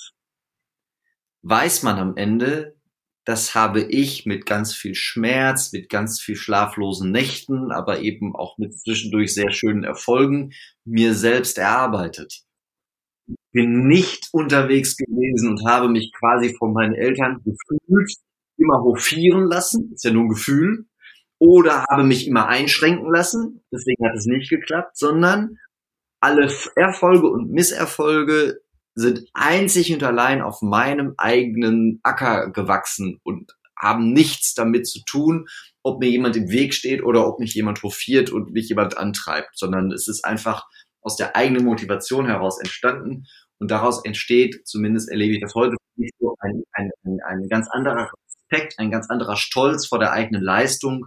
weiß 1.43 1.83
man 1.83 1.99
am 1.99 2.17
Ende, 2.17 2.75
das 3.27 3.55
habe 3.55 3.83
ich 3.83 4.25
mit 4.25 4.47
ganz 4.47 4.75
viel 4.75 4.95
Schmerz, 4.95 5.73
mit 5.73 5.91
ganz 5.91 6.19
viel 6.19 6.37
schlaflosen 6.37 7.13
Nächten, 7.13 7.73
aber 7.73 8.01
eben 8.01 8.35
auch 8.35 8.57
mit 8.57 8.73
zwischendurch 8.81 9.35
sehr 9.35 9.51
schönen 9.51 9.85
Erfolgen 9.85 10.55
mir 10.87 11.13
selbst 11.13 11.59
erarbeitet. 11.59 12.44
Bin 13.55 13.87
nicht 13.87 14.31
unterwegs 14.33 14.97
gewesen 14.97 15.51
und 15.51 15.65
habe 15.65 15.89
mich 15.89 16.13
quasi 16.13 16.57
von 16.59 16.73
meinen 16.73 16.95
Eltern 16.95 17.41
gefühlt 17.45 18.11
immer 18.59 18.83
hofieren 18.83 19.47
lassen, 19.47 19.93
ist 19.95 20.05
ja 20.05 20.11
nur 20.11 20.25
ein 20.25 20.29
Gefühl, 20.29 20.87
oder 21.39 21.85
habe 21.89 22.03
mich 22.03 22.27
immer 22.27 22.49
einschränken 22.49 23.13
lassen, 23.13 23.63
deswegen 23.73 24.05
hat 24.05 24.17
es 24.17 24.27
nicht 24.27 24.51
geklappt, 24.51 24.97
sondern 24.97 25.57
alle 26.21 26.51
Erfolge 26.75 27.29
und 27.29 27.53
Misserfolge 27.53 28.61
sind 28.95 29.29
einzig 29.35 29.93
und 29.93 30.03
allein 30.03 30.43
auf 30.43 30.61
meinem 30.61 31.15
eigenen 31.17 32.01
Acker 32.03 32.51
gewachsen 32.51 33.21
und 33.23 33.53
haben 33.79 34.13
nichts 34.13 34.55
damit 34.55 34.89
zu 34.89 35.05
tun, 35.05 35.47
ob 35.83 36.01
mir 36.01 36.09
jemand 36.09 36.37
im 36.37 36.49
Weg 36.49 36.75
steht 36.75 37.05
oder 37.05 37.27
ob 37.27 37.39
mich 37.39 37.55
jemand 37.55 37.83
hofiert 37.83 38.31
und 38.31 38.53
mich 38.53 38.69
jemand 38.69 38.97
antreibt, 38.97 39.57
sondern 39.57 39.93
es 39.93 40.09
ist 40.09 40.25
einfach 40.25 40.65
aus 41.03 41.17
der 41.17 41.37
eigenen 41.37 41.65
Motivation 41.65 42.27
heraus 42.27 42.59
entstanden 42.59 43.27
und 43.65 43.71
daraus 43.71 44.05
entsteht, 44.05 44.67
zumindest 44.67 45.11
erlebe 45.11 45.33
ich 45.33 45.41
das 45.41 45.55
heute, 45.55 45.77
ein, 46.41 46.63
ein, 46.73 46.91
ein 47.25 47.49
ganz 47.49 47.67
anderer 47.71 48.11
Respekt, 48.27 48.79
ein 48.79 48.91
ganz 48.91 49.09
anderer 49.09 49.37
Stolz 49.37 49.87
vor 49.87 49.99
der 49.99 50.13
eigenen 50.13 50.43
Leistung 50.43 51.07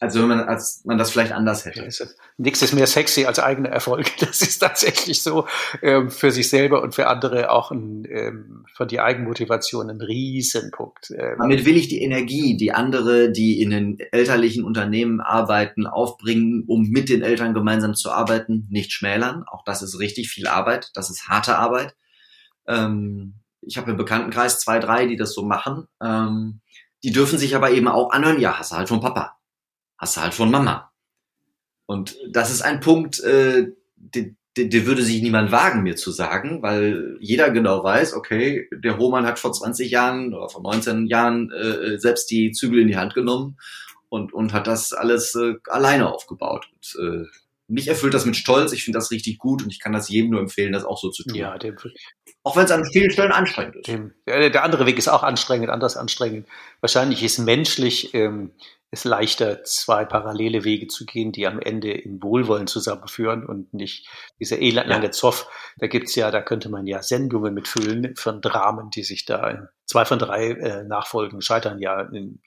also 0.00 0.20
wenn 0.20 0.28
man, 0.28 0.40
als 0.40 0.82
man 0.84 0.96
das 0.96 1.10
vielleicht 1.10 1.32
anders 1.32 1.64
hätte. 1.64 1.80
Ja, 1.80 2.06
nichts 2.36 2.62
ist 2.62 2.72
mehr 2.72 2.86
sexy 2.86 3.24
als 3.24 3.40
eigene 3.40 3.68
Erfolge. 3.68 4.10
Das 4.20 4.42
ist 4.42 4.58
tatsächlich 4.58 5.22
so 5.22 5.46
ähm, 5.82 6.10
für 6.10 6.30
sich 6.30 6.48
selber 6.48 6.82
und 6.82 6.94
für 6.94 7.08
andere 7.08 7.50
auch 7.50 7.70
ein, 7.70 8.06
ähm, 8.08 8.66
von 8.74 8.86
die 8.86 9.00
Eigenmotivation 9.00 9.90
ein 9.90 10.00
Riesenpunkt. 10.00 11.10
Ähm. 11.10 11.36
Damit 11.38 11.64
will 11.64 11.76
ich 11.76 11.88
die 11.88 12.02
Energie, 12.02 12.56
die 12.56 12.72
andere, 12.72 13.32
die 13.32 13.60
in 13.60 13.70
den 13.70 13.98
elterlichen 14.12 14.64
Unternehmen 14.64 15.20
arbeiten, 15.20 15.86
aufbringen, 15.86 16.64
um 16.66 16.88
mit 16.88 17.08
den 17.08 17.22
Eltern 17.22 17.54
gemeinsam 17.54 17.94
zu 17.94 18.12
arbeiten, 18.12 18.68
nicht 18.70 18.92
schmälern. 18.92 19.44
Auch 19.50 19.64
das 19.64 19.82
ist 19.82 19.98
richtig 19.98 20.28
viel 20.28 20.46
Arbeit. 20.46 20.90
Das 20.94 21.10
ist 21.10 21.28
harte 21.28 21.58
Arbeit. 21.58 21.96
Ähm, 22.68 23.34
ich 23.62 23.76
habe 23.76 23.90
im 23.90 23.96
Bekanntenkreis 23.96 24.60
zwei, 24.60 24.78
drei, 24.78 25.06
die 25.06 25.16
das 25.16 25.32
so 25.32 25.42
machen. 25.42 25.88
Ähm, 26.00 26.60
die 27.02 27.12
dürfen 27.12 27.38
sich 27.38 27.56
aber 27.56 27.70
eben 27.70 27.88
auch 27.88 28.10
anhören, 28.10 28.40
ja, 28.40 28.58
hast 28.58 28.72
du 28.72 28.76
halt 28.76 28.88
von 28.88 29.00
Papa 29.00 29.37
hast 29.98 30.16
du 30.16 30.20
halt 30.20 30.34
von 30.34 30.50
Mama. 30.50 30.90
Und 31.86 32.16
das 32.30 32.50
ist 32.50 32.62
ein 32.62 32.80
Punkt, 32.80 33.20
äh, 33.20 33.68
den, 33.96 34.36
den 34.56 34.86
würde 34.86 35.02
sich 35.02 35.22
niemand 35.22 35.52
wagen, 35.52 35.82
mir 35.82 35.96
zu 35.96 36.10
sagen, 36.10 36.62
weil 36.62 37.16
jeder 37.20 37.50
genau 37.50 37.82
weiß, 37.82 38.14
okay, 38.14 38.68
der 38.72 38.92
Roman 38.92 39.26
hat 39.26 39.38
vor 39.38 39.52
20 39.52 39.90
Jahren 39.90 40.34
oder 40.34 40.48
vor 40.48 40.62
19 40.62 41.06
Jahren 41.06 41.50
äh, 41.52 41.98
selbst 41.98 42.30
die 42.30 42.52
Zügel 42.52 42.80
in 42.80 42.88
die 42.88 42.96
Hand 42.96 43.14
genommen 43.14 43.56
und, 44.08 44.32
und 44.32 44.52
hat 44.52 44.66
das 44.66 44.92
alles 44.92 45.34
äh, 45.34 45.54
alleine 45.68 46.12
aufgebaut. 46.12 46.68
Und, 46.72 46.96
äh, 47.04 47.26
mich 47.70 47.86
erfüllt 47.86 48.14
das 48.14 48.24
mit 48.24 48.36
Stolz, 48.36 48.72
ich 48.72 48.82
finde 48.82 48.98
das 48.98 49.10
richtig 49.10 49.38
gut 49.38 49.62
und 49.62 49.70
ich 49.70 49.78
kann 49.78 49.92
das 49.92 50.08
jedem 50.08 50.30
nur 50.30 50.40
empfehlen, 50.40 50.72
das 50.72 50.84
auch 50.84 50.98
so 50.98 51.10
zu 51.10 51.22
tun. 51.22 51.34
Ja, 51.34 51.58
dem, 51.58 51.76
auch 52.42 52.56
wenn 52.56 52.64
es 52.64 52.70
an 52.70 52.84
vielen 52.90 53.10
Stellen 53.10 53.30
anstrengend 53.30 53.76
ist. 53.76 53.88
Dem, 53.88 54.14
der, 54.26 54.48
der, 54.48 54.64
andere 54.64 54.86
Weg 54.86 54.96
ist 54.96 55.08
auch 55.08 55.22
anstrengend, 55.22 55.68
anders 55.68 55.98
anstrengend. 55.98 56.48
Wahrscheinlich 56.80 57.22
ist 57.22 57.38
menschlich 57.38 58.14
ähm, 58.14 58.52
es 58.90 59.04
leichter, 59.04 59.64
zwei 59.64 60.04
parallele 60.04 60.64
Wege 60.64 60.86
zu 60.86 61.04
gehen, 61.04 61.30
die 61.32 61.46
am 61.46 61.60
Ende 61.60 61.92
in 61.92 62.22
Wohlwollen 62.22 62.66
zusammenführen 62.66 63.44
und 63.44 63.74
nicht 63.74 64.08
dieser 64.40 64.58
elendlange 64.58 65.06
ja. 65.06 65.10
Zoff. 65.10 65.50
Da 65.78 65.86
gibt's 65.88 66.14
ja, 66.14 66.30
da 66.30 66.40
könnte 66.40 66.70
man 66.70 66.86
ja 66.86 67.02
Sendungen 67.02 67.52
mitfüllen 67.52 68.16
von 68.16 68.40
Dramen, 68.40 68.90
die 68.90 69.02
sich 69.02 69.26
da 69.26 69.50
in 69.50 69.68
zwei 69.84 70.04
von 70.04 70.18
drei 70.18 70.50
äh, 70.50 70.84
Nachfolgen 70.84 71.42
scheitern 71.42 71.80
ja 71.80 72.00
in, 72.00 72.40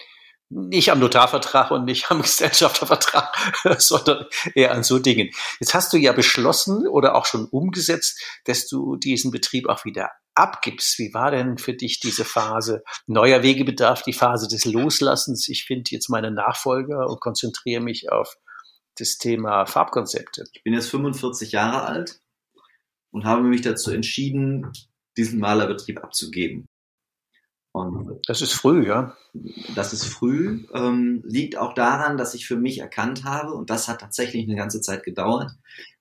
nicht 0.52 0.92
am 0.92 1.00
Notarvertrag 1.00 1.72
und 1.72 1.86
nicht 1.86 2.12
am 2.12 2.22
Gesellschaftervertrag, 2.22 3.34
sondern 3.80 4.26
eher 4.54 4.74
an 4.74 4.84
so 4.84 5.00
Dingen. 5.00 5.30
Jetzt 5.60 5.74
hast 5.74 5.94
du 5.94 5.98
ja 5.98 6.12
beschlossen 6.12 6.88
oder 6.88 7.16
auch 7.16 7.26
schon 7.26 7.46
umgesetzt, 7.46 8.22
dass 8.46 8.68
du 8.68 8.98
diesen 8.98 9.32
Betrieb 9.32 9.68
auch 9.70 9.86
wieder 9.86 10.12
abgibst. 10.36 11.00
Wie 11.00 11.14
war 11.14 11.32
denn 11.32 11.58
für 11.58 11.74
dich 11.74 12.00
diese 12.00 12.26
Phase? 12.26 12.84
Neuer 13.08 13.44
Wegebedarf, 13.44 14.04
die 14.04 14.14
Phase 14.14 14.48
des 14.48 14.66
Loslassens. 14.66 15.48
Ich 15.48 15.66
finde 15.66 15.92
jetzt 15.92 16.10
meine 16.10 16.32
Nachfolger 16.32 17.08
und 17.08 17.22
konzentriere 17.22 17.82
mich 17.82 18.12
auf 18.12 18.36
das 18.98 19.18
Thema 19.18 19.66
Farbkonzepte. 19.66 20.44
Ich 20.54 20.64
bin 20.64 20.74
jetzt 20.74 20.90
45 20.90 21.54
Jahre 21.54 21.84
alt 21.84 22.20
und 23.12 23.26
habe 23.26 23.44
mich 23.44 23.62
dazu 23.62 23.92
entschieden, 23.92 24.72
diesen 25.18 25.40
Malerbetrieb 25.40 26.04
abzugeben. 26.04 26.68
Und 27.74 28.20
das 28.28 28.42
ist 28.42 28.52
früh, 28.52 28.86
ja. 28.86 29.16
Das 29.76 29.94
ist 29.94 30.04
früh, 30.04 30.66
ähm, 30.74 31.24
liegt 31.26 31.58
auch 31.58 31.74
daran, 31.74 32.18
dass 32.18 32.34
ich 32.34 32.46
für 32.46 32.58
mich 32.58 32.80
erkannt 32.80 33.24
habe, 33.24 33.54
und 33.54 33.70
das 33.70 33.88
hat 33.88 34.02
tatsächlich 34.02 34.46
eine 34.46 34.58
ganze 34.58 34.82
Zeit 34.82 35.04
gedauert, 35.04 35.52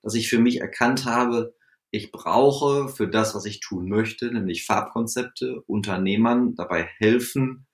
dass 0.01 0.15
ich 0.15 0.29
für 0.29 0.39
mich 0.39 0.59
erkannt 0.59 1.05
habe, 1.05 1.53
ich 1.89 2.11
brauche 2.11 2.89
für 2.89 3.07
das, 3.07 3.35
was 3.35 3.45
ich 3.45 3.59
tun 3.59 3.87
möchte, 3.87 4.31
nämlich 4.31 4.65
Farbkonzepte, 4.65 5.61
Unternehmern 5.67 6.55
dabei 6.55 6.89
helfen, 6.97 7.65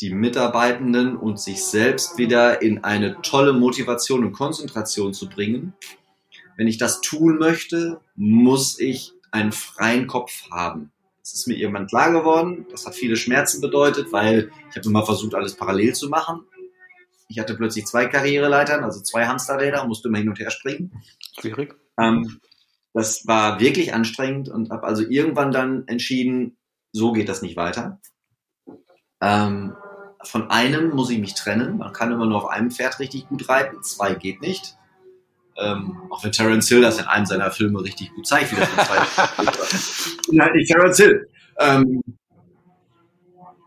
die 0.00 0.12
Mitarbeitenden 0.12 1.16
und 1.16 1.40
sich 1.40 1.64
selbst 1.64 2.18
wieder 2.18 2.62
in 2.62 2.82
eine 2.82 3.20
tolle 3.22 3.52
Motivation 3.52 4.24
und 4.24 4.32
Konzentration 4.32 5.14
zu 5.14 5.28
bringen. 5.28 5.74
Wenn 6.56 6.66
ich 6.66 6.78
das 6.78 7.00
tun 7.00 7.38
möchte, 7.38 8.00
muss 8.16 8.78
ich 8.80 9.12
einen 9.30 9.52
freien 9.52 10.06
Kopf 10.06 10.50
haben. 10.50 10.92
Das 11.32 11.40
ist 11.40 11.46
mir 11.46 11.56
irgendwann 11.56 11.86
klar 11.86 12.12
geworden. 12.12 12.66
Das 12.70 12.84
hat 12.84 12.94
viele 12.94 13.16
Schmerzen 13.16 13.62
bedeutet, 13.62 14.12
weil 14.12 14.50
ich 14.68 14.76
habe 14.76 14.86
immer 14.86 15.06
versucht, 15.06 15.34
alles 15.34 15.56
parallel 15.56 15.94
zu 15.94 16.10
machen. 16.10 16.44
Ich 17.26 17.38
hatte 17.38 17.54
plötzlich 17.54 17.86
zwei 17.86 18.04
Karriereleitern, 18.04 18.84
also 18.84 19.00
zwei 19.00 19.26
Hamsterräder, 19.26 19.86
musste 19.86 20.08
immer 20.08 20.18
hin 20.18 20.28
und 20.28 20.38
her 20.38 20.50
springen. 20.50 20.92
Schwierig. 21.40 21.74
Ähm, 21.98 22.38
das 22.92 23.26
war 23.26 23.60
wirklich 23.60 23.94
anstrengend 23.94 24.50
und 24.50 24.68
habe 24.68 24.86
also 24.86 25.02
irgendwann 25.08 25.52
dann 25.52 25.88
entschieden, 25.88 26.58
so 26.92 27.12
geht 27.12 27.30
das 27.30 27.40
nicht 27.40 27.56
weiter. 27.56 27.98
Ähm, 29.22 29.74
von 30.22 30.50
einem 30.50 30.90
muss 30.90 31.08
ich 31.08 31.18
mich 31.18 31.32
trennen. 31.32 31.78
Man 31.78 31.94
kann 31.94 32.12
immer 32.12 32.26
nur 32.26 32.44
auf 32.44 32.50
einem 32.50 32.70
Pferd 32.70 32.98
richtig 32.98 33.26
gut 33.28 33.48
reiten, 33.48 33.82
zwei 33.82 34.12
geht 34.12 34.42
nicht. 34.42 34.76
Ähm, 35.58 36.00
auch 36.10 36.24
wenn 36.24 36.32
Terence 36.32 36.68
Hill 36.68 36.80
das 36.80 36.98
in 36.98 37.04
einem 37.04 37.26
seiner 37.26 37.50
Filme 37.50 37.82
richtig 37.82 38.12
gut 38.14 38.26
zeigt, 38.26 38.52
wie 38.52 38.56
das 38.56 38.68
halt 38.76 40.54
nicht 40.54 40.68
Terence 40.68 40.96
Hill. 40.96 41.28
Ähm, 41.58 42.02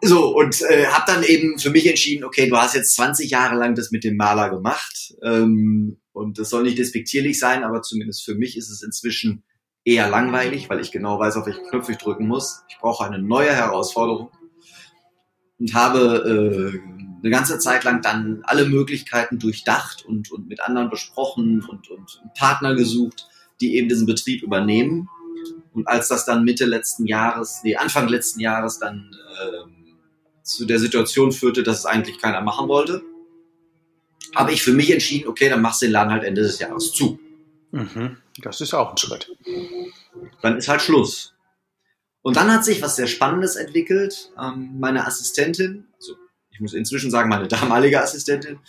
so, 0.02 0.36
und 0.36 0.62
äh, 0.70 0.88
habe 0.88 1.12
dann 1.12 1.24
eben 1.24 1.58
für 1.58 1.70
mich 1.70 1.88
entschieden, 1.88 2.24
okay, 2.24 2.48
du 2.48 2.58
hast 2.58 2.76
jetzt 2.76 2.96
20 2.96 3.30
Jahre 3.30 3.56
lang 3.56 3.76
das 3.76 3.92
mit 3.92 4.04
dem 4.04 4.18
Maler 4.18 4.50
gemacht. 4.50 5.14
Ähm, 5.24 5.98
und 6.12 6.38
das 6.40 6.50
soll 6.50 6.64
nicht 6.64 6.78
despektierlich 6.78 7.40
sein, 7.40 7.64
aber 7.64 7.82
zumindest 7.82 8.24
für 8.24 8.36
mich 8.36 8.58
ist 8.58 8.70
es 8.70 8.84
inzwischen 8.84 9.44
eher 9.84 10.10
langweilig, 10.10 10.70
weil 10.70 10.80
ich 10.80 10.92
genau 10.92 11.20
weiß, 11.20 11.38
auf 11.38 11.46
welche 11.46 11.62
Knöpfe 11.64 11.94
ich 11.94 11.98
drücken 11.98 12.28
muss. 12.28 12.64
Ich 12.70 12.78
brauche 12.80 13.06
eine 13.06 13.20
neue 13.20 13.54
Herausforderung 13.54 14.30
und 15.60 15.74
habe 15.74 16.74
äh, 16.74 16.95
eine 17.26 17.34
ganze 17.34 17.58
Zeit 17.58 17.84
lang 17.84 18.04
dann 18.04 18.44
alle 18.44 18.66
Möglichkeiten 18.66 19.40
durchdacht 19.40 20.06
und, 20.06 20.32
und 20.32 20.48
mit 20.48 20.62
anderen 20.62 20.92
besprochen 20.92 21.66
und, 21.68 21.90
und 21.90 22.22
Partner 22.38 22.76
gesucht, 22.76 23.28
die 23.60 23.76
eben 23.78 23.90
diesen 23.90 24.06
Betrieb 24.06 24.44
übernehmen. 24.44 25.10
Und 25.74 25.88
als 25.88 26.08
das 26.08 26.26
dann 26.26 26.44
Mitte 26.44 26.66
letzten 26.66 27.08
Jahres, 27.08 27.62
nee, 27.64 27.78
Anfang 27.78 28.08
letzten 28.10 28.42
Jahres 28.42 28.78
dann 28.78 29.10
äh, 29.42 30.44
zu 30.44 30.66
der 30.66 30.78
Situation 30.78 31.32
führte, 31.32 31.64
dass 31.64 31.80
es 31.80 31.86
eigentlich 31.88 32.20
keiner 32.20 32.42
machen 32.42 32.68
wollte, 32.68 33.02
habe 34.36 34.52
ich 34.52 34.62
für 34.62 34.74
mich 34.74 34.92
entschieden, 34.92 35.28
okay, 35.28 35.50
dann 35.50 35.64
machst 35.64 35.82
du 35.82 35.88
den 35.88 35.94
Laden 35.94 36.14
halt 36.14 36.24
Ende 36.24 36.44
des 36.44 36.60
Jahres 36.60 36.92
zu. 36.92 37.20
Mhm. 37.72 38.18
Das 38.38 38.62
ist 38.62 38.76
auch 38.76 38.92
ein 38.92 38.98
Schritt. 38.98 39.36
Dann 40.44 40.58
ist 40.58 40.68
halt 40.68 40.84
Schluss. 40.84 41.34
Und 42.22 42.38
dann 42.38 42.52
hat 42.52 42.66
sich 42.66 42.84
was 42.84 42.96
sehr 42.96 43.08
Spannendes 43.08 43.56
entwickelt. 43.56 44.32
Ähm, 44.40 44.80
meine 44.80 45.08
Assistentin, 45.08 45.86
ich 46.56 46.62
muss 46.62 46.74
inzwischen 46.74 47.12
sagen, 47.12 47.30
meine 47.30 47.48
damalige 47.48 48.02
Assistentin 48.02 48.60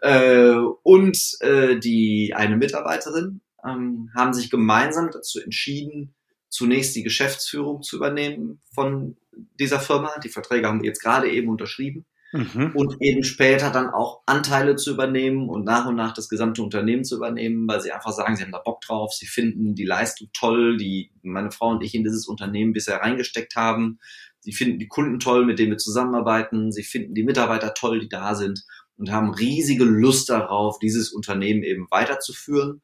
äh, 0.00 0.54
und 0.82 1.18
äh, 1.40 1.78
die 1.78 2.32
eine 2.34 2.56
Mitarbeiterin 2.56 3.40
ähm, 3.64 4.10
haben 4.16 4.32
sich 4.32 4.50
gemeinsam 4.50 5.10
dazu 5.12 5.40
entschieden, 5.40 6.14
zunächst 6.48 6.96
die 6.96 7.02
Geschäftsführung 7.02 7.82
zu 7.82 7.96
übernehmen 7.96 8.62
von 8.74 9.16
dieser 9.60 9.80
Firma. 9.80 10.18
Die 10.24 10.30
Verträge 10.30 10.66
haben 10.66 10.80
wir 10.80 10.88
jetzt 10.88 11.02
gerade 11.02 11.30
eben 11.30 11.48
unterschrieben. 11.48 12.06
Mhm. 12.32 12.72
Und 12.74 12.96
eben 13.00 13.22
später 13.22 13.70
dann 13.70 13.90
auch 13.90 14.22
Anteile 14.26 14.76
zu 14.76 14.92
übernehmen 14.92 15.48
und 15.48 15.64
nach 15.64 15.86
und 15.86 15.94
nach 15.94 16.12
das 16.12 16.28
gesamte 16.28 16.60
Unternehmen 16.62 17.04
zu 17.04 17.16
übernehmen, 17.16 17.68
weil 17.68 17.80
sie 17.80 17.92
einfach 17.92 18.12
sagen, 18.12 18.36
sie 18.36 18.42
haben 18.42 18.52
da 18.52 18.58
Bock 18.58 18.80
drauf, 18.80 19.12
sie 19.12 19.26
finden 19.26 19.74
die 19.74 19.84
Leistung 19.84 20.28
toll, 20.32 20.76
die 20.76 21.12
meine 21.22 21.52
Frau 21.52 21.68
und 21.68 21.84
ich 21.84 21.94
in 21.94 22.02
dieses 22.02 22.26
Unternehmen 22.26 22.72
bisher 22.72 22.96
reingesteckt 22.96 23.54
haben. 23.54 24.00
Sie 24.46 24.52
finden 24.52 24.78
die 24.78 24.86
Kunden 24.86 25.18
toll, 25.18 25.44
mit 25.44 25.58
denen 25.58 25.72
wir 25.72 25.76
zusammenarbeiten. 25.76 26.70
Sie 26.70 26.84
finden 26.84 27.14
die 27.14 27.24
Mitarbeiter 27.24 27.74
toll, 27.74 27.98
die 27.98 28.08
da 28.08 28.36
sind 28.36 28.62
und 28.96 29.10
haben 29.10 29.34
riesige 29.34 29.82
Lust 29.82 30.28
darauf, 30.28 30.78
dieses 30.78 31.12
Unternehmen 31.12 31.64
eben 31.64 31.88
weiterzuführen 31.90 32.80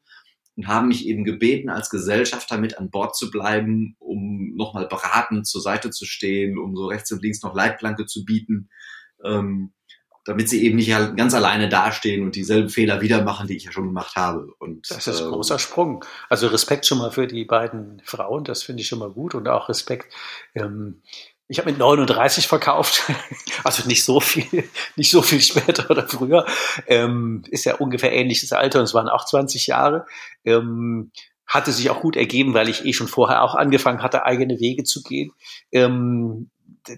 und 0.57 0.67
haben 0.67 0.89
mich 0.89 1.07
eben 1.07 1.23
gebeten, 1.23 1.69
als 1.69 1.89
Gesellschafter 1.89 2.57
mit 2.57 2.77
an 2.77 2.89
Bord 2.89 3.15
zu 3.15 3.31
bleiben, 3.31 3.95
um 3.99 4.53
nochmal 4.57 4.89
beratend 4.89 5.47
zur 5.47 5.61
Seite 5.61 5.89
zu 5.89 6.05
stehen, 6.05 6.57
um 6.57 6.75
so 6.75 6.87
rechts 6.87 7.13
und 7.13 7.23
links 7.23 7.41
noch 7.43 7.55
Leitplanke 7.55 8.07
zu 8.07 8.25
bieten, 8.25 8.67
ähm, 9.23 9.71
damit 10.25 10.49
sie 10.49 10.65
eben 10.65 10.75
nicht 10.75 10.89
ganz 10.89 11.33
alleine 11.33 11.69
dastehen 11.69 12.25
und 12.25 12.35
dieselben 12.35 12.69
Fehler 12.69 12.99
wieder 12.99 13.23
machen, 13.23 13.47
die 13.47 13.55
ich 13.55 13.63
ja 13.63 13.71
schon 13.71 13.87
gemacht 13.87 14.17
habe. 14.17 14.47
Und, 14.59 14.91
das 14.91 15.07
ist 15.07 15.21
ein 15.21 15.27
äh, 15.27 15.31
großer 15.31 15.59
Sprung. 15.59 16.03
Also 16.27 16.47
Respekt 16.47 16.85
schon 16.85 16.97
mal 16.97 17.11
für 17.11 17.25
die 17.25 17.45
beiden 17.45 18.01
Frauen, 18.03 18.43
das 18.43 18.63
finde 18.63 18.81
ich 18.81 18.89
schon 18.89 18.99
mal 18.99 19.11
gut 19.11 19.33
und 19.33 19.47
auch 19.47 19.69
Respekt. 19.69 20.13
Ähm, 20.55 21.01
ich 21.53 21.59
habe 21.59 21.69
mit 21.69 21.77
39 21.77 22.47
verkauft, 22.47 23.03
also 23.63 23.87
nicht 23.87 24.03
so 24.03 24.19
viel, 24.19 24.67
nicht 24.95 25.11
so 25.11 25.21
viel 25.21 25.39
später 25.39 25.87
oder 25.91 26.07
früher. 26.07 26.47
Ähm, 26.87 27.43
ist 27.51 27.65
ja 27.65 27.75
ungefähr 27.75 28.11
ähnliches 28.11 28.53
Alter 28.53 28.79
und 28.79 28.85
es 28.85 28.95
waren 28.95 29.07
auch 29.07 29.23
20 29.23 29.67
Jahre. 29.67 30.07
Ähm, 30.45 31.11
hatte 31.45 31.71
sich 31.71 31.91
auch 31.91 32.01
gut 32.01 32.15
ergeben, 32.15 32.55
weil 32.55 32.69
ich 32.69 32.85
eh 32.85 32.93
schon 32.93 33.07
vorher 33.07 33.43
auch 33.43 33.53
angefangen 33.53 34.01
hatte, 34.01 34.25
eigene 34.25 34.59
Wege 34.59 34.83
zu 34.83 35.03
gehen. 35.03 35.31
Ähm, 35.71 36.49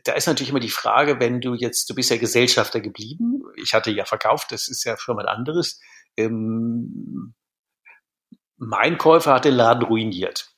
da 0.06 0.14
ist 0.14 0.28
natürlich 0.28 0.52
immer 0.52 0.62
die 0.62 0.70
Frage, 0.70 1.20
wenn 1.20 1.42
du 1.42 1.54
jetzt, 1.54 1.90
du 1.90 1.96
bist 1.96 2.10
ja 2.10 2.16
Gesellschafter 2.16 2.80
geblieben, 2.80 3.44
ich 3.62 3.74
hatte 3.74 3.92
ja 3.92 4.06
verkauft, 4.06 4.54
das 4.54 4.70
ist 4.70 4.86
ja 4.86 4.98
schon 4.98 5.18
mal 5.18 5.28
anderes. 5.28 5.82
Ähm, 6.16 7.34
mein 8.56 8.98
Käufer 8.98 9.34
hat 9.34 9.44
den 9.44 9.56
Laden 9.56 9.84
ruiniert. 9.84 10.56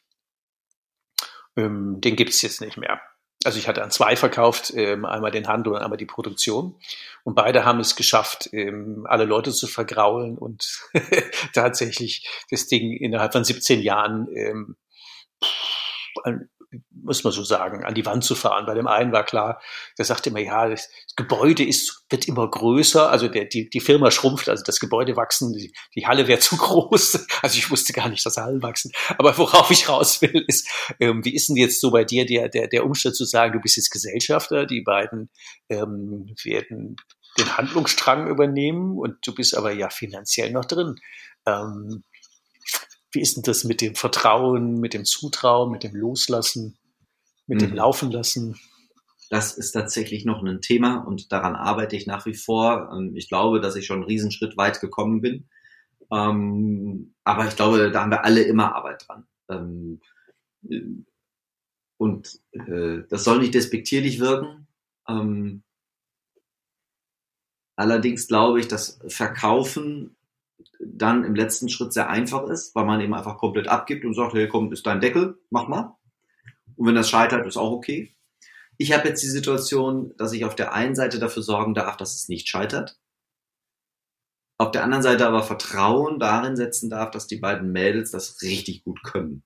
Ähm, 1.56 2.00
den 2.00 2.16
gibt's 2.16 2.43
jetzt 2.43 2.62
nicht 2.62 2.78
mehr. 2.78 3.02
Also 3.48 3.60
ich 3.60 3.70
hatte 3.70 3.82
an 3.82 3.91
zwei 3.91 4.18
verkauft, 4.18 4.74
ähm, 4.76 5.06
einmal 5.06 5.32
den 5.32 5.48
Handel 5.48 5.72
und 5.72 5.80
einmal 5.80 5.95
die 5.95 6.06
Produktion. 6.06 6.76
Und 7.24 7.36
beide 7.36 7.64
haben 7.64 7.80
es 7.80 7.95
geschafft, 7.95 8.50
ähm, 8.52 9.06
alle 9.08 9.24
Leute 9.24 9.54
zu 9.54 9.68
vergraulen 9.68 10.38
und 10.38 10.82
tatsächlich 11.54 12.28
das 12.52 12.68
Ding 12.68 12.91
innerhalb 12.91 13.32
von 13.32 13.45
17 13.45 13.80
Jahren 13.80 14.28
ähm, 14.36 14.76
muss 16.91 17.24
man 17.24 17.32
so 17.32 17.43
sagen, 17.43 17.86
an 17.86 17.93
die 17.93 18.05
Wand 18.05 18.24
zu 18.24 18.36
fahren. 18.36 18.65
Bei 18.65 18.74
dem 18.74 18.88
einen 18.88 19.11
war 19.11 19.24
klar, 19.24 19.61
der 19.97 20.05
sagte 20.05 20.30
immer, 20.30 20.39
ja, 20.39 20.68
das 20.68 20.89
Gebäude 21.15 21.63
ist, 21.63 22.03
wird 22.09 22.28
immer 22.28 22.49
größer, 22.49 23.09
also 23.09 23.28
der, 23.28 23.45
die, 23.45 23.70
die 23.70 23.80
Firma 23.80 24.11
schrumpft, 24.11 24.49
also 24.49 24.63
das 24.65 24.80
Gebäude 24.80 25.15
wachsen, 25.15 25.53
die, 25.53 25.74
die 25.95 26.05
Halle 26.05 26.28
wäre 26.28 26.39
zu 26.41 26.57
groß. 26.57 27.26
Also 27.41 27.57
ich 27.57 27.72
wusste 27.72 27.93
gar 27.93 28.09
nicht, 28.09 28.26
dass 28.26 28.38
Hallen 28.38 28.61
wachsen. 28.61 28.91
Aber 29.18 29.38
worauf 29.38 29.72
ich 29.72 29.88
raus 29.88 30.22
will, 30.22 30.43
ist, 30.47 30.68
ähm, 30.99 31.24
wie 31.24 31.36
ist 31.36 31.49
denn 31.49 31.55
jetzt 31.55 31.80
so 31.80 31.91
bei 31.91 32.03
dir 32.03 32.26
der, 32.26 32.49
der, 32.49 32.68
der 32.68 32.86
Umstand 32.86 33.15
zu 33.15 33.26
sagen, 33.26 33.53
du 33.53 33.59
bist 33.59 33.78
jetzt 33.78 33.91
Gesellschafter, 33.91 34.65
die 34.65 34.82
beiden 34.82 35.30
ähm, 35.70 36.36
werden 36.43 36.97
den 37.38 37.57
Handlungsstrang 37.57 38.28
übernehmen 38.28 38.97
und 38.97 39.15
du 39.26 39.34
bist 39.34 39.55
aber 39.55 39.72
ja 39.72 39.89
finanziell 39.89 40.51
noch 40.51 40.65
drin. 40.65 40.95
Ähm, 41.45 42.03
wie 43.12 43.22
ist 43.22 43.38
denn 43.38 43.43
das 43.43 43.64
mit 43.64 43.82
dem 43.82 43.95
Vertrauen, 43.95 44.80
mit 44.80 44.93
dem 44.93 45.05
Zutrauen, 45.05 45.72
mit 45.72 45.84
dem 45.84 45.95
Loslassen, 45.95 46.78
mit 47.45 47.62
mhm. 47.62 47.68
dem 47.68 47.76
Laufen 47.76 48.12
lassen? 48.12 48.60
Das 49.30 49.58
ist 49.58 49.72
tatsächlich 49.72 50.26
noch 50.26 50.41
ein 50.41 50.62
Thema 50.62 50.97
und 50.97 51.32
daran 51.32 51.55
arbeite 51.55 51.95
ich 51.95 52.08
nach 52.08 52.26
wie 52.26 52.34
vor. 52.34 52.91
Ähm, 52.93 53.16
ich 53.16 53.28
glaube, 53.28 53.60
dass 53.60 53.76
ich 53.76 53.86
schon 53.86 53.97
einen 53.97 54.05
Riesenschritt 54.05 54.58
weit 54.58 54.80
gekommen 54.80 55.22
bin. 55.22 55.49
Ähm, 56.12 57.14
aber 57.24 57.47
ich 57.47 57.55
glaube, 57.55 57.91
da 57.91 58.01
haben 58.01 58.12
wir 58.12 58.24
alle 58.24 58.43
immer 58.43 58.76
Arbeit 58.76 59.05
dran. 59.08 59.28
Ähm, 59.49 60.01
und 61.97 62.39
äh, 62.51 62.99
das 63.10 63.24
soll 63.24 63.39
nicht 63.39 63.53
despektierlich 63.53 64.20
wirken. 64.20 64.68
allerdings 67.78 68.28
glaube 68.28 68.60
ich, 68.60 68.68
dass 68.68 68.99
Verkaufen 69.08 70.16
dann 70.96 71.24
im 71.24 71.36
letzten 71.36 71.70
Schritt 71.70 71.94
sehr 71.94 72.10
einfach 72.10 72.48
ist, 72.48 72.76
weil 72.76 72.86
man 72.86 73.02
eben 73.02 73.14
einfach 73.14 73.38
komplett 73.38 73.68
abgibt 73.68 74.06
und 74.06 74.14
sagt, 74.14 74.34
hey, 74.34 74.48
komm, 74.48 74.72
ist 74.72 74.86
dein 74.86 75.02
Deckel, 75.02 75.40
mach 75.50 75.68
mal. 75.68 75.96
Und 76.76 76.88
wenn 76.88 76.96
das 76.96 77.10
scheitert, 77.10 77.46
ist 77.46 77.58
auch 77.58 77.72
okay. 77.72 78.16
Ich 78.78 78.94
habe 78.94 79.08
jetzt 79.08 79.24
die 79.24 79.30
Situation, 79.30 80.14
dass 80.18 80.34
ich 80.34 80.46
auf 80.46 80.56
der 80.56 80.74
einen 80.74 80.96
Seite 80.96 81.20
dafür 81.20 81.42
sorgen 81.42 81.74
darf, 81.74 81.98
dass 81.98 82.16
es 82.16 82.30
nicht 82.30 82.48
scheitert. 82.48 83.00
Auf 84.60 84.72
der 84.72 84.84
anderen 84.84 85.04
Seite 85.04 85.28
aber 85.28 85.44
Vertrauen 85.44 86.20
darin 86.20 86.56
setzen 86.56 86.90
darf, 86.90 87.12
dass 87.12 87.28
die 87.28 87.38
beiden 87.38 87.72
Mädels 87.72 88.12
das 88.12 88.42
richtig 88.42 88.84
gut 88.84 89.04
können. 89.04 89.44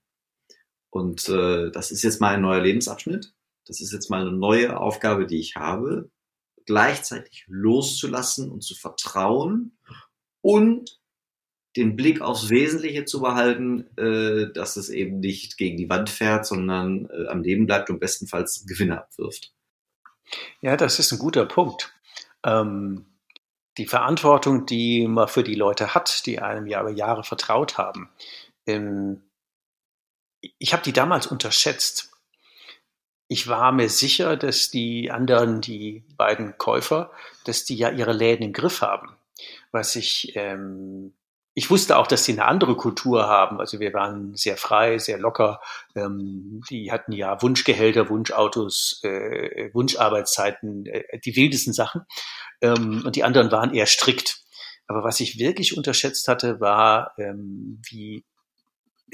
Und 0.90 1.28
äh, 1.28 1.70
das 1.70 1.90
ist 1.90 2.02
jetzt 2.02 2.20
mal 2.20 2.34
ein 2.34 2.42
neuer 2.42 2.60
Lebensabschnitt. 2.60 3.34
Das 3.66 3.80
ist 3.80 3.92
jetzt 3.92 4.10
mal 4.10 4.22
eine 4.22 4.36
neue 4.36 4.78
Aufgabe, 4.78 5.26
die 5.26 5.38
ich 5.38 5.56
habe, 5.56 6.10
gleichzeitig 6.66 7.44
loszulassen 7.48 8.50
und 8.50 8.62
zu 8.62 8.74
vertrauen 8.74 9.78
und 10.42 11.01
den 11.76 11.96
Blick 11.96 12.20
aufs 12.20 12.50
Wesentliche 12.50 13.04
zu 13.04 13.20
behalten, 13.20 13.86
äh, 13.96 14.52
dass 14.52 14.76
es 14.76 14.88
eben 14.88 15.20
nicht 15.20 15.56
gegen 15.56 15.76
die 15.76 15.88
Wand 15.88 16.10
fährt, 16.10 16.46
sondern 16.46 17.08
äh, 17.10 17.28
am 17.28 17.42
Leben 17.42 17.66
bleibt 17.66 17.88
und 17.90 17.98
bestenfalls 17.98 18.66
Gewinne 18.66 18.98
abwirft. 18.98 19.52
Ja, 20.60 20.76
das 20.76 20.98
ist 20.98 21.12
ein 21.12 21.18
guter 21.18 21.46
Punkt. 21.46 21.92
Ähm, 22.44 23.06
die 23.78 23.86
Verantwortung, 23.86 24.66
die 24.66 25.06
man 25.08 25.28
für 25.28 25.42
die 25.42 25.54
Leute 25.54 25.94
hat, 25.94 26.26
die 26.26 26.40
einem 26.40 26.66
ja 26.66 26.80
über 26.80 26.90
Jahre 26.90 27.24
vertraut 27.24 27.78
haben. 27.78 28.10
Ähm, 28.66 29.22
ich 30.58 30.72
habe 30.72 30.82
die 30.82 30.92
damals 30.92 31.26
unterschätzt. 31.26 32.10
Ich 33.28 33.48
war 33.48 33.72
mir 33.72 33.88
sicher, 33.88 34.36
dass 34.36 34.70
die 34.70 35.10
anderen, 35.10 35.62
die 35.62 36.04
beiden 36.16 36.58
Käufer, 36.58 37.12
dass 37.44 37.64
die 37.64 37.76
ja 37.76 37.90
ihre 37.90 38.12
Läden 38.12 38.44
im 38.44 38.52
Griff 38.52 38.82
haben. 38.82 39.16
Was 39.70 39.96
ich 39.96 40.32
ähm, 40.36 41.14
ich 41.54 41.70
wusste 41.70 41.98
auch, 41.98 42.06
dass 42.06 42.24
sie 42.24 42.32
eine 42.32 42.46
andere 42.46 42.76
Kultur 42.76 43.26
haben. 43.26 43.60
Also 43.60 43.78
wir 43.78 43.92
waren 43.92 44.34
sehr 44.34 44.56
frei, 44.56 44.98
sehr 44.98 45.18
locker. 45.18 45.60
Ähm, 45.94 46.62
die 46.70 46.90
hatten 46.90 47.12
ja 47.12 47.40
Wunschgehälter, 47.42 48.08
Wunschautos, 48.08 49.00
äh, 49.02 49.70
Wunscharbeitszeiten, 49.74 50.86
äh, 50.86 51.18
die 51.24 51.36
wildesten 51.36 51.74
Sachen. 51.74 52.02
Ähm, 52.62 53.02
und 53.04 53.16
die 53.16 53.24
anderen 53.24 53.52
waren 53.52 53.74
eher 53.74 53.86
strikt. 53.86 54.42
Aber 54.86 55.04
was 55.04 55.20
ich 55.20 55.38
wirklich 55.38 55.76
unterschätzt 55.76 56.26
hatte, 56.28 56.60
war, 56.60 57.12
ähm, 57.18 57.80
wie 57.88 58.24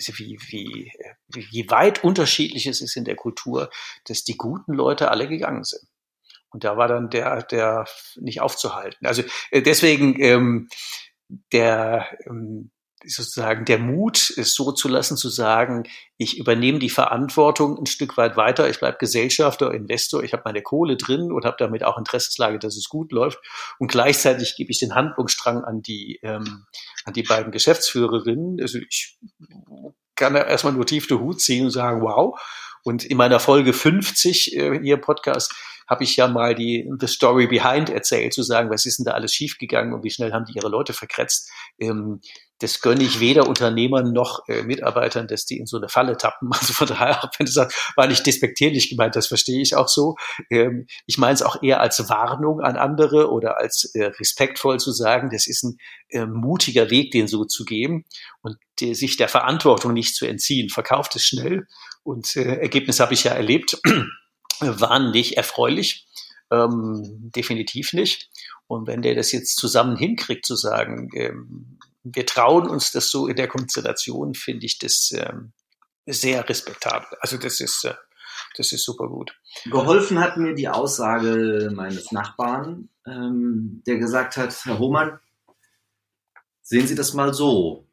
wie, 0.01 0.39
wie, 0.47 0.93
wie 1.29 1.71
weit 1.71 2.05
unterschiedlich 2.05 2.69
es 2.69 2.81
ist 2.81 2.97
in 2.97 3.05
der 3.05 3.17
Kultur, 3.17 3.69
dass 4.05 4.23
die 4.23 4.37
guten 4.37 4.73
Leute 4.73 5.11
alle 5.11 5.27
gegangen 5.27 5.65
sind. 5.65 5.83
Und 6.51 6.65
da 6.65 6.77
war 6.77 6.89
dann 6.89 7.11
der, 7.11 7.43
der 7.43 7.87
nicht 8.17 8.41
aufzuhalten. 8.41 9.07
Also 9.07 9.23
äh, 9.51 9.61
deswegen, 9.61 10.21
ähm, 10.21 10.69
der 11.53 12.07
ähm, 12.27 12.71
sozusagen 13.05 13.65
der 13.65 13.79
Mut, 13.79 14.33
es 14.37 14.55
so 14.55 14.73
zu 14.73 14.89
lassen, 14.89 15.17
zu 15.17 15.29
sagen, 15.29 15.85
ich 16.17 16.39
übernehme 16.39 16.79
die 16.79 16.91
Verantwortung 16.91 17.79
ein 17.79 17.87
Stück 17.87 18.17
weit 18.17 18.37
weiter, 18.37 18.69
ich 18.69 18.81
bleibe 18.81 18.99
Gesellschafter, 18.99 19.73
Investor, 19.73 20.23
ich 20.23 20.33
habe 20.33 20.43
meine 20.45 20.63
Kohle 20.63 20.97
drin 20.97 21.31
und 21.31 21.45
habe 21.45 21.57
damit 21.59 21.85
auch 21.85 21.97
Interessenslage, 21.97 22.59
dass 22.59 22.77
es 22.77 22.89
gut 22.89 23.13
läuft. 23.13 23.39
Und 23.79 23.91
gleichzeitig 23.91 24.57
gebe 24.57 24.71
ich 24.71 24.81
den 24.81 24.95
Handlungsstrang 24.95 25.65
an 25.65 25.83
die, 25.83 26.19
ähm, 26.23 26.65
an 27.05 27.13
die 27.13 27.23
beiden 27.23 27.53
Geschäftsführerinnen. 27.53 28.61
Also 28.61 28.79
ich 28.79 29.19
kann 30.17 30.35
da 30.35 30.43
erstmal 30.43 30.73
nur 30.73 30.87
tief 30.87 31.07
den 31.07 31.21
Hut 31.21 31.41
ziehen 31.41 31.67
und 31.67 31.71
sagen, 31.71 32.03
wow. 32.03 32.39
Und 32.85 33.05
in 33.05 33.17
meiner 33.17 33.41
Folge 33.41 33.73
50 33.73 34.57
äh, 34.57 34.81
hier 34.83 34.97
Podcast 34.99 35.53
habe 35.89 36.05
ich 36.05 36.17
ja 36.17 36.29
mal 36.29 36.55
die 36.55 36.89
The 37.01 37.07
Story 37.07 37.47
Behind 37.47 37.89
erzählt, 37.89 38.35
zu 38.35 38.43
sagen, 38.43 38.71
was 38.71 38.85
ist 38.85 38.99
denn 38.99 39.07
da 39.07 39.13
alles 39.13 39.33
schiefgegangen 39.33 39.95
und 39.95 40.05
wie 40.05 40.11
schnell 40.11 40.33
haben 40.33 40.45
die 40.45 40.53
ihre 40.53 40.69
Leute 40.69 40.93
verkretzt. 40.93 41.51
Ähm, 41.79 42.21
das 42.61 42.81
gönne 42.81 43.05
ich 43.05 43.21
weder 43.21 43.47
Unternehmern 43.49 44.13
noch 44.13 44.41
äh, 44.49 44.63
Mitarbeitern, 44.65 45.29
dass 45.29 45.45
die 45.45 45.59
in 45.59 45.67
so 45.67 45.77
eine 45.77 45.89
Falle 45.89 46.17
tappen. 46.17 46.51
Also 46.59 46.73
von 46.73 46.89
daher, 46.89 47.31
wenn 47.39 47.47
du 47.47 47.53
sagst, 47.53 47.93
war 47.97 48.07
nicht 48.07 48.27
despektierlich 48.27 48.91
gemeint, 48.91 49.17
das 49.17 49.29
verstehe 49.29 49.63
ich 49.63 49.77
auch 49.77 49.89
so. 49.89 50.17
Ähm, 50.51 50.87
ich 51.07 51.19
meine 51.19 51.35
es 51.35 51.43
auch 51.43 51.63
eher 51.63 51.81
als 51.81 52.09
Warnung 52.09 52.61
an 52.61 52.77
andere 52.77 53.31
oder 53.31 53.59
als 53.59 53.91
äh, 53.95 54.07
respektvoll 54.07 54.81
zu 54.81 54.93
sagen, 54.93 55.31
das 55.31 55.47
ist 55.47 55.63
ein 55.63 55.79
äh, 56.11 56.27
mutiger 56.27 56.91
Weg, 56.91 57.13
den 57.13 57.29
so 57.29 57.45
zu 57.45 57.65
geben 57.65 58.05
und 58.43 58.57
die, 58.81 58.95
sich 58.95 59.17
der 59.17 59.29
Verantwortung 59.29 59.93
nicht 59.93 60.17
zu 60.17 60.27
entziehen. 60.27 60.69
Verkauft 60.69 61.15
es 61.17 61.23
schnell 61.23 61.67
und 62.09 62.35
äh, 62.37 62.61
Ergebnisse 62.61 63.03
habe 63.03 63.13
ich 63.13 63.25
ja 63.25 63.33
erlebt, 63.33 63.79
waren 64.61 65.11
nicht 65.11 65.37
erfreulich. 65.37 66.07
Ähm, 66.51 67.03
definitiv 67.37 67.93
nicht. 67.93 68.31
Und 68.67 68.87
wenn 68.87 69.03
der 69.03 69.15
das 69.15 69.31
jetzt 69.31 69.57
zusammen 69.57 69.95
hinkriegt, 69.95 70.47
zu 70.47 70.57
sagen, 70.57 71.11
ähm, 71.15 71.79
wir 72.03 72.25
trauen 72.25 72.67
uns 72.67 72.93
das 72.93 73.11
so 73.11 73.27
in 73.27 73.37
der 73.37 73.49
Konstellation, 73.49 74.35
finde 74.35 74.65
ich 74.65 74.79
das 74.79 75.13
ähm, 75.15 75.53
sehr 76.07 76.49
respektabel. 76.49 77.07
Also 77.21 77.37
das 77.37 77.61
ist, 77.61 77.85
äh, 77.85 77.95
das 78.57 78.73
ist 78.73 78.85
super 78.85 79.09
gut. 79.09 79.39
Geholfen 79.67 80.19
hat 80.19 80.39
mir 80.39 80.55
die 80.55 80.69
Aussage 80.69 81.71
meines 81.75 82.11
Nachbarn, 82.11 82.89
ähm, 83.07 83.83
der 83.87 83.99
gesagt 83.99 84.39
hat, 84.39 84.59
Herr 84.65 84.79
Hohmann, 84.79 85.21
sehen 86.63 86.87
Sie 86.87 86.95
das 86.95 87.13
mal 87.13 87.35
so. 87.35 87.87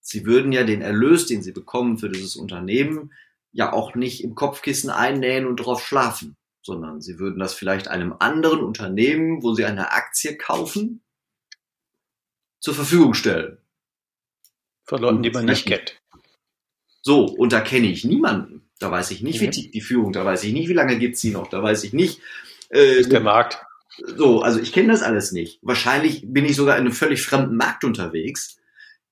Sie 0.00 0.26
würden 0.26 0.52
ja 0.52 0.64
den 0.64 0.82
Erlös, 0.82 1.26
den 1.26 1.42
Sie 1.42 1.52
bekommen 1.52 1.96
für 1.96 2.10
dieses 2.10 2.36
Unternehmen, 2.36 3.10
ja 3.52 3.72
auch 3.72 3.94
nicht 3.94 4.22
im 4.22 4.34
Kopfkissen 4.34 4.90
einnähen 4.90 5.46
und 5.46 5.56
drauf 5.56 5.84
schlafen, 5.84 6.36
sondern 6.62 7.00
Sie 7.00 7.18
würden 7.18 7.38
das 7.38 7.54
vielleicht 7.54 7.88
einem 7.88 8.14
anderen 8.18 8.60
Unternehmen, 8.60 9.42
wo 9.42 9.54
Sie 9.54 9.64
eine 9.64 9.92
Aktie 9.92 10.36
kaufen, 10.36 11.02
zur 12.60 12.74
Verfügung 12.74 13.14
stellen. 13.14 13.58
Von 14.84 15.00
Leuten, 15.00 15.22
die 15.22 15.30
man 15.30 15.44
nicht 15.44 15.66
kennt. 15.66 16.00
So, 17.02 17.24
und 17.24 17.52
da 17.52 17.60
kenne 17.60 17.86
ich 17.86 18.04
niemanden. 18.04 18.68
Da 18.78 18.90
weiß 18.90 19.10
ich 19.10 19.22
nicht, 19.22 19.40
wie 19.40 19.50
tickt 19.50 19.74
die 19.74 19.80
Führung, 19.80 20.12
da 20.12 20.24
weiß 20.24 20.44
ich 20.44 20.52
nicht, 20.52 20.68
wie 20.68 20.74
lange 20.74 20.98
gibt's 20.98 21.20
sie 21.20 21.30
noch, 21.30 21.48
da 21.48 21.62
weiß 21.62 21.84
ich 21.84 21.92
nicht. 21.92 22.20
Äh, 22.70 23.02
der 23.02 23.20
Markt. 23.20 23.58
So, 23.96 24.42
also 24.42 24.60
ich 24.60 24.72
kenne 24.72 24.88
das 24.92 25.02
alles 25.02 25.32
nicht. 25.32 25.58
Wahrscheinlich 25.62 26.22
bin 26.24 26.44
ich 26.44 26.54
sogar 26.54 26.76
in 26.76 26.82
einem 26.82 26.92
völlig 26.92 27.22
fremden 27.22 27.56
Markt 27.56 27.82
unterwegs. 27.82 28.58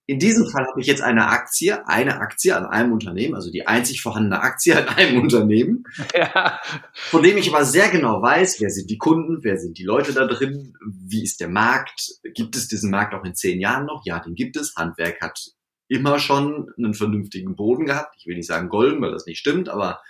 In 0.08 0.20
diesem 0.20 0.48
Fall 0.48 0.66
habe 0.66 0.80
ich 0.80 0.86
jetzt 0.86 1.02
eine 1.02 1.26
Aktie, 1.28 1.86
eine 1.88 2.20
Aktie 2.20 2.56
an 2.56 2.64
einem 2.64 2.92
Unternehmen, 2.92 3.34
also 3.34 3.50
die 3.50 3.66
einzig 3.66 4.02
vorhandene 4.02 4.40
Aktie 4.40 4.76
an 4.76 4.88
einem 4.88 5.20
Unternehmen, 5.22 5.84
ja. 6.14 6.60
von 6.94 7.24
dem 7.24 7.36
ich 7.36 7.52
aber 7.52 7.64
sehr 7.64 7.88
genau 7.88 8.22
weiß, 8.22 8.60
wer 8.60 8.70
sind 8.70 8.88
die 8.88 8.98
Kunden, 8.98 9.42
wer 9.42 9.58
sind 9.58 9.78
die 9.78 9.84
Leute 9.84 10.12
da 10.12 10.26
drin, 10.26 10.74
wie 10.86 11.24
ist 11.24 11.40
der 11.40 11.48
Markt, 11.48 12.20
gibt 12.34 12.54
es 12.54 12.68
diesen 12.68 12.90
Markt 12.90 13.14
auch 13.14 13.24
in 13.24 13.34
zehn 13.34 13.60
Jahren 13.60 13.86
noch? 13.86 14.02
Ja, 14.04 14.20
den 14.20 14.36
gibt 14.36 14.56
es. 14.56 14.76
Handwerk 14.76 15.20
hat 15.20 15.40
immer 15.88 16.18
schon 16.18 16.70
einen 16.76 16.94
vernünftigen 16.94 17.56
Boden 17.56 17.86
gehabt. 17.86 18.14
Ich 18.18 18.26
will 18.26 18.36
nicht 18.36 18.46
sagen 18.46 18.68
golden, 18.68 19.00
weil 19.02 19.12
das 19.12 19.26
nicht 19.26 19.38
stimmt, 19.38 19.68
aber 19.68 20.00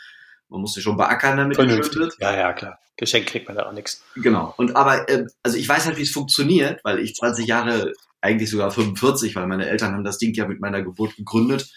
man 0.48 0.60
muss 0.60 0.74
sich 0.74 0.82
schon 0.82 0.96
beackern, 0.96 1.36
damit 1.36 1.58
es 1.58 1.94
wird. 1.94 2.16
Ja, 2.20 2.36
ja, 2.36 2.52
klar. 2.52 2.78
Geschenk 2.96 3.26
kriegt 3.26 3.46
man 3.46 3.56
da 3.56 3.66
auch 3.66 3.72
nichts. 3.72 4.02
Genau. 4.14 4.54
Und 4.56 4.74
aber, 4.74 5.08
äh, 5.08 5.26
also 5.42 5.58
ich 5.58 5.68
weiß 5.68 5.86
halt, 5.86 5.98
wie 5.98 6.02
es 6.02 6.12
funktioniert, 6.12 6.80
weil 6.82 6.98
ich 6.98 7.14
20 7.14 7.46
Jahre, 7.46 7.92
eigentlich 8.26 8.50
sogar 8.50 8.70
45, 8.70 9.36
weil 9.36 9.46
meine 9.46 9.68
Eltern 9.68 9.94
haben 9.94 10.04
das 10.04 10.18
Ding 10.18 10.34
ja 10.34 10.46
mit 10.46 10.60
meiner 10.60 10.82
Geburt 10.82 11.16
gegründet. 11.16 11.70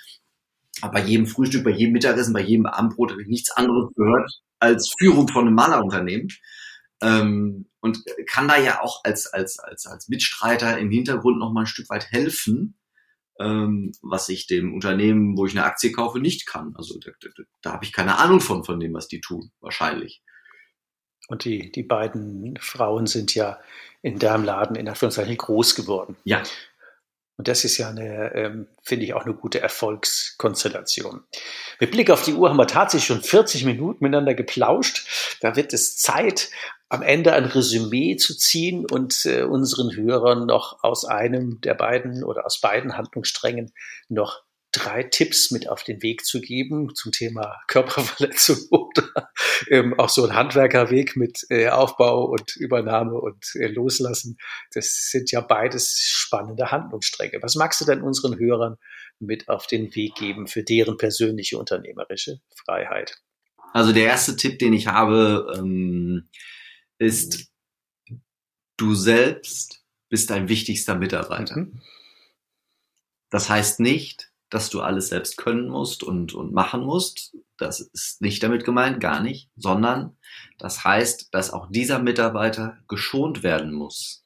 Aber 0.81 0.93
bei 0.93 1.03
jedem 1.03 1.27
Frühstück, 1.27 1.63
bei 1.63 1.71
jedem 1.71 1.93
Mittagessen, 1.93 2.33
bei 2.33 2.41
jedem 2.41 2.65
Abendbrot 2.65 3.11
habe 3.11 3.21
ich 3.21 3.27
nichts 3.27 3.51
anderes 3.51 3.93
gehört 3.95 4.31
als 4.59 4.93
Führung 4.99 5.27
von 5.27 5.47
einem 5.47 5.55
Malerunternehmen. 5.55 6.27
Ähm, 7.01 7.69
und 7.79 8.03
kann 8.27 8.47
da 8.47 8.57
ja 8.57 8.81
auch 8.81 9.01
als, 9.03 9.27
als, 9.27 9.57
als, 9.59 9.85
als 9.85 10.09
Mitstreiter 10.09 10.77
im 10.77 10.91
Hintergrund 10.91 11.39
noch 11.39 11.53
mal 11.53 11.61
ein 11.61 11.67
Stück 11.67 11.89
weit 11.89 12.11
helfen, 12.11 12.77
ähm, 13.39 13.93
was 14.01 14.27
ich 14.27 14.47
dem 14.47 14.73
Unternehmen, 14.73 15.37
wo 15.37 15.45
ich 15.45 15.53
eine 15.53 15.65
Aktie 15.65 15.91
kaufe, 15.93 16.19
nicht 16.19 16.45
kann. 16.45 16.73
Also 16.75 16.99
da, 16.99 17.11
da, 17.21 17.43
da 17.61 17.71
habe 17.71 17.85
ich 17.85 17.93
keine 17.93 18.17
Ahnung 18.17 18.41
von, 18.41 18.65
von 18.65 18.79
dem, 18.79 18.93
was 18.93 19.07
die 19.07 19.21
tun, 19.21 19.51
wahrscheinlich. 19.61 20.21
Und 21.28 21.45
die, 21.45 21.72
die 21.72 21.84
beiden 21.84 22.57
Frauen 22.59 23.05
sind 23.07 23.36
ja 23.36 23.59
in 24.01 24.20
deinem 24.20 24.45
Laden 24.45 24.76
in 24.76 24.88
Anführungszeichen 24.88 25.38
groß 25.38 25.76
geworden. 25.76 26.15
Ja. 26.24 26.41
Und 27.38 27.47
das 27.47 27.63
ist 27.63 27.78
ja 27.78 27.89
eine, 27.89 28.34
ähm, 28.36 28.67
finde 28.84 29.05
ich, 29.05 29.13
auch 29.13 29.26
eine 29.26 29.34
gute 29.34 29.61
Erfolgskonstellation. 29.61 31.24
Mit 31.80 31.91
Blick 31.91 32.11
auf 32.11 32.24
die 32.24 32.34
Uhr 32.34 32.49
haben 32.49 32.57
wir 32.57 32.67
tatsächlich 32.67 33.07
schon 33.07 33.22
40 33.22 33.63
Minuten 33.63 34.03
miteinander 34.03 34.34
geplauscht. 34.34 35.38
Da 35.39 35.55
wird 35.55 35.74
es 35.74 35.97
Zeit, 35.97 36.49
am 36.89 37.01
Ende 37.03 37.34
ein 37.34 37.45
Resümee 37.45 38.17
zu 38.17 38.36
ziehen 38.36 38.86
und 38.86 39.26
äh, 39.26 39.43
unseren 39.43 39.95
Hörern 39.95 40.47
noch 40.47 40.84
aus 40.84 41.05
einem 41.05 41.61
der 41.61 41.76
beiden 41.76 42.24
oder 42.24 42.45
aus 42.45 42.59
beiden 42.59 42.97
Handlungssträngen 42.97 43.72
noch 44.09 44.43
drei 44.72 45.03
Tipps 45.03 45.51
mit 45.51 45.67
auf 45.67 45.84
den 45.84 46.01
Weg 46.03 46.26
zu 46.26 46.41
geben 46.41 46.93
zum 46.93 47.11
Thema 47.11 47.57
Körperverletzung 47.67 48.57
oder 48.70 49.32
ähm, 49.70 49.99
auch 49.99 50.09
so 50.09 50.26
ein 50.26 50.36
Handwerkerweg 50.36 51.15
mit 51.15 51.45
äh, 51.49 51.70
Aufbau 51.70 52.26
und 52.26 52.55
Übernahme 52.55 53.20
und 53.20 53.55
äh, 53.55 53.67
Loslassen. 53.67 54.38
Das 54.74 55.09
sind 55.09 55.32
ja 55.32 55.41
beides 55.41 55.99
spannende 55.99 56.72
Handlungsstränge. 56.72 57.39
Was 57.41 57.55
magst 57.55 57.82
du 57.82 57.86
denn 57.86 58.01
unseren 58.01 58.38
Hörern 58.38 58.78
mit 59.20 59.49
auf 59.49 59.67
den 59.67 59.95
Weg 59.95 60.15
geben 60.15 60.47
für 60.47 60.63
deren 60.63 60.97
persönliche 60.97 61.57
unternehmerische 61.57 62.39
Freiheit? 62.55 63.17
Also 63.74 63.91
der 63.91 64.05
erste 64.05 64.36
Tipp, 64.36 64.59
den 64.59 64.74
ich 64.74 64.88
habe, 64.88 65.53
ähm, 65.57 66.30
ist, 66.97 67.51
du 68.78 68.93
selbst 68.95 69.84
bist 70.09 70.30
dein 70.30 70.49
wichtigster 70.49 70.95
Mitarbeiter. 70.95 71.57
Mhm. 71.57 71.82
Das 73.30 73.49
heißt 73.49 73.80
nicht, 73.80 74.28
dass 74.49 74.69
du 74.69 74.81
alles 74.81 75.09
selbst 75.09 75.37
können 75.37 75.69
musst 75.69 76.03
und, 76.03 76.33
und 76.33 76.53
machen 76.53 76.83
musst. 76.83 77.35
Das 77.57 77.79
ist 77.79 78.21
nicht 78.21 78.41
damit 78.41 78.65
gemeint, 78.65 78.99
gar 78.99 79.21
nicht, 79.21 79.49
sondern 79.55 80.17
das 80.57 80.83
heißt, 80.83 81.33
dass 81.33 81.51
auch 81.51 81.69
dieser 81.69 81.99
Mitarbeiter 81.99 82.77
geschont 82.87 83.43
werden 83.43 83.73
muss. 83.73 84.23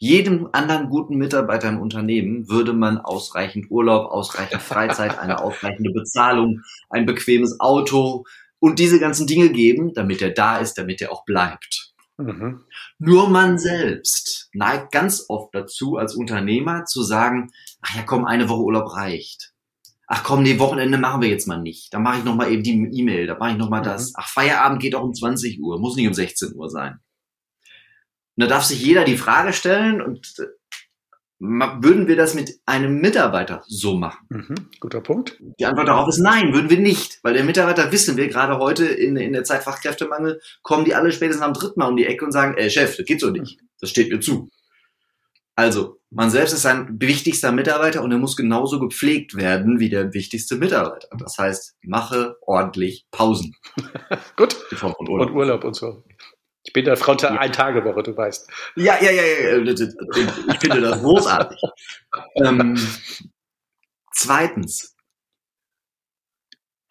Jedem 0.00 0.48
anderen 0.52 0.90
guten 0.90 1.16
Mitarbeiter 1.16 1.68
im 1.68 1.80
Unternehmen 1.80 2.48
würde 2.48 2.72
man 2.72 2.98
ausreichend 2.98 3.68
Urlaub, 3.68 4.12
ausreichend 4.12 4.62
Freizeit, 4.62 5.18
eine 5.18 5.38
ausreichende 5.42 5.90
Bezahlung, 5.90 6.62
ein 6.88 7.04
bequemes 7.04 7.58
Auto 7.58 8.24
und 8.60 8.78
diese 8.78 9.00
ganzen 9.00 9.26
Dinge 9.26 9.50
geben, 9.50 9.92
damit 9.94 10.22
er 10.22 10.30
da 10.30 10.58
ist, 10.58 10.78
damit 10.78 11.02
er 11.02 11.10
auch 11.10 11.24
bleibt. 11.24 11.94
Mhm. 12.16 12.64
Nur 12.98 13.28
man 13.28 13.58
selbst 13.58 14.50
neigt 14.52 14.92
ganz 14.92 15.26
oft 15.28 15.54
dazu, 15.54 15.96
als 15.96 16.14
Unternehmer 16.14 16.84
zu 16.84 17.02
sagen, 17.02 17.50
ach 17.80 17.94
ja, 17.96 18.02
komm, 18.02 18.24
eine 18.24 18.48
Woche 18.48 18.62
Urlaub 18.62 18.94
reicht. 18.94 19.52
Ach 20.06 20.24
komm, 20.24 20.42
nee, 20.42 20.58
Wochenende 20.58 20.96
machen 20.96 21.20
wir 21.20 21.28
jetzt 21.28 21.46
mal 21.46 21.60
nicht. 21.60 21.92
Da 21.92 21.98
mache 21.98 22.18
ich 22.18 22.24
noch 22.24 22.34
mal 22.34 22.50
eben 22.50 22.62
die 22.62 22.88
E-Mail, 22.98 23.26
da 23.26 23.36
mache 23.36 23.52
ich 23.52 23.58
noch 23.58 23.68
mal 23.68 23.80
mhm. 23.80 23.84
das. 23.84 24.12
Ach, 24.16 24.28
Feierabend 24.28 24.80
geht 24.80 24.94
auch 24.94 25.04
um 25.04 25.12
20 25.12 25.60
Uhr, 25.60 25.78
muss 25.78 25.96
nicht 25.96 26.08
um 26.08 26.14
16 26.14 26.54
Uhr 26.54 26.70
sein. 26.70 27.00
Und 28.36 28.42
da 28.42 28.46
darf 28.46 28.64
sich 28.64 28.82
jeder 28.82 29.04
die 29.04 29.18
Frage 29.18 29.52
stellen 29.52 30.00
und 30.00 30.34
äh, 30.38 30.46
würden 31.40 32.08
wir 32.08 32.16
das 32.16 32.34
mit 32.34 32.58
einem 32.66 33.00
Mitarbeiter 33.00 33.62
so 33.66 33.96
machen? 33.96 34.26
Mhm, 34.28 34.70
guter 34.80 35.00
Punkt. 35.00 35.38
Die 35.60 35.66
Antwort 35.66 35.88
darauf 35.88 36.08
ist 36.08 36.18
nein, 36.18 36.52
würden 36.52 36.70
wir 36.70 36.80
nicht. 36.80 37.20
Weil 37.22 37.34
der 37.34 37.44
Mitarbeiter, 37.44 37.92
wissen 37.92 38.16
wir, 38.16 38.28
gerade 38.28 38.58
heute 38.58 38.86
in, 38.86 39.16
in 39.16 39.32
der 39.32 39.44
Zeit 39.44 39.62
Fachkräftemangel, 39.62 40.40
kommen 40.62 40.84
die 40.84 40.94
alle 40.94 41.12
spätestens 41.12 41.44
am 41.44 41.52
dritten 41.52 41.78
Mal 41.78 41.88
um 41.88 41.96
die 41.96 42.06
Ecke 42.06 42.24
und 42.24 42.32
sagen, 42.32 42.54
ey 42.56 42.70
Chef, 42.70 42.96
das 42.96 43.06
geht 43.06 43.20
so 43.20 43.30
nicht. 43.30 43.60
Das 43.80 43.90
steht 43.90 44.10
mir 44.10 44.20
zu. 44.20 44.50
Also, 45.58 45.98
man 46.10 46.30
selbst 46.30 46.52
ist 46.52 46.62
sein 46.62 47.00
wichtigster 47.00 47.50
Mitarbeiter 47.50 48.04
und 48.04 48.12
er 48.12 48.18
muss 48.18 48.36
genauso 48.36 48.78
gepflegt 48.78 49.34
werden 49.34 49.80
wie 49.80 49.88
der 49.88 50.14
wichtigste 50.14 50.54
Mitarbeiter. 50.54 51.08
Das 51.18 51.36
heißt, 51.36 51.74
mache 51.82 52.36
ordentlich 52.42 53.08
Pausen. 53.10 53.56
Gut. 54.36 54.56
Und 54.80 55.08
Urlaub. 55.08 55.28
und 55.28 55.34
Urlaub 55.34 55.64
und 55.64 55.74
so. 55.74 56.04
Ich 56.62 56.72
bin 56.72 56.84
da 56.84 56.94
Frau 56.94 57.16
ja. 57.16 57.30
Ein-Tage-Woche, 57.30 58.04
du 58.04 58.16
weißt. 58.16 58.48
Ja, 58.76 59.02
ja, 59.02 59.10
ja, 59.10 59.22
ja. 59.24 59.56
Ich 59.58 60.60
finde 60.60 60.80
das 60.80 61.02
großartig. 61.02 61.60
ähm, 62.36 62.78
zweitens, 64.14 64.94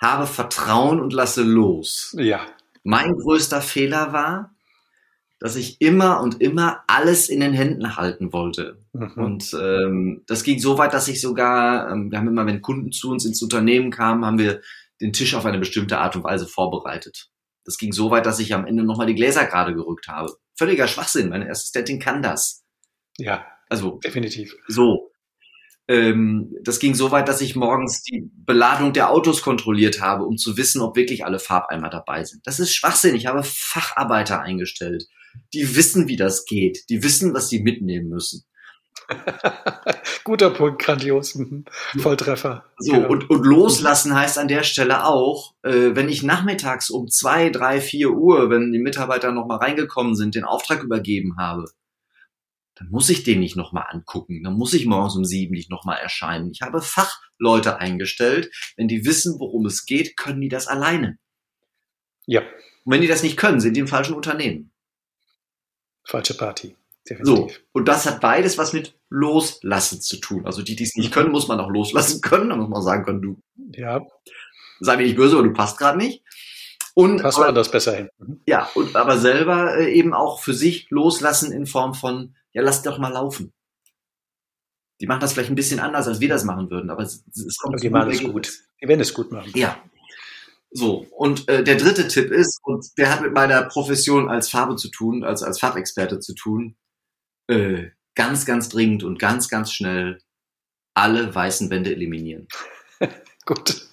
habe 0.02 0.28
Vertrauen 0.28 1.00
und 1.00 1.14
lasse 1.14 1.44
los. 1.44 2.14
Ja. 2.20 2.46
Mein 2.84 3.16
größter 3.16 3.62
Fehler 3.62 4.12
war, 4.12 4.57
dass 5.40 5.56
ich 5.56 5.82
immer 5.82 6.22
und 6.22 6.42
immer 6.42 6.84
alles 6.88 7.30
in 7.30 7.40
den 7.40 7.54
Händen 7.54 7.96
halten 7.96 8.34
wollte. 8.34 8.80
Mhm. 8.94 9.12
Und 9.16 9.54
ähm, 9.60 10.24
das 10.26 10.44
ging 10.44 10.60
so 10.60 10.78
weit, 10.78 10.94
dass 10.94 11.08
ich 11.08 11.22
sogar, 11.22 11.92
ähm, 11.92 12.12
wir 12.12 12.18
haben 12.18 12.28
immer, 12.28 12.46
wenn 12.46 12.62
Kunden 12.62 12.92
zu 12.92 13.12
uns 13.12 13.26
ins 13.26 13.42
Unternehmen 13.42 13.92
kamen, 13.92 14.26
haben 14.26 14.40
wir 14.40 14.62
den 15.00 15.14
Tisch 15.14 15.36
auf 15.36 15.46
eine 15.46 15.60
bestimmte 15.60 16.00
Art 16.00 16.16
und 16.16 16.24
Weise 16.24 16.48
vorbereitet. 16.48 17.30
Das 17.66 17.78
ging 17.78 17.92
so 17.92 18.10
weit, 18.10 18.26
dass 18.26 18.40
ich 18.40 18.54
am 18.54 18.66
Ende 18.66 18.84
nochmal 18.84 19.08
die 19.08 19.16
Gläser 19.16 19.46
gerade 19.46 19.76
gerückt 19.76 20.08
habe. 20.08 20.34
Völliger 20.56 20.88
Schwachsinn. 20.88 21.30
Meine 21.30 21.50
Assistentin 21.50 22.00
kann 22.00 22.24
das. 22.24 22.64
Ja, 23.18 23.46
also 23.70 24.00
definitiv. 24.04 24.56
So. 24.68 25.12
Ähm, 25.90 26.56
das 26.64 26.80
ging 26.80 26.96
so 26.96 27.12
weit, 27.12 27.28
dass 27.28 27.42
ich 27.42 27.56
morgens 27.56 28.02
die 28.04 28.30
Beladung 28.34 28.92
der 28.94 29.10
Autos 29.10 29.42
kontrolliert 29.42 30.02
habe, 30.02 30.26
um 30.26 30.38
zu 30.38 30.58
wissen, 30.58 30.82
ob 30.82 30.96
wirklich 30.96 31.26
alle 31.26 31.40
Farbeimer 31.40 31.90
dabei 31.90 32.24
sind. 32.24 32.46
Das 32.46 32.60
ist 32.60 32.74
Schwachsinn. 32.74 33.16
Ich 33.16 33.28
habe 33.28 33.44
Facharbeiter 33.44 34.42
eingestellt. 34.42 35.08
Die 35.54 35.76
wissen, 35.76 36.08
wie 36.08 36.18
das 36.18 36.46
geht. 36.46 36.90
Die 36.90 37.04
wissen, 37.04 37.34
was 37.34 37.50
sie 37.50 37.62
mitnehmen 37.62 38.10
müssen. 38.10 38.44
Guter 40.24 40.50
Punkt, 40.50 40.82
grandios. 40.82 41.36
Mhm. 41.36 41.66
Volltreffer. 42.00 42.66
So, 42.80 42.94
genau. 42.94 43.10
und, 43.10 43.30
und 43.30 43.46
loslassen 43.46 44.16
heißt 44.16 44.38
an 44.38 44.48
der 44.48 44.64
Stelle 44.64 45.06
auch, 45.06 45.54
äh, 45.64 45.96
wenn 45.96 46.10
ich 46.10 46.24
nachmittags 46.24 46.90
um 46.90 47.08
zwei, 47.08 47.50
drei, 47.50 47.80
vier 47.80 48.12
Uhr, 48.12 48.50
wenn 48.50 48.72
die 48.72 48.80
Mitarbeiter 48.80 49.32
nochmal 49.32 49.60
reingekommen 49.60 50.16
sind, 50.16 50.36
den 50.36 50.44
Auftrag 50.44 50.84
übergeben 50.84 51.38
habe, 51.38 51.66
dann 52.76 52.90
muss 52.90 53.10
ich 53.10 53.24
den 53.24 53.40
nicht 53.40 53.56
nochmal 53.56 53.86
angucken. 53.90 54.44
Dann 54.44 54.54
muss 54.54 54.74
ich 54.74 54.86
morgens 54.86 55.16
um 55.16 55.26
sieben 55.26 55.56
nicht 55.56 55.72
nochmal 55.72 56.00
erscheinen. 56.00 56.52
Ich 56.52 56.62
habe 56.62 56.82
Fachleute 56.82 57.80
eingestellt. 57.80 58.52
Wenn 58.76 58.88
die 58.88 59.06
wissen, 59.06 59.40
worum 59.40 59.66
es 59.66 59.86
geht, 59.86 60.16
können 60.16 60.42
die 60.42 60.50
das 60.50 60.68
alleine. 60.68 61.18
Ja. 62.28 62.42
Und 62.42 62.94
wenn 62.94 63.02
die 63.02 63.08
das 63.08 63.24
nicht 63.24 63.38
können, 63.38 63.60
sind 63.60 63.76
die 63.76 63.80
im 63.80 63.88
falschen 63.88 64.14
Unternehmen. 64.14 64.72
Falsche 66.08 66.36
Party. 66.36 66.76
Definitiv. 67.10 67.56
So. 67.56 67.62
Und 67.74 67.88
das 67.88 68.06
hat 68.06 68.22
beides 68.22 68.58
was 68.58 68.74
mit 68.74 68.98
Loslassen 69.10 70.02
zu 70.02 70.18
tun. 70.18 70.46
Also 70.46 70.62
die, 70.62 70.76
die 70.76 70.84
es 70.84 70.96
nicht 70.96 71.12
können, 71.12 71.32
muss 71.32 71.48
man 71.48 71.60
auch 71.60 71.70
loslassen 71.70 72.22
können. 72.22 72.50
Da 72.50 72.56
muss 72.56 72.70
man 72.70 72.82
sagen 72.82 73.04
können, 73.04 73.22
du. 73.22 73.42
Ja. 73.74 74.06
Sei 74.80 74.98
mir 74.98 75.04
nicht 75.04 75.16
böse, 75.16 75.38
aber 75.38 75.48
du 75.48 75.54
passt 75.54 75.78
gerade 75.78 75.98
nicht. 75.98 76.24
Und 76.94 77.22
passt 77.22 77.38
aber, 77.38 77.52
das 77.52 77.70
besser 77.70 77.96
hin. 77.96 78.10
Mhm. 78.18 78.42
Ja, 78.48 78.70
und 78.74 78.96
aber 78.96 79.18
selber 79.18 79.78
äh, 79.78 79.94
eben 79.94 80.14
auch 80.14 80.40
für 80.40 80.54
sich 80.54 80.90
loslassen 80.90 81.52
in 81.52 81.66
Form 81.66 81.94
von, 81.94 82.36
ja, 82.54 82.62
lass 82.62 82.82
doch 82.82 82.98
mal 82.98 83.12
laufen. 83.12 83.54
Die 85.00 85.06
machen 85.06 85.20
das 85.20 85.34
vielleicht 85.34 85.52
ein 85.52 85.56
bisschen 85.56 85.80
anders, 85.80 86.08
als 86.08 86.20
wir 86.20 86.30
das 86.30 86.44
machen 86.44 86.72
würden, 86.72 86.90
aber 86.90 87.04
es, 87.04 87.24
es 87.28 87.58
kommt. 87.58 87.82
die 87.84 87.90
machen 87.90 88.12
es 88.12 88.24
gut. 88.24 88.52
Die 88.82 88.88
werden 88.88 89.02
es 89.02 89.14
gut 89.14 89.32
machen. 89.32 89.52
Ja. 89.54 89.78
So, 90.72 91.08
und 91.12 91.48
äh, 91.48 91.64
der 91.64 91.78
dritte 91.78 92.08
Tipp 92.08 92.32
ist, 92.32 92.60
und 92.64 92.86
der 92.98 93.12
hat 93.12 93.22
mit 93.22 93.34
meiner 93.34 93.64
Profession 93.64 94.30
als 94.30 94.50
Farbe 94.50 94.76
zu 94.76 94.90
tun, 94.90 95.24
als, 95.24 95.42
als 95.44 95.60
Farbexperte 95.60 96.20
zu 96.20 96.36
tun, 96.36 96.76
äh, 97.48 97.88
ganz, 98.16 98.46
ganz 98.46 98.70
dringend 98.70 99.04
und 99.04 99.20
ganz, 99.20 99.48
ganz 99.48 99.72
schnell 99.72 100.20
alle 100.94 101.34
weißen 101.34 101.70
Wände 101.70 101.92
eliminieren. 101.92 102.48
Gut. 103.46 103.88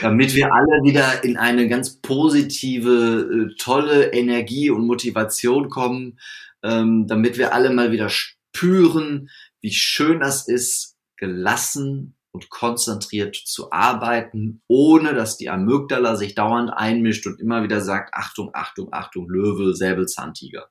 Damit 0.00 0.34
wir 0.34 0.52
alle 0.52 0.82
wieder 0.82 1.22
in 1.24 1.36
eine 1.36 1.68
ganz 1.68 2.00
positive, 2.00 3.50
äh, 3.50 3.54
tolle 3.58 4.12
Energie 4.12 4.70
und 4.70 4.86
Motivation 4.86 5.68
kommen, 5.68 6.18
ähm, 6.62 7.06
damit 7.06 7.38
wir 7.38 7.54
alle 7.54 7.70
mal 7.70 7.92
wieder 7.92 8.08
spüren, 8.08 9.30
wie 9.60 9.72
schön 9.72 10.20
das 10.20 10.48
ist, 10.48 10.96
gelassen 11.16 12.16
und 12.32 12.48
konzentriert 12.48 13.36
zu 13.36 13.70
arbeiten, 13.72 14.62
ohne 14.66 15.14
dass 15.14 15.36
die 15.36 15.50
Amygdala 15.50 16.16
sich 16.16 16.34
dauernd 16.34 16.70
einmischt 16.70 17.26
und 17.26 17.38
immer 17.40 17.62
wieder 17.62 17.80
sagt, 17.80 18.14
Achtung, 18.14 18.50
Achtung, 18.54 18.88
Achtung, 18.92 19.28
Löwe, 19.28 19.74
Säbelzahntiger 19.74 20.68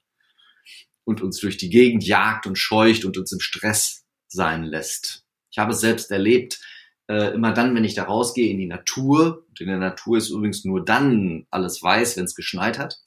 und 1.03 1.21
uns 1.21 1.39
durch 1.39 1.57
die 1.57 1.69
Gegend 1.69 2.03
jagt 2.03 2.47
und 2.47 2.57
scheucht 2.57 3.05
und 3.05 3.17
uns 3.17 3.31
im 3.31 3.39
Stress 3.39 4.05
sein 4.27 4.63
lässt. 4.63 5.23
Ich 5.51 5.59
habe 5.59 5.71
es 5.71 5.81
selbst 5.81 6.09
erlebt, 6.11 6.59
äh, 7.07 7.33
immer 7.33 7.53
dann, 7.53 7.75
wenn 7.75 7.83
ich 7.83 7.93
da 7.93 8.03
rausgehe 8.03 8.49
in 8.49 8.57
die 8.57 8.67
Natur, 8.67 9.45
und 9.49 9.59
in 9.59 9.67
der 9.67 9.77
Natur 9.77 10.17
ist 10.17 10.29
übrigens 10.29 10.63
nur 10.63 10.83
dann 10.83 11.45
alles 11.51 11.83
weiß, 11.83 12.17
wenn 12.17 12.25
es 12.25 12.35
geschneit 12.35 12.79
hat. 12.79 13.01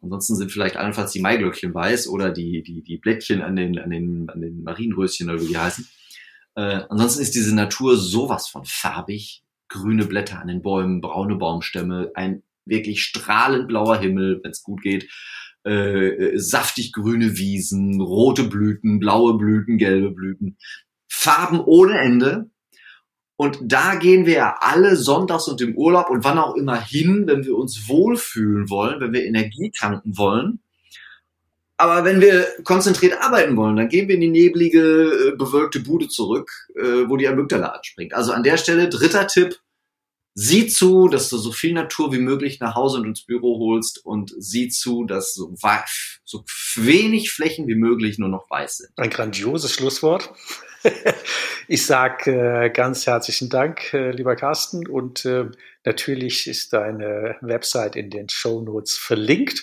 Ansonsten 0.00 0.36
sind 0.36 0.52
vielleicht 0.52 0.76
allenfalls 0.76 1.12
die 1.12 1.20
Maiglöckchen 1.20 1.74
weiß 1.74 2.08
oder 2.08 2.30
die, 2.30 2.62
die, 2.62 2.82
die 2.82 2.98
Blättchen 2.98 3.42
an 3.42 3.56
den, 3.56 3.78
an 3.78 3.90
den, 3.90 4.28
an 4.28 4.40
den 4.40 4.62
Marienröschen 4.62 5.30
oder 5.30 5.40
wie 5.40 5.48
die 5.48 5.58
heißen. 5.58 5.88
Äh, 6.54 6.82
ansonsten 6.88 7.22
ist 7.22 7.34
diese 7.34 7.54
Natur 7.54 7.96
sowas 7.96 8.48
von 8.48 8.64
farbig. 8.64 9.42
Grüne 9.68 10.04
Blätter 10.04 10.40
an 10.40 10.48
den 10.48 10.62
Bäumen, 10.62 11.00
braune 11.00 11.36
Baumstämme, 11.36 12.12
ein 12.14 12.42
wirklich 12.64 13.02
strahlend 13.02 13.66
blauer 13.66 13.98
Himmel, 13.98 14.40
wenn 14.42 14.50
es 14.52 14.62
gut 14.62 14.82
geht 14.82 15.08
äh, 15.66 16.08
äh, 16.08 16.38
saftig 16.38 16.92
grüne 16.92 17.38
Wiesen, 17.38 17.98
rote 17.98 18.44
Blüten, 18.44 18.98
blaue 18.98 19.38
Blüten, 19.38 19.78
gelbe 19.78 20.10
Blüten, 20.10 20.58
Farben 21.08 21.58
ohne 21.58 21.98
Ende. 21.98 22.50
Und 23.36 23.58
da 23.62 23.94
gehen 23.94 24.26
wir 24.26 24.34
ja 24.34 24.56
alle 24.60 24.94
sonntags 24.96 25.48
und 25.48 25.62
im 25.62 25.74
Urlaub 25.74 26.10
und 26.10 26.22
wann 26.22 26.38
auch 26.38 26.54
immer 26.54 26.78
hin, 26.78 27.24
wenn 27.26 27.44
wir 27.46 27.56
uns 27.56 27.88
wohlfühlen 27.88 28.68
wollen, 28.68 29.00
wenn 29.00 29.14
wir 29.14 29.24
Energie 29.24 29.72
tanken 29.74 30.18
wollen. 30.18 30.60
Aber 31.76 32.04
wenn 32.04 32.20
wir 32.20 32.46
konzentriert 32.62 33.20
arbeiten 33.20 33.56
wollen, 33.56 33.76
dann 33.76 33.88
gehen 33.88 34.06
wir 34.06 34.14
in 34.14 34.20
die 34.20 34.28
neblige, 34.28 35.32
äh, 35.32 35.36
bewölkte 35.36 35.80
Bude 35.80 36.08
zurück, 36.08 36.50
äh, 36.76 37.08
wo 37.08 37.16
die 37.16 37.26
Amygdala 37.26 37.68
anspringt. 37.68 38.14
Also 38.14 38.32
an 38.32 38.44
der 38.44 38.56
Stelle, 38.56 38.88
dritter 38.88 39.26
Tipp, 39.26 39.58
sieh 40.34 40.66
zu, 40.66 41.08
dass 41.08 41.28
du 41.28 41.38
so 41.38 41.52
viel 41.52 41.72
Natur 41.72 42.12
wie 42.12 42.18
möglich 42.18 42.60
nach 42.60 42.74
Hause 42.74 42.98
und 42.98 43.06
ins 43.06 43.24
Büro 43.24 43.58
holst 43.58 44.04
und 44.04 44.32
sieh 44.36 44.68
zu, 44.68 45.04
dass 45.04 45.34
so, 45.34 45.52
so 46.24 46.44
wenig 46.76 47.30
Flächen 47.30 47.66
wie 47.68 47.76
möglich 47.76 48.18
nur 48.18 48.28
noch 48.28 48.50
weiß 48.50 48.78
sind. 48.78 48.90
Ein 48.96 49.10
grandioses 49.10 49.72
Schlusswort. 49.72 50.32
Ich 51.66 51.86
sage 51.86 52.30
äh, 52.66 52.68
ganz 52.68 53.06
herzlichen 53.06 53.48
Dank, 53.48 53.94
äh, 53.94 54.10
lieber 54.10 54.36
Carsten. 54.36 54.86
Und 54.86 55.24
äh, 55.24 55.46
natürlich 55.82 56.46
ist 56.46 56.74
deine 56.74 57.36
Website 57.40 57.96
in 57.96 58.10
den 58.10 58.28
Show 58.28 58.60
Notes 58.60 58.98
verlinkt. 58.98 59.62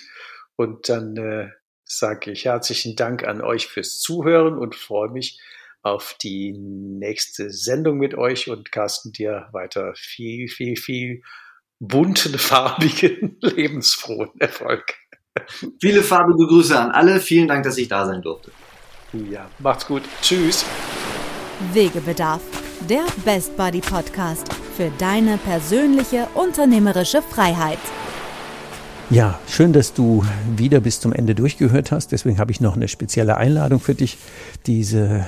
Und 0.56 0.88
dann 0.88 1.16
äh, 1.16 1.50
sage 1.98 2.32
ich 2.32 2.44
herzlichen 2.44 2.96
Dank 2.96 3.24
an 3.24 3.40
euch 3.40 3.66
fürs 3.66 4.00
Zuhören 4.00 4.58
und 4.58 4.74
freue 4.74 5.10
mich, 5.10 5.38
auf 5.82 6.16
die 6.22 6.52
nächste 6.52 7.50
Sendung 7.50 7.98
mit 7.98 8.14
euch 8.14 8.48
und 8.48 8.70
Carsten 8.70 9.12
dir 9.12 9.48
weiter 9.52 9.92
viel, 9.96 10.48
viel, 10.48 10.76
viel 10.76 11.22
bunten, 11.80 12.38
farbigen, 12.38 13.36
lebensfrohen 13.40 14.30
Erfolg. 14.38 14.94
Viele 15.80 16.02
farbige 16.02 16.46
Grüße 16.46 16.78
an 16.78 16.90
alle. 16.92 17.18
Vielen 17.18 17.48
Dank, 17.48 17.64
dass 17.64 17.78
ich 17.78 17.88
da 17.88 18.06
sein 18.06 18.22
durfte. 18.22 18.52
Ja, 19.30 19.50
macht's 19.58 19.86
gut. 19.86 20.02
Tschüss. 20.20 20.64
Wegebedarf, 21.72 22.42
der 22.88 23.06
Best 23.24 23.56
Buddy 23.56 23.80
Podcast 23.80 24.52
für 24.76 24.90
deine 24.98 25.38
persönliche 25.38 26.28
unternehmerische 26.34 27.22
Freiheit. 27.22 27.78
Ja, 29.12 29.38
schön, 29.46 29.74
dass 29.74 29.92
du 29.92 30.24
wieder 30.56 30.80
bis 30.80 30.98
zum 31.00 31.12
Ende 31.12 31.34
durchgehört 31.34 31.92
hast. 31.92 32.12
Deswegen 32.12 32.38
habe 32.38 32.50
ich 32.50 32.62
noch 32.62 32.76
eine 32.76 32.88
spezielle 32.88 33.36
Einladung 33.36 33.78
für 33.78 33.94
dich. 33.94 34.16
Diese 34.64 35.26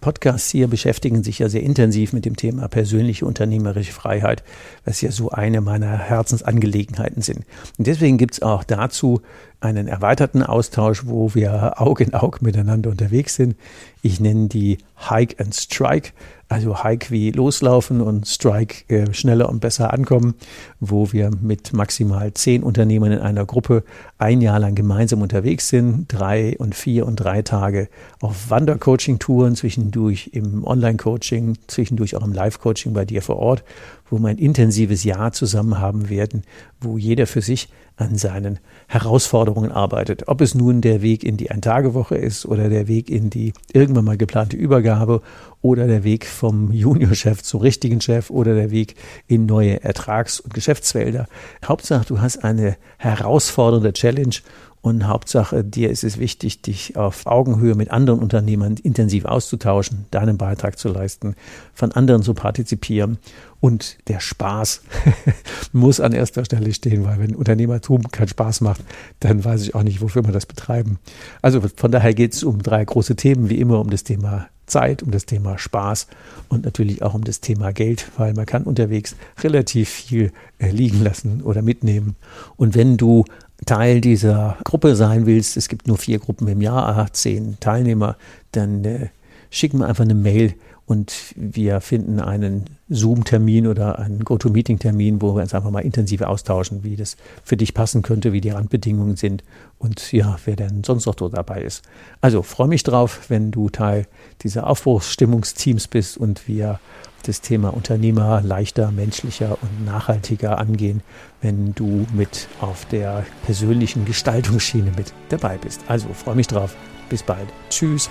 Podcasts 0.00 0.50
hier 0.50 0.68
beschäftigen 0.68 1.24
sich 1.24 1.40
ja 1.40 1.48
sehr 1.48 1.64
intensiv 1.64 2.12
mit 2.12 2.26
dem 2.26 2.36
Thema 2.36 2.68
persönliche 2.68 3.26
unternehmerische 3.26 3.92
Freiheit, 3.92 4.44
was 4.84 5.00
ja 5.00 5.10
so 5.10 5.30
eine 5.30 5.62
meiner 5.62 5.98
Herzensangelegenheiten 5.98 7.22
sind. 7.22 7.38
Und 7.76 7.88
deswegen 7.88 8.18
gibt 8.18 8.34
es 8.34 8.42
auch 8.42 8.62
dazu 8.62 9.20
einen 9.58 9.88
erweiterten 9.88 10.44
Austausch, 10.44 11.04
wo 11.06 11.34
wir 11.34 11.80
Aug 11.80 12.04
in 12.04 12.14
Aug 12.14 12.40
miteinander 12.40 12.90
unterwegs 12.90 13.34
sind. 13.34 13.56
Ich 14.00 14.20
nenne 14.20 14.46
die 14.46 14.78
Hike 15.08 15.42
and 15.42 15.56
Strike 15.56 16.10
also 16.54 16.84
Hike 16.84 17.10
wie 17.10 17.32
loslaufen 17.32 18.00
und 18.00 18.28
Strike 18.28 18.84
äh, 18.86 19.12
schneller 19.12 19.48
und 19.48 19.58
besser 19.58 19.92
ankommen, 19.92 20.34
wo 20.78 21.12
wir 21.12 21.32
mit 21.42 21.72
maximal 21.72 22.32
zehn 22.32 22.62
Unternehmern 22.62 23.10
in 23.10 23.18
einer 23.18 23.44
Gruppe 23.44 23.82
ein 24.18 24.40
Jahr 24.40 24.60
lang 24.60 24.76
gemeinsam 24.76 25.20
unterwegs 25.20 25.68
sind, 25.68 26.06
drei 26.06 26.56
und 26.58 26.76
vier 26.76 27.06
und 27.06 27.16
drei 27.16 27.42
Tage 27.42 27.88
auf 28.20 28.50
Wandercoaching-Touren, 28.50 29.56
zwischendurch 29.56 30.30
im 30.32 30.64
Online-Coaching, 30.64 31.58
zwischendurch 31.66 32.14
auch 32.14 32.24
im 32.24 32.32
Live-Coaching 32.32 32.92
bei 32.92 33.04
dir 33.04 33.20
vor 33.20 33.40
Ort, 33.40 33.64
wo 34.08 34.18
wir 34.18 34.28
ein 34.28 34.38
intensives 34.38 35.02
Jahr 35.02 35.32
zusammen 35.32 35.80
haben 35.80 36.08
werden, 36.08 36.44
wo 36.80 36.98
jeder 36.98 37.26
für 37.26 37.42
sich 37.42 37.68
an 37.96 38.16
seinen 38.16 38.58
Herausforderungen 38.88 39.70
arbeitet. 39.70 40.26
Ob 40.26 40.40
es 40.40 40.54
nun 40.54 40.80
der 40.80 41.00
Weg 41.00 41.22
in 41.22 41.36
die 41.36 41.50
Ein-Tage-Woche 41.50 42.16
ist 42.16 42.44
oder 42.44 42.68
der 42.68 42.88
Weg 42.88 43.08
in 43.08 43.30
die 43.30 43.52
irgendwann 43.72 44.04
mal 44.04 44.16
geplante 44.16 44.56
Übergabe 44.56 45.22
oder 45.62 45.86
der 45.86 46.02
Weg 46.02 46.26
vom 46.26 46.72
Juniorchef 46.72 47.42
zum 47.42 47.60
richtigen 47.60 48.00
Chef 48.00 48.30
oder 48.30 48.54
der 48.54 48.70
Weg 48.70 48.96
in 49.28 49.46
neue 49.46 49.82
Ertrags- 49.82 50.40
und 50.40 50.54
Geschäftsfelder. 50.54 51.26
Hauptsache, 51.64 52.04
du 52.04 52.20
hast 52.20 52.44
eine 52.44 52.76
herausfordernde 52.98 53.92
Challenge 53.92 54.36
und 54.84 55.06
Hauptsache, 55.08 55.64
dir 55.64 55.88
ist 55.88 56.04
es 56.04 56.18
wichtig, 56.18 56.60
dich 56.60 56.94
auf 56.98 57.24
Augenhöhe 57.24 57.74
mit 57.74 57.90
anderen 57.90 58.20
Unternehmern 58.20 58.74
intensiv 58.82 59.24
auszutauschen, 59.24 60.04
deinen 60.10 60.36
Beitrag 60.36 60.78
zu 60.78 60.88
leisten, 60.88 61.36
von 61.72 61.92
anderen 61.92 62.22
zu 62.22 62.34
partizipieren. 62.34 63.16
Und 63.64 63.96
der 64.08 64.20
Spaß 64.20 64.82
muss 65.72 65.98
an 65.98 66.12
erster 66.12 66.44
Stelle 66.44 66.74
stehen, 66.74 67.06
weil 67.06 67.18
wenn 67.18 67.34
Unternehmertum 67.34 68.10
keinen 68.10 68.28
Spaß 68.28 68.60
macht, 68.60 68.84
dann 69.20 69.42
weiß 69.42 69.62
ich 69.62 69.74
auch 69.74 69.82
nicht, 69.82 70.02
wofür 70.02 70.22
wir 70.22 70.32
das 70.32 70.44
betreiben. 70.44 70.98
Also 71.40 71.62
von 71.74 71.90
daher 71.90 72.12
geht 72.12 72.34
es 72.34 72.44
um 72.44 72.62
drei 72.62 72.84
große 72.84 73.16
Themen, 73.16 73.48
wie 73.48 73.58
immer 73.58 73.80
um 73.80 73.88
das 73.88 74.04
Thema 74.04 74.48
Zeit, 74.66 75.02
um 75.02 75.12
das 75.12 75.24
Thema 75.24 75.56
Spaß 75.56 76.08
und 76.50 76.66
natürlich 76.66 77.00
auch 77.00 77.14
um 77.14 77.24
das 77.24 77.40
Thema 77.40 77.72
Geld, 77.72 78.10
weil 78.18 78.34
man 78.34 78.44
kann 78.44 78.64
unterwegs 78.64 79.16
relativ 79.42 79.88
viel 79.88 80.32
äh, 80.58 80.68
liegen 80.68 81.02
lassen 81.02 81.40
oder 81.40 81.62
mitnehmen. 81.62 82.16
Und 82.56 82.74
wenn 82.74 82.98
du 82.98 83.24
Teil 83.64 84.02
dieser 84.02 84.58
Gruppe 84.64 84.94
sein 84.94 85.24
willst, 85.24 85.56
es 85.56 85.70
gibt 85.70 85.88
nur 85.88 85.96
vier 85.96 86.18
Gruppen 86.18 86.48
im 86.48 86.60
Jahr, 86.60 87.10
zehn 87.14 87.56
Teilnehmer, 87.60 88.18
dann 88.52 88.84
äh, 88.84 89.08
schick 89.48 89.72
mir 89.72 89.86
einfach 89.86 90.04
eine 90.04 90.14
Mail 90.14 90.52
und 90.86 91.34
wir 91.36 91.80
finden 91.80 92.20
einen 92.20 92.64
Zoom-Termin 92.90 93.66
oder 93.66 93.98
einen 93.98 94.24
GoToMeeting-Termin, 94.24 95.22
wo 95.22 95.34
wir 95.34 95.42
uns 95.42 95.54
einfach 95.54 95.70
mal 95.70 95.80
intensiv 95.80 96.20
austauschen, 96.20 96.84
wie 96.84 96.96
das 96.96 97.16
für 97.42 97.56
dich 97.56 97.72
passen 97.72 98.02
könnte, 98.02 98.32
wie 98.32 98.42
die 98.42 98.50
Randbedingungen 98.50 99.16
sind 99.16 99.42
und 99.78 100.12
ja, 100.12 100.36
wer 100.44 100.56
denn 100.56 100.84
sonst 100.84 101.06
noch 101.06 101.14
dort 101.14 101.36
dabei 101.36 101.62
ist. 101.62 101.82
Also 102.20 102.42
freue 102.42 102.68
mich 102.68 102.82
drauf, 102.82 103.30
wenn 103.30 103.50
du 103.50 103.70
Teil 103.70 104.06
dieser 104.42 104.66
Aufbruchsstimmungsteams 104.68 105.88
bist 105.88 106.18
und 106.18 106.46
wir 106.46 106.80
das 107.26 107.40
Thema 107.40 107.72
Unternehmer 107.72 108.42
leichter, 108.42 108.90
menschlicher 108.90 109.56
und 109.62 109.84
nachhaltiger 109.86 110.58
angehen, 110.58 111.02
wenn 111.40 111.74
du 111.74 112.06
mit 112.12 112.48
auf 112.60 112.84
der 112.86 113.24
persönlichen 113.44 114.04
Gestaltungsschiene 114.04 114.92
mit 114.96 115.14
dabei 115.30 115.56
bist. 115.56 115.80
Also 115.88 116.08
freue 116.12 116.36
mich 116.36 116.48
drauf. 116.48 116.76
Bis 117.08 117.22
bald. 117.22 117.48
Tschüss. 117.70 118.10